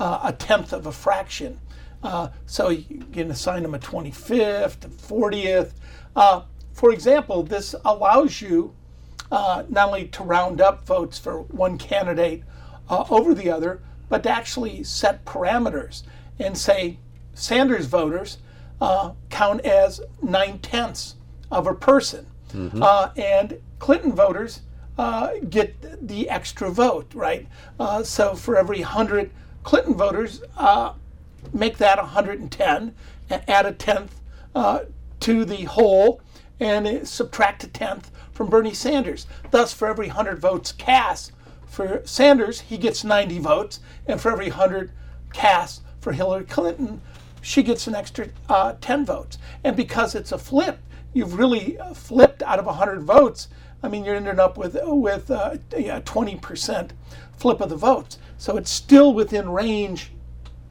uh, 0.00 0.18
a 0.24 0.32
tenth 0.32 0.72
of 0.72 0.86
a 0.86 0.92
fraction. 0.92 1.60
Uh, 2.02 2.30
so 2.46 2.70
you 2.70 3.04
can 3.12 3.30
assign 3.30 3.62
them 3.62 3.76
a 3.76 3.78
25th, 3.78 4.84
a 4.84 4.88
40th. 4.88 5.74
Uh, 6.16 6.42
for 6.72 6.92
example, 6.92 7.44
this 7.44 7.76
allows 7.84 8.42
you 8.42 8.74
uh, 9.30 9.62
not 9.68 9.88
only 9.88 10.08
to 10.08 10.24
round 10.24 10.60
up 10.60 10.84
votes 10.84 11.20
for 11.20 11.42
one 11.42 11.78
candidate 11.78 12.42
uh, 12.90 13.04
over 13.10 13.32
the 13.32 13.48
other, 13.48 13.80
but 14.08 14.24
to 14.24 14.28
actually 14.28 14.82
set 14.82 15.24
parameters 15.24 16.02
and 16.40 16.58
say 16.58 16.98
Sanders 17.32 17.86
voters 17.86 18.38
uh, 18.82 19.12
count 19.30 19.64
as 19.64 20.00
nine 20.20 20.58
tenths 20.58 21.14
of 21.52 21.68
a 21.68 21.74
person. 21.74 22.26
Mm-hmm. 22.52 22.82
Uh, 22.82 23.10
and 23.16 23.60
Clinton 23.78 24.12
voters 24.12 24.62
uh, 24.98 25.34
get 25.48 26.06
the 26.06 26.28
extra 26.28 26.68
vote, 26.68 27.14
right? 27.14 27.46
Uh, 27.78 28.02
so 28.02 28.34
for 28.34 28.56
every 28.58 28.80
100 28.80 29.30
Clinton 29.62 29.94
voters, 29.94 30.42
uh, 30.56 30.94
make 31.52 31.78
that 31.78 31.98
110, 31.98 32.94
add 33.30 33.66
a 33.66 33.72
tenth 33.72 34.20
uh, 34.54 34.80
to 35.20 35.44
the 35.44 35.64
whole, 35.64 36.20
and 36.58 37.06
subtract 37.06 37.62
a 37.62 37.68
tenth 37.68 38.10
from 38.32 38.48
Bernie 38.48 38.74
Sanders. 38.74 39.28
Thus, 39.52 39.72
for 39.72 39.86
every 39.86 40.08
100 40.08 40.40
votes 40.40 40.72
cast 40.72 41.30
for 41.66 42.02
Sanders, 42.04 42.62
he 42.62 42.78
gets 42.78 43.04
90 43.04 43.38
votes, 43.38 43.78
and 44.06 44.20
for 44.20 44.32
every 44.32 44.50
100 44.50 44.90
cast 45.32 45.82
for 46.00 46.12
Hillary 46.12 46.44
Clinton, 46.44 47.00
she 47.42 47.62
gets 47.62 47.86
an 47.86 47.94
extra 47.94 48.28
uh, 48.48 48.74
10 48.80 49.04
votes. 49.04 49.36
And 49.62 49.76
because 49.76 50.14
it's 50.14 50.32
a 50.32 50.38
flip, 50.38 50.78
you've 51.12 51.38
really 51.38 51.78
uh, 51.78 51.92
flipped 51.92 52.42
out 52.42 52.58
of 52.58 52.64
100 52.64 53.02
votes. 53.02 53.48
I 53.82 53.88
mean, 53.88 54.04
you're 54.04 54.14
ending 54.14 54.38
up 54.38 54.56
with 54.56 54.78
with 54.82 55.30
uh, 55.30 55.56
a 55.72 56.00
20% 56.00 56.90
flip 57.36 57.60
of 57.60 57.68
the 57.68 57.76
votes. 57.76 58.18
So 58.38 58.56
it's 58.56 58.70
still 58.70 59.12
within 59.12 59.50
range, 59.50 60.12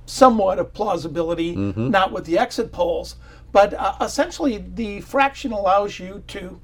somewhat 0.05 0.57
of 0.59 0.73
plausibility, 0.73 1.55
not 1.89 2.11
with 2.11 2.25
the 2.25 2.39
exit 2.39 2.71
polls. 2.71 3.17
But 3.51 3.73
uh, 3.73 3.95
essentially, 3.99 4.57
the 4.57 5.01
fraction 5.01 5.51
allows 5.51 5.99
you 5.99 6.23
to 6.27 6.59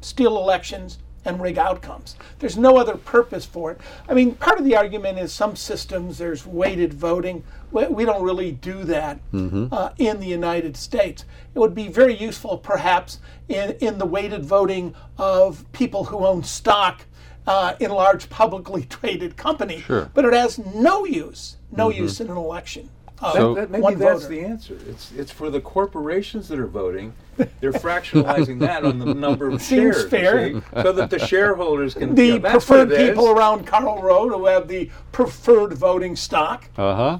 steal 0.00 0.36
elections 0.36 0.98
and 1.24 1.40
rig 1.40 1.58
outcomes. 1.58 2.16
There's 2.38 2.56
no 2.56 2.76
other 2.76 2.96
purpose 2.96 3.44
for 3.44 3.72
it. 3.72 3.80
I 4.08 4.14
mean, 4.14 4.34
part 4.34 4.58
of 4.58 4.64
the 4.64 4.76
argument 4.76 5.18
is 5.18 5.32
some 5.32 5.56
systems 5.56 6.18
there's 6.18 6.46
weighted 6.46 6.92
voting. 6.92 7.44
We, 7.72 7.86
we 7.86 8.04
don't 8.04 8.22
really 8.22 8.52
do 8.52 8.84
that 8.84 9.20
uh, 9.32 9.90
in 9.98 10.20
the 10.20 10.26
United 10.26 10.76
States. 10.76 11.24
It 11.54 11.58
would 11.58 11.74
be 11.74 11.88
very 11.88 12.16
useful, 12.16 12.58
perhaps, 12.58 13.20
in, 13.48 13.72
in 13.80 13.98
the 13.98 14.06
weighted 14.06 14.44
voting 14.44 14.94
of 15.18 15.70
people 15.72 16.04
who 16.04 16.26
own 16.26 16.42
stock 16.42 17.02
uh, 17.46 17.74
in 17.80 17.90
large 17.90 18.30
publicly 18.30 18.84
traded 18.88 19.36
companies. 19.36 19.82
Sure. 19.82 20.10
But 20.14 20.24
it 20.24 20.32
has 20.32 20.58
no 20.58 21.04
use, 21.04 21.56
no 21.70 21.90
use 21.90 22.20
in 22.20 22.30
an 22.30 22.36
election. 22.36 22.90
Uh, 23.22 23.32
So- 23.32 23.54
That, 23.54 23.60
that- 23.62 23.70
maybe 23.70 23.82
one 23.82 23.98
that's 23.98 24.22
voter. 24.24 24.34
the 24.34 24.40
answer. 24.44 24.76
It's 24.88 25.12
it's 25.12 25.30
for 25.30 25.48
the 25.50 25.60
corporations 25.60 26.48
that 26.48 26.58
are 26.58 26.66
voting. 26.66 27.12
They're 27.60 27.72
fractionalizing 27.72 28.60
that 28.60 28.84
on 28.84 28.98
the 28.98 29.12
number 29.14 29.48
of 29.48 29.60
Seems 29.62 29.96
shares, 29.96 30.08
fair. 30.08 30.52
see, 30.54 30.60
so 30.82 30.92
that 30.92 31.10
the 31.10 31.18
shareholders 31.18 31.94
can. 31.94 32.14
the 32.14 32.26
yeah, 32.26 32.38
that's 32.38 32.64
preferred 32.66 32.92
it 32.92 33.00
is. 33.00 33.08
people 33.10 33.28
around 33.30 33.66
Karl 33.66 34.00
Rove 34.02 34.30
who 34.32 34.46
have 34.46 34.68
the 34.68 34.90
preferred 35.12 35.72
voting 35.74 36.16
stock. 36.16 36.68
Uh 36.76 36.94
huh. 36.94 37.18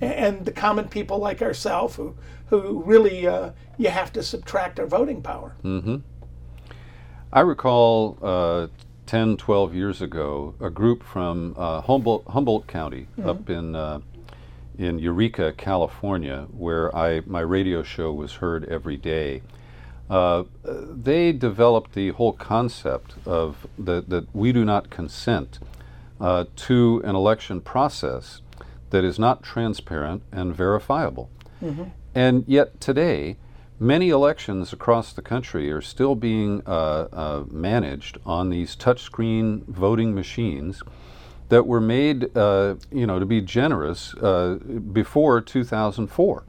and 0.00 0.44
the 0.44 0.52
common 0.52 0.88
people 0.88 1.18
like 1.18 1.42
ourselves 1.42 1.96
who 1.96 2.14
who 2.46 2.82
really 2.84 3.26
uh, 3.26 3.50
you 3.76 3.88
have 3.88 4.12
to 4.12 4.22
subtract 4.22 4.78
our 4.80 4.86
voting 4.86 5.20
power. 5.22 5.54
Mm-hmm. 5.64 5.96
I 7.32 7.40
recall 7.40 8.18
uh, 8.22 8.68
10, 9.06 9.36
12 9.36 9.74
years 9.74 10.00
ago, 10.00 10.54
a 10.60 10.70
group 10.70 11.02
from 11.02 11.54
uh, 11.58 11.82
Humboldt, 11.82 12.24
Humboldt 12.28 12.66
County 12.66 13.06
up 13.22 13.50
in 13.50 13.74
uh, 13.76 14.00
in 14.78 14.98
Eureka, 14.98 15.52
California, 15.56 16.46
where 16.52 16.94
I 16.96 17.22
my 17.26 17.40
radio 17.40 17.82
show 17.82 18.12
was 18.12 18.34
heard 18.34 18.64
every 18.66 18.96
day. 18.96 19.42
Uh, 20.08 20.44
they 20.64 21.32
developed 21.32 21.92
the 21.92 22.10
whole 22.10 22.32
concept 22.32 23.14
of 23.26 23.66
that 23.78 24.08
that 24.08 24.34
we 24.34 24.52
do 24.52 24.64
not 24.64 24.88
consent 24.88 25.58
uh, 26.20 26.44
to 26.56 27.02
an 27.04 27.14
election 27.14 27.60
process 27.60 28.40
that 28.90 29.04
is 29.04 29.18
not 29.18 29.42
transparent 29.42 30.22
and 30.32 30.54
verifiable. 30.54 31.28
And 32.14 32.44
yet 32.46 32.80
today, 32.80 33.36
many 33.78 34.08
elections 34.08 34.72
across 34.72 35.12
the 35.12 35.22
country 35.22 35.70
are 35.70 35.82
still 35.82 36.14
being 36.14 36.62
uh, 36.66 37.08
uh, 37.12 37.44
managed 37.50 38.18
on 38.24 38.48
these 38.50 38.74
touchscreen 38.76 39.66
voting 39.66 40.14
machines 40.14 40.82
that 41.48 41.66
were 41.66 41.80
made, 41.80 42.36
uh, 42.36 42.74
you 42.92 43.06
know, 43.06 43.18
to 43.18 43.26
be 43.26 43.40
generous 43.40 44.14
uh, 44.14 44.58
before 44.92 45.40
2004. 45.40 46.44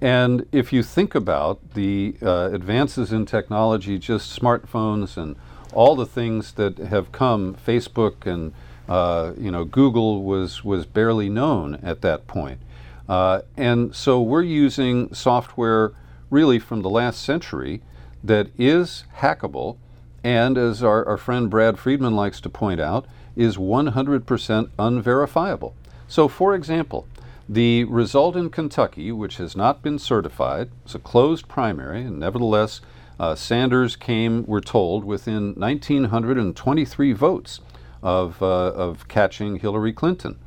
And 0.00 0.46
if 0.50 0.72
you 0.72 0.82
think 0.82 1.14
about 1.14 1.74
the 1.74 2.16
uh, 2.20 2.50
advances 2.52 3.12
in 3.12 3.24
technology, 3.24 3.98
just 3.98 4.36
smartphones 4.36 5.16
and 5.16 5.36
all 5.72 5.94
the 5.94 6.06
things 6.06 6.52
that 6.52 6.78
have 6.78 7.12
come, 7.12 7.54
Facebook 7.54 8.26
and 8.26 8.52
uh, 8.88 9.32
you 9.38 9.50
know 9.50 9.64
Google 9.64 10.22
was 10.24 10.64
was 10.64 10.86
barely 10.86 11.28
known 11.28 11.76
at 11.76 12.02
that 12.02 12.26
point. 12.26 12.60
Uh, 13.08 13.42
and 13.56 13.94
so 13.94 14.20
we're 14.20 14.42
using 14.42 15.12
software 15.14 15.92
really 16.30 16.58
from 16.58 16.82
the 16.82 16.90
last 16.90 17.22
century 17.22 17.80
that 18.24 18.48
is 18.58 19.04
hackable 19.18 19.76
and, 20.24 20.56
as 20.56 20.82
our, 20.82 21.06
our 21.06 21.18
friend 21.18 21.50
Brad 21.50 21.78
Friedman 21.78 22.16
likes 22.16 22.40
to 22.40 22.48
point 22.48 22.80
out, 22.80 23.06
is 23.36 23.56
100% 23.56 24.70
unverifiable. 24.78 25.74
So, 26.08 26.28
for 26.28 26.54
example, 26.54 27.06
the 27.48 27.84
result 27.84 28.36
in 28.36 28.50
Kentucky, 28.50 29.12
which 29.12 29.36
has 29.36 29.56
not 29.56 29.82
been 29.82 29.98
certified, 29.98 30.70
is 30.86 30.94
a 30.94 30.98
closed 30.98 31.48
primary, 31.48 32.02
and 32.02 32.18
nevertheless, 32.18 32.80
uh, 33.18 33.34
Sanders 33.34 33.96
came, 33.96 34.44
we're 34.46 34.60
told, 34.60 35.04
within 35.04 35.54
1,923 35.54 37.12
votes 37.12 37.60
of, 38.02 38.42
uh, 38.42 38.46
of 38.46 39.06
catching 39.08 39.56
Hillary 39.56 39.92
Clinton. 39.92 40.38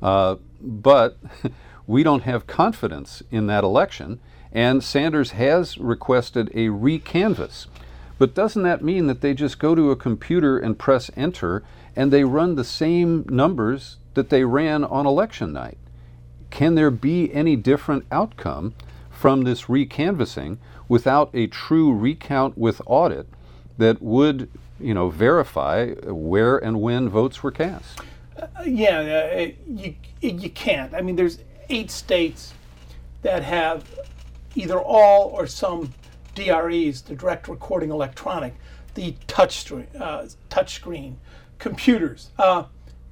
Uh, 0.00 0.36
but 0.60 1.18
we 1.86 2.02
don't 2.02 2.22
have 2.22 2.46
confidence 2.46 3.22
in 3.30 3.46
that 3.46 3.64
election, 3.64 4.20
and 4.52 4.84
Sanders 4.84 5.32
has 5.32 5.78
requested 5.78 6.48
a 6.48 6.68
recanvass. 6.68 7.66
But 8.18 8.34
doesn't 8.34 8.62
that 8.62 8.84
mean 8.84 9.06
that 9.06 9.20
they 9.20 9.34
just 9.34 9.58
go 9.58 9.74
to 9.74 9.90
a 9.90 9.96
computer 9.96 10.58
and 10.58 10.78
press 10.78 11.10
enter 11.16 11.64
and 11.96 12.12
they 12.12 12.24
run 12.24 12.54
the 12.54 12.64
same 12.64 13.24
numbers 13.28 13.98
that 14.14 14.30
they 14.30 14.44
ran 14.44 14.84
on 14.84 15.06
election 15.06 15.52
night? 15.52 15.78
Can 16.50 16.74
there 16.74 16.90
be 16.90 17.32
any 17.32 17.56
different 17.56 18.04
outcome 18.10 18.74
from 19.10 19.42
this 19.42 19.64
recanvassing 19.64 20.58
without 20.88 21.30
a 21.32 21.46
true 21.46 21.92
recount 21.94 22.58
with 22.58 22.82
audit 22.86 23.26
that 23.78 24.02
would, 24.02 24.50
you 24.78 24.92
know, 24.92 25.08
verify 25.08 25.92
where 26.04 26.58
and 26.58 26.80
when 26.80 27.08
votes 27.08 27.42
were 27.42 27.50
cast? 27.50 28.00
Yeah, 28.66 28.98
uh, 28.98 29.52
you 29.68 29.94
you 30.20 30.50
can't. 30.50 30.94
I 30.94 31.00
mean, 31.00 31.16
there's 31.16 31.38
eight 31.68 31.90
states 31.90 32.54
that 33.22 33.42
have 33.42 33.84
either 34.54 34.78
all 34.80 35.28
or 35.28 35.46
some 35.46 35.92
DREs, 36.34 37.02
the 37.02 37.14
direct 37.14 37.48
recording 37.48 37.90
electronic, 37.90 38.54
the 38.94 39.14
touch 39.26 39.58
screen, 39.58 39.86
uh, 39.98 40.26
touch 40.48 40.74
screen 40.74 41.18
computers, 41.62 42.30
uh, 42.40 42.64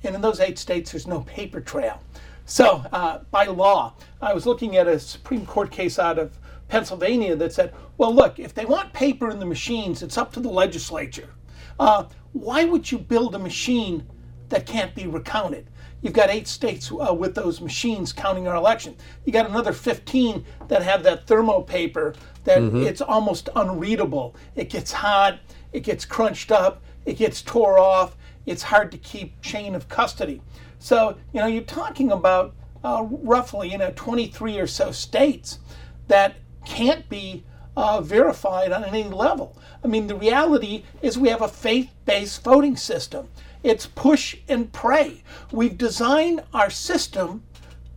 and 0.02 0.16
in 0.16 0.20
those 0.20 0.40
eight 0.40 0.58
states, 0.58 0.90
there's 0.90 1.06
no 1.06 1.20
paper 1.20 1.60
trail. 1.60 2.02
So, 2.46 2.84
uh, 2.92 3.20
by 3.30 3.44
law, 3.44 3.94
I 4.20 4.34
was 4.34 4.44
looking 4.44 4.76
at 4.76 4.88
a 4.88 4.98
Supreme 4.98 5.46
Court 5.46 5.70
case 5.70 6.00
out 6.00 6.18
of 6.18 6.36
Pennsylvania 6.66 7.36
that 7.36 7.52
said, 7.52 7.72
well, 7.96 8.12
look, 8.12 8.40
if 8.40 8.52
they 8.52 8.64
want 8.64 8.92
paper 8.92 9.30
in 9.30 9.38
the 9.38 9.46
machines, 9.46 10.02
it's 10.02 10.18
up 10.18 10.32
to 10.32 10.40
the 10.40 10.48
legislature. 10.48 11.28
Uh, 11.78 12.06
why 12.32 12.64
would 12.64 12.90
you 12.90 12.98
build 12.98 13.36
a 13.36 13.38
machine 13.38 14.04
that 14.48 14.66
can't 14.66 14.96
be 14.96 15.06
recounted? 15.06 15.70
You've 16.02 16.14
got 16.14 16.28
eight 16.28 16.48
states 16.48 16.90
uh, 16.90 17.14
with 17.14 17.36
those 17.36 17.60
machines 17.60 18.12
counting 18.12 18.48
our 18.48 18.56
election. 18.56 18.96
You 19.24 19.32
got 19.32 19.48
another 19.48 19.72
15 19.72 20.44
that 20.66 20.82
have 20.82 21.04
that 21.04 21.28
thermo 21.28 21.60
paper 21.60 22.14
that 22.42 22.62
it's 22.74 23.00
almost 23.00 23.48
unreadable. 23.54 24.34
It 24.56 24.70
gets 24.70 24.90
hot, 24.90 25.38
it 25.72 25.80
gets 25.84 26.04
crunched 26.04 26.50
up, 26.50 26.82
it 27.04 27.16
gets 27.16 27.42
tore 27.42 27.78
off. 27.78 28.16
It's 28.46 28.62
hard 28.62 28.90
to 28.92 28.98
keep 28.98 29.40
chain 29.42 29.74
of 29.74 29.88
custody. 29.88 30.42
So, 30.78 31.16
you 31.32 31.40
know, 31.40 31.46
you're 31.46 31.62
talking 31.62 32.10
about 32.10 32.54
uh, 32.82 33.06
roughly, 33.08 33.70
you 33.70 33.78
know, 33.78 33.92
23 33.94 34.58
or 34.58 34.66
so 34.66 34.90
states 34.92 35.58
that 36.08 36.36
can't 36.64 37.08
be 37.08 37.44
uh, 37.76 38.00
verified 38.00 38.72
on 38.72 38.84
any 38.84 39.04
level. 39.04 39.56
I 39.84 39.88
mean, 39.88 40.06
the 40.06 40.14
reality 40.14 40.84
is 41.02 41.18
we 41.18 41.28
have 41.28 41.42
a 41.42 41.48
faith 41.48 41.90
based 42.04 42.42
voting 42.42 42.76
system. 42.76 43.28
It's 43.62 43.86
push 43.86 44.36
and 44.48 44.72
pray. 44.72 45.22
We've 45.52 45.76
designed 45.76 46.42
our 46.52 46.70
system 46.70 47.42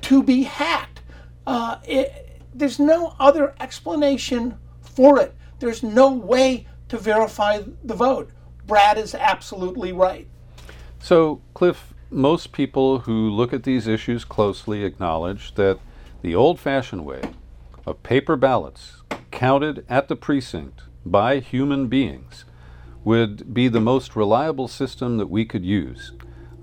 to 0.01 0.21
be 0.21 0.43
hacked. 0.43 1.01
Uh, 1.47 1.77
it, 1.85 2.41
there's 2.53 2.79
no 2.79 3.15
other 3.19 3.55
explanation 3.59 4.57
for 4.81 5.19
it. 5.19 5.33
There's 5.59 5.83
no 5.83 6.11
way 6.11 6.67
to 6.89 6.97
verify 6.97 7.61
the 7.83 7.95
vote. 7.95 8.29
Brad 8.67 8.97
is 8.97 9.15
absolutely 9.15 9.91
right. 9.91 10.27
So, 11.03 11.41
Cliff, 11.53 11.93
most 12.09 12.53
people 12.53 12.99
who 12.99 13.29
look 13.29 13.51
at 13.51 13.63
these 13.63 13.87
issues 13.87 14.23
closely 14.23 14.85
acknowledge 14.85 15.53
that 15.55 15.79
the 16.21 16.33
old 16.33 16.61
fashioned 16.61 17.03
way 17.03 17.21
of 17.85 18.01
paper 18.03 18.37
ballots 18.37 19.01
counted 19.29 19.85
at 19.89 20.07
the 20.07 20.15
precinct 20.15 20.83
by 21.05 21.39
human 21.39 21.87
beings 21.87 22.45
would 23.03 23.53
be 23.53 23.67
the 23.67 23.81
most 23.81 24.15
reliable 24.15 24.69
system 24.69 25.17
that 25.17 25.29
we 25.29 25.43
could 25.43 25.65
use. 25.65 26.13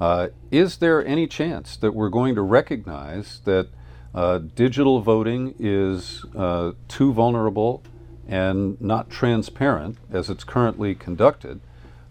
Uh, 0.01 0.29
is 0.51 0.79
there 0.79 1.05
any 1.05 1.27
chance 1.27 1.77
that 1.77 1.93
we're 1.95 2.09
going 2.09 2.35
to 2.35 2.41
recognize 2.41 3.43
that 3.45 3.69
uh, 4.15 4.39
digital 4.39 5.03
voting 5.03 5.55
is 5.59 6.25
uh, 6.35 6.73
too 6.89 7.13
vulnerable 7.13 7.83
and 8.27 8.81
not 8.81 9.11
transparent 9.11 9.99
as 10.11 10.31
it's 10.31 10.45
currently 10.45 10.95
conducted? 10.95 11.61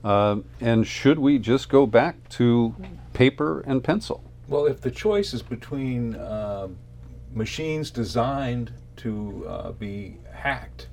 Um, 0.04 0.46
and 0.62 0.88
should 0.88 1.20
we 1.20 1.40
just 1.40 1.70
go 1.70 1.86
back 1.86 2.30
to 2.30 2.76
paper 3.14 3.62
and 3.62 3.84
pencil? 3.84 4.24
Well, 4.48 4.66
if 4.66 4.82
the 4.82 4.92
choice 4.92 5.34
is 5.34 5.42
between 5.42 6.16
uh, 6.16 6.70
machines 7.34 7.92
designed 7.92 8.72
to 8.98 9.46
uh, 9.48 9.72
be 9.74 10.18
hacked, 10.32 10.88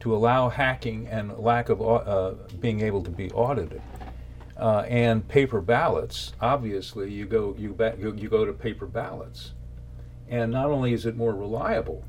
to 0.00 0.14
allow 0.14 0.48
hacking 0.48 1.06
and 1.06 1.36
lack 1.38 1.68
of 1.68 1.80
uh, 1.80 2.32
being 2.60 2.80
able 2.80 3.02
to 3.02 3.10
be 3.10 3.30
audited, 3.30 3.80
uh, 4.56 4.84
and 4.88 5.26
paper 5.28 5.60
ballots, 5.60 6.32
obviously 6.40 7.10
you 7.10 7.26
go 7.26 7.54
you, 7.58 7.76
you 7.98 8.14
you 8.16 8.28
go 8.28 8.44
to 8.44 8.52
paper 8.52 8.86
ballots, 8.86 9.52
and 10.28 10.50
not 10.50 10.66
only 10.66 10.92
is 10.92 11.06
it 11.06 11.16
more 11.16 11.34
reliable, 11.34 12.04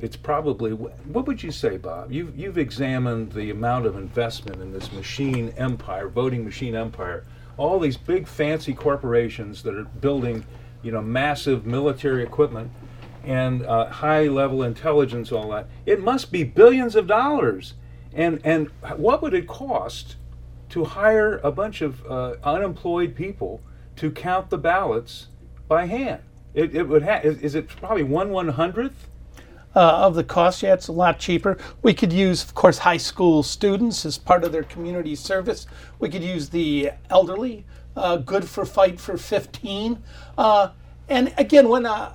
it's 0.00 0.16
probably 0.16 0.72
what 0.72 1.26
would 1.26 1.42
you 1.42 1.50
say, 1.50 1.76
Bob? 1.76 2.12
You've 2.12 2.36
you've 2.36 2.58
examined 2.58 3.32
the 3.32 3.50
amount 3.50 3.86
of 3.86 3.96
investment 3.96 4.60
in 4.60 4.72
this 4.72 4.92
machine 4.92 5.54
empire, 5.56 6.08
voting 6.08 6.44
machine 6.44 6.74
empire. 6.74 7.24
All 7.56 7.78
these 7.78 7.96
big 7.96 8.26
fancy 8.26 8.74
corporations 8.74 9.62
that 9.62 9.74
are 9.74 9.84
building, 9.84 10.44
you 10.82 10.90
know, 10.90 11.00
massive 11.00 11.64
military 11.64 12.22
equipment 12.24 12.70
and 13.24 13.64
uh, 13.64 13.86
high 13.86 14.24
level 14.24 14.62
intelligence, 14.62 15.32
all 15.32 15.50
that. 15.50 15.68
It 15.86 16.00
must 16.00 16.32
be 16.32 16.44
billions 16.44 16.96
of 16.96 17.06
dollars. 17.06 17.74
And 18.12 18.40
and 18.44 18.68
what 18.96 19.22
would 19.22 19.34
it 19.34 19.46
cost 19.46 20.16
to 20.70 20.84
hire 20.84 21.38
a 21.38 21.52
bunch 21.52 21.80
of 21.80 22.04
uh, 22.06 22.34
unemployed 22.42 23.14
people 23.14 23.60
to 23.96 24.10
count 24.10 24.50
the 24.50 24.58
ballots 24.58 25.28
by 25.68 25.86
hand? 25.86 26.22
It, 26.52 26.74
it 26.74 26.88
would 26.88 27.02
have. 27.02 27.24
Is, 27.24 27.38
is 27.38 27.54
it 27.54 27.68
probably 27.68 28.02
one 28.02 28.30
one 28.30 28.48
hundredth? 28.48 29.08
Uh, 29.74 30.06
of 30.06 30.14
the 30.14 30.24
cost. 30.24 30.62
Yeah, 30.62 30.74
it's 30.74 30.88
a 30.88 30.92
lot 30.92 31.18
cheaper. 31.18 31.56
We 31.82 31.94
could 31.94 32.12
use, 32.12 32.44
of 32.44 32.54
course, 32.54 32.78
high 32.78 32.98
school 32.98 33.42
students 33.42 34.06
as 34.06 34.18
part 34.18 34.44
of 34.44 34.52
their 34.52 34.62
community 34.62 35.16
service. 35.16 35.66
We 35.98 36.08
could 36.08 36.22
use 36.22 36.50
the 36.50 36.92
elderly, 37.10 37.64
uh, 37.96 38.18
good 38.18 38.48
for 38.48 38.64
Fight 38.64 39.00
for 39.00 39.16
15. 39.16 40.00
Uh, 40.38 40.68
and 41.08 41.34
again, 41.36 41.68
when 41.68 41.86
uh, 41.86 42.14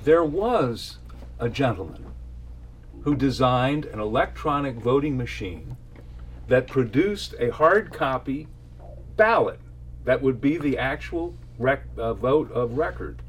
there 0.04 0.24
was 0.24 0.98
a 1.40 1.48
gentleman 1.48 2.11
who 3.04 3.14
designed 3.14 3.84
an 3.86 3.98
electronic 4.00 4.76
voting 4.76 5.16
machine 5.16 5.76
that 6.48 6.66
produced 6.66 7.34
a 7.38 7.50
hard 7.50 7.92
copy 7.92 8.48
ballot 9.16 9.60
that 10.04 10.22
would 10.22 10.40
be 10.40 10.56
the 10.56 10.78
actual 10.78 11.34
rec- 11.58 11.84
uh, 11.96 12.14
vote 12.14 12.50
of 12.52 12.76
record. 12.76 13.22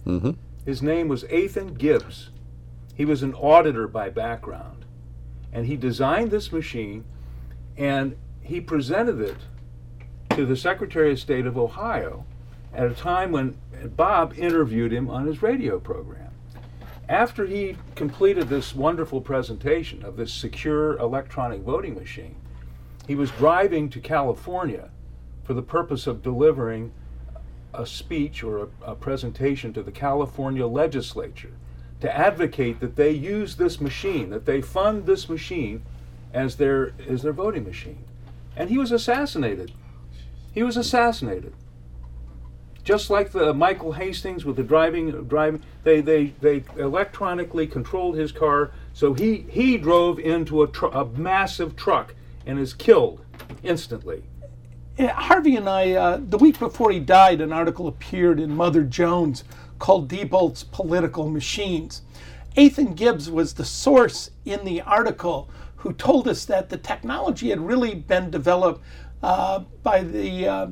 His 0.65 0.81
name 0.81 1.07
was 1.07 1.25
Ethan 1.29 1.73
Gibbs. 1.75 2.29
He 2.95 3.05
was 3.05 3.23
an 3.23 3.33
auditor 3.33 3.87
by 3.87 4.09
background. 4.09 4.85
And 5.51 5.65
he 5.67 5.75
designed 5.75 6.31
this 6.31 6.51
machine 6.51 7.03
and 7.77 8.15
he 8.41 8.59
presented 8.61 9.19
it 9.19 9.37
to 10.31 10.45
the 10.45 10.55
Secretary 10.55 11.11
of 11.11 11.19
State 11.19 11.45
of 11.45 11.57
Ohio 11.57 12.25
at 12.73 12.87
a 12.87 12.93
time 12.93 13.31
when 13.31 13.57
Bob 13.95 14.33
interviewed 14.37 14.91
him 14.91 15.09
on 15.09 15.27
his 15.27 15.41
radio 15.41 15.79
program. 15.79 16.22
After 17.09 17.45
he 17.45 17.77
completed 17.95 18.47
this 18.47 18.73
wonderful 18.73 19.19
presentation 19.19 20.03
of 20.05 20.15
this 20.15 20.31
secure 20.31 20.97
electronic 20.97 21.61
voting 21.61 21.95
machine, 21.95 22.35
he 23.07 23.15
was 23.15 23.31
driving 23.31 23.89
to 23.89 23.99
California 23.99 24.89
for 25.43 25.53
the 25.53 25.61
purpose 25.61 26.07
of 26.07 26.23
delivering 26.23 26.93
a 27.73 27.85
speech 27.85 28.43
or 28.43 28.59
a, 28.59 28.67
a 28.91 28.95
presentation 28.95 29.73
to 29.73 29.83
the 29.83 29.91
California 29.91 30.65
legislature 30.65 31.51
to 31.99 32.15
advocate 32.15 32.79
that 32.79 32.95
they 32.95 33.11
use 33.11 33.55
this 33.55 33.81
machine, 33.81 34.29
that 34.29 34.45
they 34.45 34.61
fund 34.61 35.05
this 35.05 35.27
machine 35.27 35.83
as 36.33 36.55
their 36.55 36.93
as 37.07 37.21
their 37.21 37.33
voting 37.33 37.63
machine. 37.63 38.03
And 38.55 38.69
he 38.69 38.77
was 38.77 38.91
assassinated. 38.91 39.71
He 40.53 40.63
was 40.63 40.77
assassinated. 40.77 41.53
Just 42.83 43.09
like 43.09 43.31
the 43.31 43.53
Michael 43.53 43.93
Hastings 43.93 44.43
with 44.43 44.57
the 44.57 44.63
driving 44.63 45.11
driving 45.27 45.63
they 45.83 46.01
they, 46.01 46.33
they 46.41 46.63
electronically 46.77 47.65
controlled 47.65 48.15
his 48.15 48.31
car 48.31 48.71
so 48.93 49.13
he 49.13 49.45
he 49.49 49.77
drove 49.77 50.19
into 50.19 50.63
a, 50.63 50.67
tr- 50.67 50.87
a 50.87 51.05
massive 51.05 51.75
truck 51.75 52.13
and 52.45 52.59
is 52.59 52.73
killed 52.73 53.23
instantly. 53.63 54.23
Harvey 54.99 55.55
and 55.55 55.67
I, 55.67 55.91
uh, 55.93 56.19
the 56.21 56.37
week 56.37 56.59
before 56.59 56.91
he 56.91 56.99
died, 56.99 57.41
an 57.41 57.51
article 57.51 57.87
appeared 57.87 58.39
in 58.39 58.55
Mother 58.55 58.83
Jones 58.83 59.43
called 59.79 60.07
Diebold's 60.07 60.63
Political 60.63 61.29
Machines. 61.29 62.03
Ethan 62.55 62.93
Gibbs 62.93 63.29
was 63.29 63.55
the 63.55 63.65
source 63.65 64.29
in 64.45 64.63
the 64.65 64.81
article 64.81 65.49
who 65.77 65.93
told 65.93 66.27
us 66.27 66.45
that 66.45 66.69
the 66.69 66.77
technology 66.77 67.49
had 67.49 67.59
really 67.59 67.95
been 67.95 68.29
developed 68.29 68.83
uh, 69.23 69.59
by 69.81 70.03
the 70.03 70.47
uh, 70.47 70.67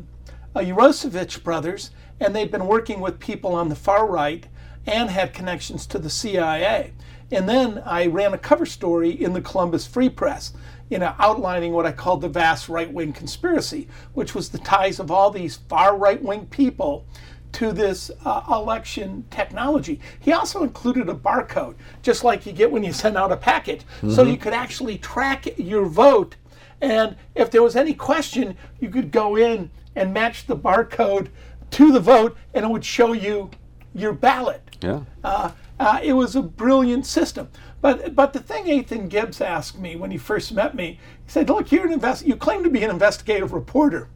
uh, 0.56 0.60
Urosevich 0.60 1.44
brothers, 1.44 1.92
and 2.20 2.36
they'd 2.36 2.52
been 2.52 2.68
working 2.68 3.00
with 3.00 3.20
people 3.20 3.56
on 3.56 3.70
the 3.70 3.76
far 3.76 4.08
right 4.08 4.48
and 4.86 5.10
had 5.10 5.34
connections 5.34 5.86
to 5.88 6.00
the 6.00 6.10
CIA. 6.10 6.94
And 7.32 7.48
then 7.48 7.82
I 7.86 8.08
ran 8.08 8.34
a 8.34 8.38
cover 8.38 8.66
story 8.66 9.10
in 9.10 9.34
the 9.34 9.42
Columbus 9.42 9.88
Free 9.88 10.10
Press, 10.10 10.54
you 10.90 11.00
know, 11.00 11.16
outlining 11.20 11.72
what 11.72 11.86
I 11.86 11.94
called 11.94 12.22
the 12.22 12.30
vast 12.30 12.68
right-wing 12.68 13.14
conspiracy, 13.14 13.88
which 14.14 14.36
was 14.36 14.50
the 14.50 14.58
ties 14.58 15.00
of 15.00 15.10
all 15.10 15.32
these 15.32 15.56
far 15.56 15.96
right-wing 15.96 16.48
people 16.48 17.06
to 17.54 17.72
this 17.72 18.12
uh, 18.26 18.44
election 18.50 19.26
technology. 19.30 20.00
He 20.20 20.34
also 20.34 20.64
included 20.64 21.10
a 21.10 21.14
barcode, 21.14 21.76
just 22.02 22.24
like 22.24 22.46
you 22.46 22.54
get 22.54 22.72
when 22.72 22.84
you 22.84 22.94
send 22.94 23.18
out 23.18 23.32
a 23.32 23.38
packet, 23.38 23.84
so 24.10 24.24
you 24.24 24.38
could 24.38 24.54
actually 24.54 24.98
track 24.98 25.48
your 25.58 25.86
vote. 25.86 26.36
And 26.82 27.16
if 27.36 27.52
there 27.52 27.62
was 27.62 27.76
any 27.76 27.94
question, 27.94 28.58
you 28.80 28.90
could 28.90 29.12
go 29.12 29.36
in 29.36 29.70
and 29.96 30.14
match 30.14 30.48
the 30.48 30.58
barcode 30.58 31.30
to 31.72 31.92
the 31.92 32.00
vote, 32.00 32.36
and 32.54 32.66
it 32.66 32.70
would 32.70 32.84
show 32.84 33.14
you 33.14 33.52
your 33.94 34.14
ballot. 34.14 34.62
Yeah. 34.82 35.02
Uh, 35.24 35.52
uh, 35.80 36.00
it 36.04 36.14
was 36.14 36.36
a 36.36 36.42
brilliant 36.42 37.06
system. 37.06 37.50
But 37.82 38.16
but 38.16 38.34
the 38.34 38.40
thing 38.40 38.68
Ethan 38.68 39.08
Gibbs 39.08 39.42
asked 39.42 39.80
me 39.80 39.96
when 39.96 40.12
he 40.12 40.18
first 40.18 40.52
met 40.54 40.76
me, 40.76 41.00
he 41.26 41.32
said, 41.32 41.50
"Look, 41.50 41.72
you're 41.72 41.86
an 41.86 41.94
invest. 41.94 42.26
You 42.26 42.36
claim 42.36 42.64
to 42.64 42.70
be 42.70 42.84
an 42.84 42.92
investigative 42.92 43.54
reporter, 43.54 44.10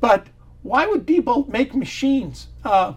but 0.00 0.26
why 0.62 0.86
would 0.86 1.06
Diebold 1.06 1.48
make 1.48 1.74
machines, 1.74 2.48
uh, 2.64 2.94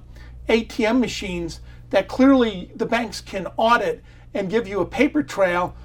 ATM 0.50 1.00
machines 1.00 1.62
that 1.90 2.08
clearly 2.08 2.72
the 2.76 2.86
banks 2.86 3.22
can 3.22 3.48
audit 3.58 4.04
and 4.34 4.50
give 4.50 4.68
you 4.68 4.82
a 4.82 4.86
paper 4.86 5.24
trail, 5.24 5.76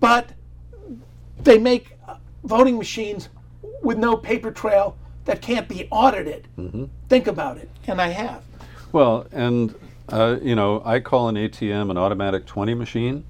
but 0.00 0.30
they 1.42 1.58
make 1.58 1.95
voting 2.46 2.78
machines 2.78 3.28
with 3.82 3.98
no 3.98 4.16
paper 4.16 4.50
trail 4.50 4.96
that 5.24 5.42
can't 5.42 5.68
be 5.68 5.88
audited. 5.90 6.48
Think 7.08 7.26
about 7.26 7.56
it, 7.58 7.68
and 7.86 8.00
I 8.00 8.08
have. 8.08 8.42
Well, 8.92 9.26
and 9.32 9.74
uh, 10.08 10.36
you 10.40 10.54
know, 10.54 10.82
I 10.84 11.00
call 11.00 11.28
an 11.28 11.34
ATM 11.34 11.90
an 11.90 11.98
automatic 11.98 12.46
20 12.46 12.74
machine. 12.74 13.24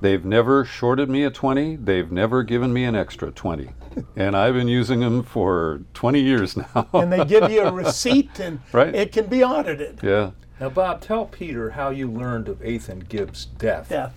They've 0.00 0.24
never 0.24 0.64
shorted 0.64 1.10
me 1.10 1.24
a 1.24 1.30
20. 1.30 1.76
They've 1.76 2.10
never 2.10 2.42
given 2.44 2.72
me 2.72 2.84
an 2.84 2.94
extra 2.94 3.30
20. 3.30 3.70
and 4.16 4.36
I've 4.36 4.54
been 4.54 4.68
using 4.68 5.00
them 5.00 5.22
for 5.24 5.82
20 5.94 6.20
years 6.20 6.56
now. 6.74 6.88
And 6.94 7.12
they 7.12 7.24
give 7.24 7.50
you 7.50 7.62
a 7.62 7.72
receipt, 7.72 8.38
and 8.40 8.60
Right. 8.72 8.94
it 8.94 9.12
can 9.12 9.26
be 9.26 9.44
audited. 9.44 9.98
yeah. 10.02 10.30
Now, 10.60 10.70
Bob, 10.70 11.00
tell 11.02 11.26
Peter 11.26 11.70
how 11.70 11.90
you 11.90 12.10
learned 12.10 12.48
of 12.48 12.64
Ethan 12.64 13.00
Gibbs' 13.08 13.44
death. 13.46 13.88
death. 13.90 14.14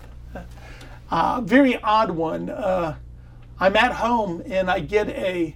Uh, 1.10 1.40
very 1.44 1.80
odd 1.82 2.10
one. 2.12 2.48
Uh, 2.48 2.96
I'm 3.62 3.76
at 3.76 3.92
home 3.92 4.42
and 4.46 4.68
I 4.68 4.80
get 4.80 5.08
a 5.10 5.54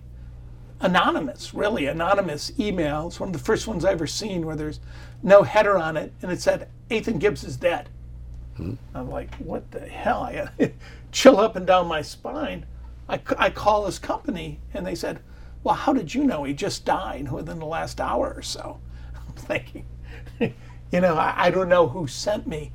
anonymous, 0.80 1.52
really 1.52 1.86
anonymous 1.86 2.52
email. 2.56 3.08
It's 3.08 3.18
one 3.18 3.30
of 3.30 3.32
the 3.32 3.40
first 3.40 3.66
ones 3.66 3.84
I've 3.84 3.94
ever 3.94 4.06
seen 4.06 4.46
where 4.46 4.54
there's 4.54 4.78
no 5.24 5.42
header 5.42 5.76
on 5.76 5.96
it, 5.96 6.12
and 6.22 6.30
it 6.30 6.40
said 6.40 6.68
Ethan 6.88 7.18
Gibbs 7.18 7.42
is 7.42 7.56
dead. 7.56 7.88
I'm 8.94 9.10
like, 9.10 9.34
what 9.38 9.68
the 9.72 9.80
hell? 9.80 10.22
I 10.22 10.48
chill 11.10 11.40
up 11.40 11.56
and 11.56 11.66
down 11.66 11.88
my 11.88 12.00
spine. 12.00 12.64
I 13.08 13.50
call 13.50 13.84
this 13.84 13.98
company 13.98 14.60
and 14.72 14.86
they 14.86 14.94
said, 14.94 15.18
well, 15.64 15.74
how 15.74 15.92
did 15.92 16.14
you 16.14 16.22
know 16.22 16.44
he 16.44 16.54
just 16.54 16.84
died 16.84 17.32
within 17.32 17.58
the 17.58 17.66
last 17.66 18.00
hour 18.00 18.32
or 18.36 18.42
so? 18.42 18.78
I'm 19.16 19.32
thinking, 19.34 19.84
you 20.92 21.00
know, 21.00 21.16
I, 21.16 21.34
I 21.36 21.50
don't 21.50 21.68
know 21.68 21.88
who 21.88 22.06
sent 22.06 22.46
me 22.46 22.70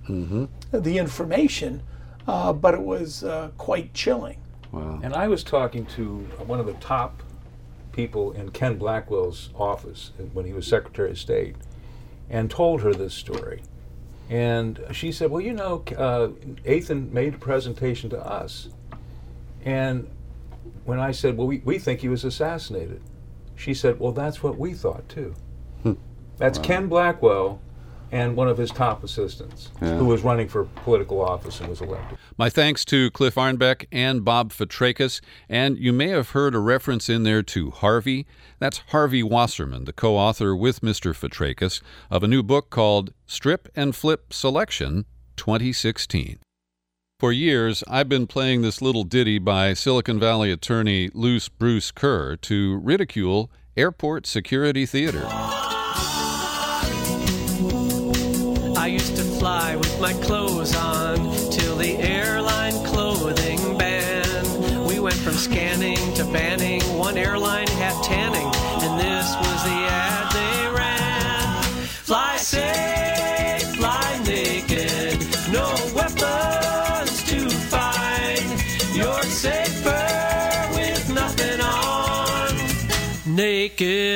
the 0.74 0.98
information, 0.98 1.84
uh, 2.28 2.52
but 2.52 2.74
it 2.74 2.82
was 2.82 3.24
uh, 3.24 3.52
quite 3.58 3.94
chilling. 3.94 4.41
And 4.74 5.14
I 5.14 5.28
was 5.28 5.44
talking 5.44 5.86
to 5.98 6.20
one 6.46 6.60
of 6.60 6.66
the 6.66 6.74
top 6.74 7.24
people 7.92 8.32
in 8.32 8.52
Ken 8.52 8.78
Blackwell's 8.78 9.50
office 9.56 10.12
when 10.34 10.46
he 10.46 10.54
was 10.54 10.66
Secretary 10.66 11.12
of 11.12 11.20
State 11.20 11.56
and 12.30 12.50
told 12.50 12.82
her 12.82 12.94
this 12.94 13.14
story. 13.14 13.62
And 14.30 14.80
she 14.92 15.12
said, 15.12 15.30
Well, 15.30 15.42
you 15.42 15.54
know, 15.54 15.84
uh, 15.98 16.30
Ethan 16.66 17.14
made 17.14 17.34
a 17.34 17.38
presentation 17.38 18.10
to 18.12 18.26
us. 18.26 18.70
And 19.66 20.10
when 20.86 21.00
I 21.00 21.12
said, 21.12 21.36
Well, 21.38 21.48
we, 21.48 21.62
we 21.66 21.78
think 21.78 22.00
he 22.00 22.08
was 22.08 22.24
assassinated, 22.24 23.02
she 23.56 23.74
said, 23.74 24.00
Well, 24.00 24.14
that's 24.14 24.42
what 24.42 24.58
we 24.58 24.74
thought 24.74 25.08
too. 25.10 25.36
That's 26.38 26.58
Ken 26.58 26.88
Blackwell 26.88 27.60
and 28.12 28.36
one 28.36 28.47
of 28.47 28.57
his 28.57 28.72
top 28.72 29.03
assistants 29.03 29.70
who 29.80 30.05
was 30.05 30.24
running 30.24 30.47
for 30.47 30.66
political 30.66 31.22
office 31.22 31.59
and 31.59 31.70
was 31.70 31.82
elected. 31.82 32.18
My 32.38 32.49
thanks 32.49 32.84
to 32.86 33.09
Cliff 33.12 33.36
Arnebeck 33.36 33.86
and 33.91 34.26
Bob 34.26 34.51
Fitrakis. 34.51 35.22
And 35.49 35.78
you 35.78 35.93
may 35.93 36.09
have 36.09 36.32
heard 36.32 36.53
a 36.53 36.59
reference 36.59 37.09
in 37.09 37.24
there 37.24 37.43
to 37.43 37.72
Harvey. 37.72 38.26
That's 38.59 38.80
Harvey 38.89 39.24
Wasserman, 39.24 39.86
the 39.86 39.93
co 39.93 40.18
author 40.18 40.55
with 40.55 40.82
Mr. 40.82 41.14
Fitrakis 41.16 41.82
of 42.09 42.24
a 42.24 42.28
new 42.28 42.43
book 42.43 42.70
called 42.70 43.14
Strip 43.26 43.70
and 43.76 43.95
Flip 43.95 44.34
Selection 44.34 45.05
2016. 45.38 46.39
For 47.20 47.32
years, 47.32 47.84
I've 47.88 48.09
been 48.09 48.26
playing 48.26 48.62
this 48.62 48.82
little 48.82 49.03
ditty 49.03 49.38
by 49.38 49.74
Silicon 49.74 50.20
Valley 50.20 50.51
attorney 50.51 51.12
Loose 51.14 51.49
Bruce 51.49 51.91
Kerr 51.91 52.36
to 52.38 52.78
ridicule 52.78 53.51
airport 53.78 54.26
security 54.26 54.86
theater. 54.86 55.28
Fly 59.62 59.76
with 59.76 60.01
my 60.01 60.14
clothes 60.14 60.76
on 60.76 61.18
till 61.51 61.76
the 61.76 61.95
airline 61.97 62.74
clothing 62.84 63.78
ban. 63.78 64.43
We 64.88 64.99
went 64.99 65.18
from 65.18 65.34
scanning 65.34 66.14
to 66.16 66.24
banning. 66.26 66.82
One 66.97 67.16
airline 67.18 67.61
Naked. 83.80 84.12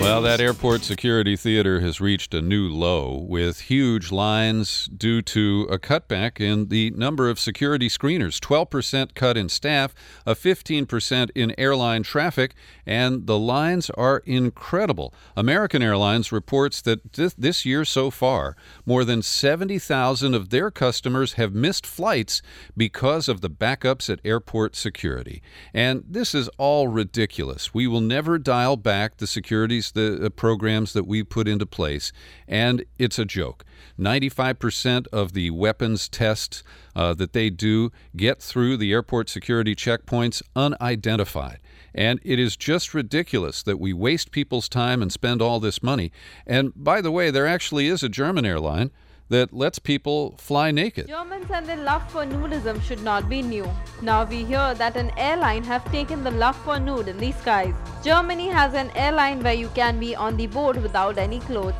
Well, 0.00 0.20
that 0.22 0.40
airport 0.40 0.82
security 0.82 1.36
theater 1.36 1.80
has 1.80 2.00
reached 2.00 2.34
a 2.34 2.42
new 2.42 2.68
low 2.68 3.14
with 3.16 3.60
huge 3.60 4.10
lines 4.10 4.86
due 4.86 5.22
to 5.22 5.68
a 5.70 5.78
cutback 5.78 6.40
in 6.40 6.68
the 6.68 6.90
number 6.90 7.30
of 7.30 7.38
security 7.38 7.88
screeners 7.88 8.38
12% 8.40 9.14
cut 9.14 9.36
in 9.36 9.48
staff, 9.48 9.94
a 10.26 10.34
15% 10.34 11.30
in 11.34 11.54
airline 11.58 12.02
traffic, 12.02 12.54
and 12.84 13.26
the 13.26 13.38
lines 13.38 13.90
are 13.90 14.22
incredible. 14.26 15.14
American 15.36 15.80
Airlines 15.82 16.32
reports 16.32 16.82
that 16.82 17.12
this 17.12 17.64
year 17.64 17.84
so 17.84 18.10
far, 18.10 18.56
more 18.84 19.04
than 19.04 19.22
70,000 19.22 20.34
of 20.34 20.50
their 20.50 20.70
customers 20.70 21.34
have 21.34 21.54
missed 21.54 21.86
flights 21.86 22.42
because 22.76 23.28
of 23.28 23.40
the 23.40 23.50
backups 23.50 24.10
at 24.10 24.20
airport 24.24 24.74
security. 24.76 25.42
And 25.72 26.04
this 26.08 26.34
is 26.34 26.48
all 26.58 26.88
ridiculous. 26.88 27.72
We 27.72 27.86
will 27.86 28.00
never 28.00 28.31
dial 28.38 28.76
back 28.76 29.16
the 29.16 29.26
securities, 29.26 29.92
the 29.92 30.26
uh, 30.26 30.28
programs 30.30 30.92
that 30.92 31.06
we 31.06 31.22
put 31.22 31.48
into 31.48 31.66
place, 31.66 32.12
and 32.48 32.84
it's 32.98 33.18
a 33.18 33.24
joke. 33.24 33.64
95% 33.98 35.06
of 35.08 35.32
the 35.32 35.50
weapons 35.50 36.08
tests 36.08 36.62
uh, 36.94 37.14
that 37.14 37.32
they 37.32 37.50
do 37.50 37.90
get 38.16 38.40
through 38.40 38.76
the 38.76 38.92
airport 38.92 39.28
security 39.28 39.74
checkpoints 39.74 40.42
unidentified. 40.56 41.58
And 41.94 42.20
it 42.22 42.38
is 42.38 42.56
just 42.56 42.94
ridiculous 42.94 43.62
that 43.62 43.78
we 43.78 43.92
waste 43.92 44.30
people's 44.30 44.68
time 44.68 45.02
and 45.02 45.12
spend 45.12 45.42
all 45.42 45.60
this 45.60 45.82
money. 45.82 46.10
And 46.46 46.72
by 46.74 47.00
the 47.00 47.10
way, 47.10 47.30
there 47.30 47.46
actually 47.46 47.88
is 47.88 48.02
a 48.02 48.08
German 48.08 48.46
airline 48.46 48.90
that 49.32 49.52
lets 49.52 49.78
people 49.78 50.34
fly 50.38 50.70
naked. 50.70 51.08
Germans 51.08 51.50
and 51.50 51.66
their 51.66 51.82
love 51.82 52.04
for 52.12 52.24
nudism 52.24 52.80
should 52.82 53.02
not 53.02 53.28
be 53.28 53.40
new. 53.40 53.68
Now 54.02 54.24
we 54.24 54.44
hear 54.44 54.74
that 54.74 54.96
an 54.96 55.10
airline 55.16 55.64
have 55.64 55.84
taken 55.90 56.22
the 56.22 56.30
love 56.30 56.56
for 56.64 56.78
nude 56.78 57.08
in 57.08 57.18
the 57.18 57.32
skies. 57.32 57.74
Germany 58.04 58.48
has 58.48 58.74
an 58.74 58.90
airline 58.94 59.42
where 59.42 59.54
you 59.54 59.68
can 59.80 59.98
be 59.98 60.14
on 60.14 60.36
the 60.36 60.48
board 60.48 60.82
without 60.82 61.18
any 61.18 61.40
clothes. 61.40 61.74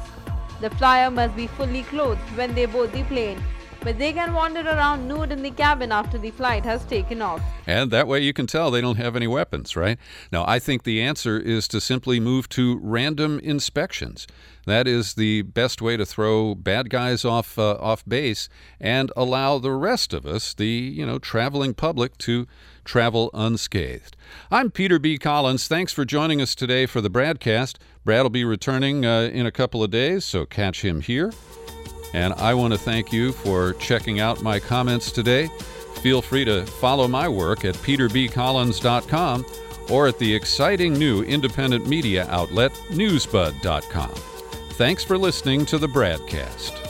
The 0.63 0.71
flyer 0.71 1.11
must 1.11 1.37
be 1.37 1.47
fully 1.47 1.83
clothed 1.83 2.37
when 2.37 2.55
they 2.55 2.67
board 2.67 2.93
the 2.93 3.03
plane, 3.05 3.43
but 3.81 3.99
they 3.99 4.13
can 4.13 4.33
wander 4.33 4.61
around 4.61 5.07
nude 5.09 5.33
in 5.33 5.43
the 5.43 5.51
cabin 5.51 5.93
after 5.93 6.17
the 6.17 6.31
flight 6.31 6.65
has 6.65 6.85
taken 6.87 7.21
off. 7.21 7.43
And 7.67 7.91
that 7.91 8.07
way 8.07 8.21
you 8.21 8.33
can 8.33 8.47
tell 8.47 8.71
they 8.71 8.81
don't 8.81 8.97
have 8.97 9.17
any 9.17 9.27
weapons, 9.27 9.77
right? 9.77 9.99
Now, 10.31 10.45
I 10.47 10.59
think 10.59 10.85
the 10.85 11.03
answer 11.03 11.39
is 11.39 11.69
to 11.69 11.81
simply 11.81 12.21
move 12.21 12.49
to 12.51 12.79
random 12.81 13.41
inspections. 13.41 14.27
That 14.65 14.87
is 14.87 15.15
the 15.15 15.43
best 15.43 15.83
way 15.83 15.97
to 15.97 16.07
throw 16.07 16.55
bad 16.55 16.89
guys 16.89 17.25
off 17.25 17.59
uh, 17.59 17.73
off 17.81 18.05
base 18.07 18.49
and 18.81 19.11
allow 19.17 19.59
the 19.59 19.73
rest 19.73 20.13
of 20.13 20.25
us, 20.25 20.55
the, 20.55 20.67
you 20.67 21.05
know, 21.05 21.19
traveling 21.19 21.75
public 21.75 22.17
to 22.19 22.47
travel 22.85 23.31
unscathed. 23.35 24.17
I'm 24.51 24.71
Peter 24.71 24.99
B. 24.99 25.19
Collins. 25.19 25.67
Thanks 25.67 25.93
for 25.93 26.05
joining 26.05 26.41
us 26.41 26.55
today 26.55 26.87
for 26.87 27.01
the 27.01 27.11
broadcast. 27.11 27.79
Brad 28.05 28.23
will 28.23 28.31
be 28.31 28.45
returning 28.45 29.05
uh, 29.05 29.31
in 29.33 29.47
a 29.47 29.53
couple 29.53 29.83
of 29.83 29.91
days, 29.91 30.25
so 30.25 30.47
catch 30.47 30.85
him 30.85 31.01
here. 31.01 31.33
And 32.15 32.33
I 32.35 32.55
want 32.55 32.73
to 32.73 32.79
thank 32.79 33.13
you 33.13 33.33
for 33.33 33.73
checking 33.75 34.21
out 34.21 34.43
my 34.43 34.61
comments 34.61 35.11
today. 35.11 35.49
Feel 36.03 36.21
free 36.21 36.45
to 36.45 36.67
follow 36.67 37.09
my 37.09 37.29
work 37.29 37.65
at 37.65 37.75
peterbcollins.com 37.77 39.47
or 39.91 40.09
at 40.09 40.19
the 40.19 40.35
exciting 40.35 40.95
new 40.95 41.23
independent 41.23 41.87
media 41.87 42.27
outlet 42.29 42.73
newsbud.com. 42.91 44.32
Thanks 44.77 45.05
for 45.05 45.19
listening 45.19 45.67
to 45.67 45.77
the 45.77 45.87
BradCast. 45.87 46.82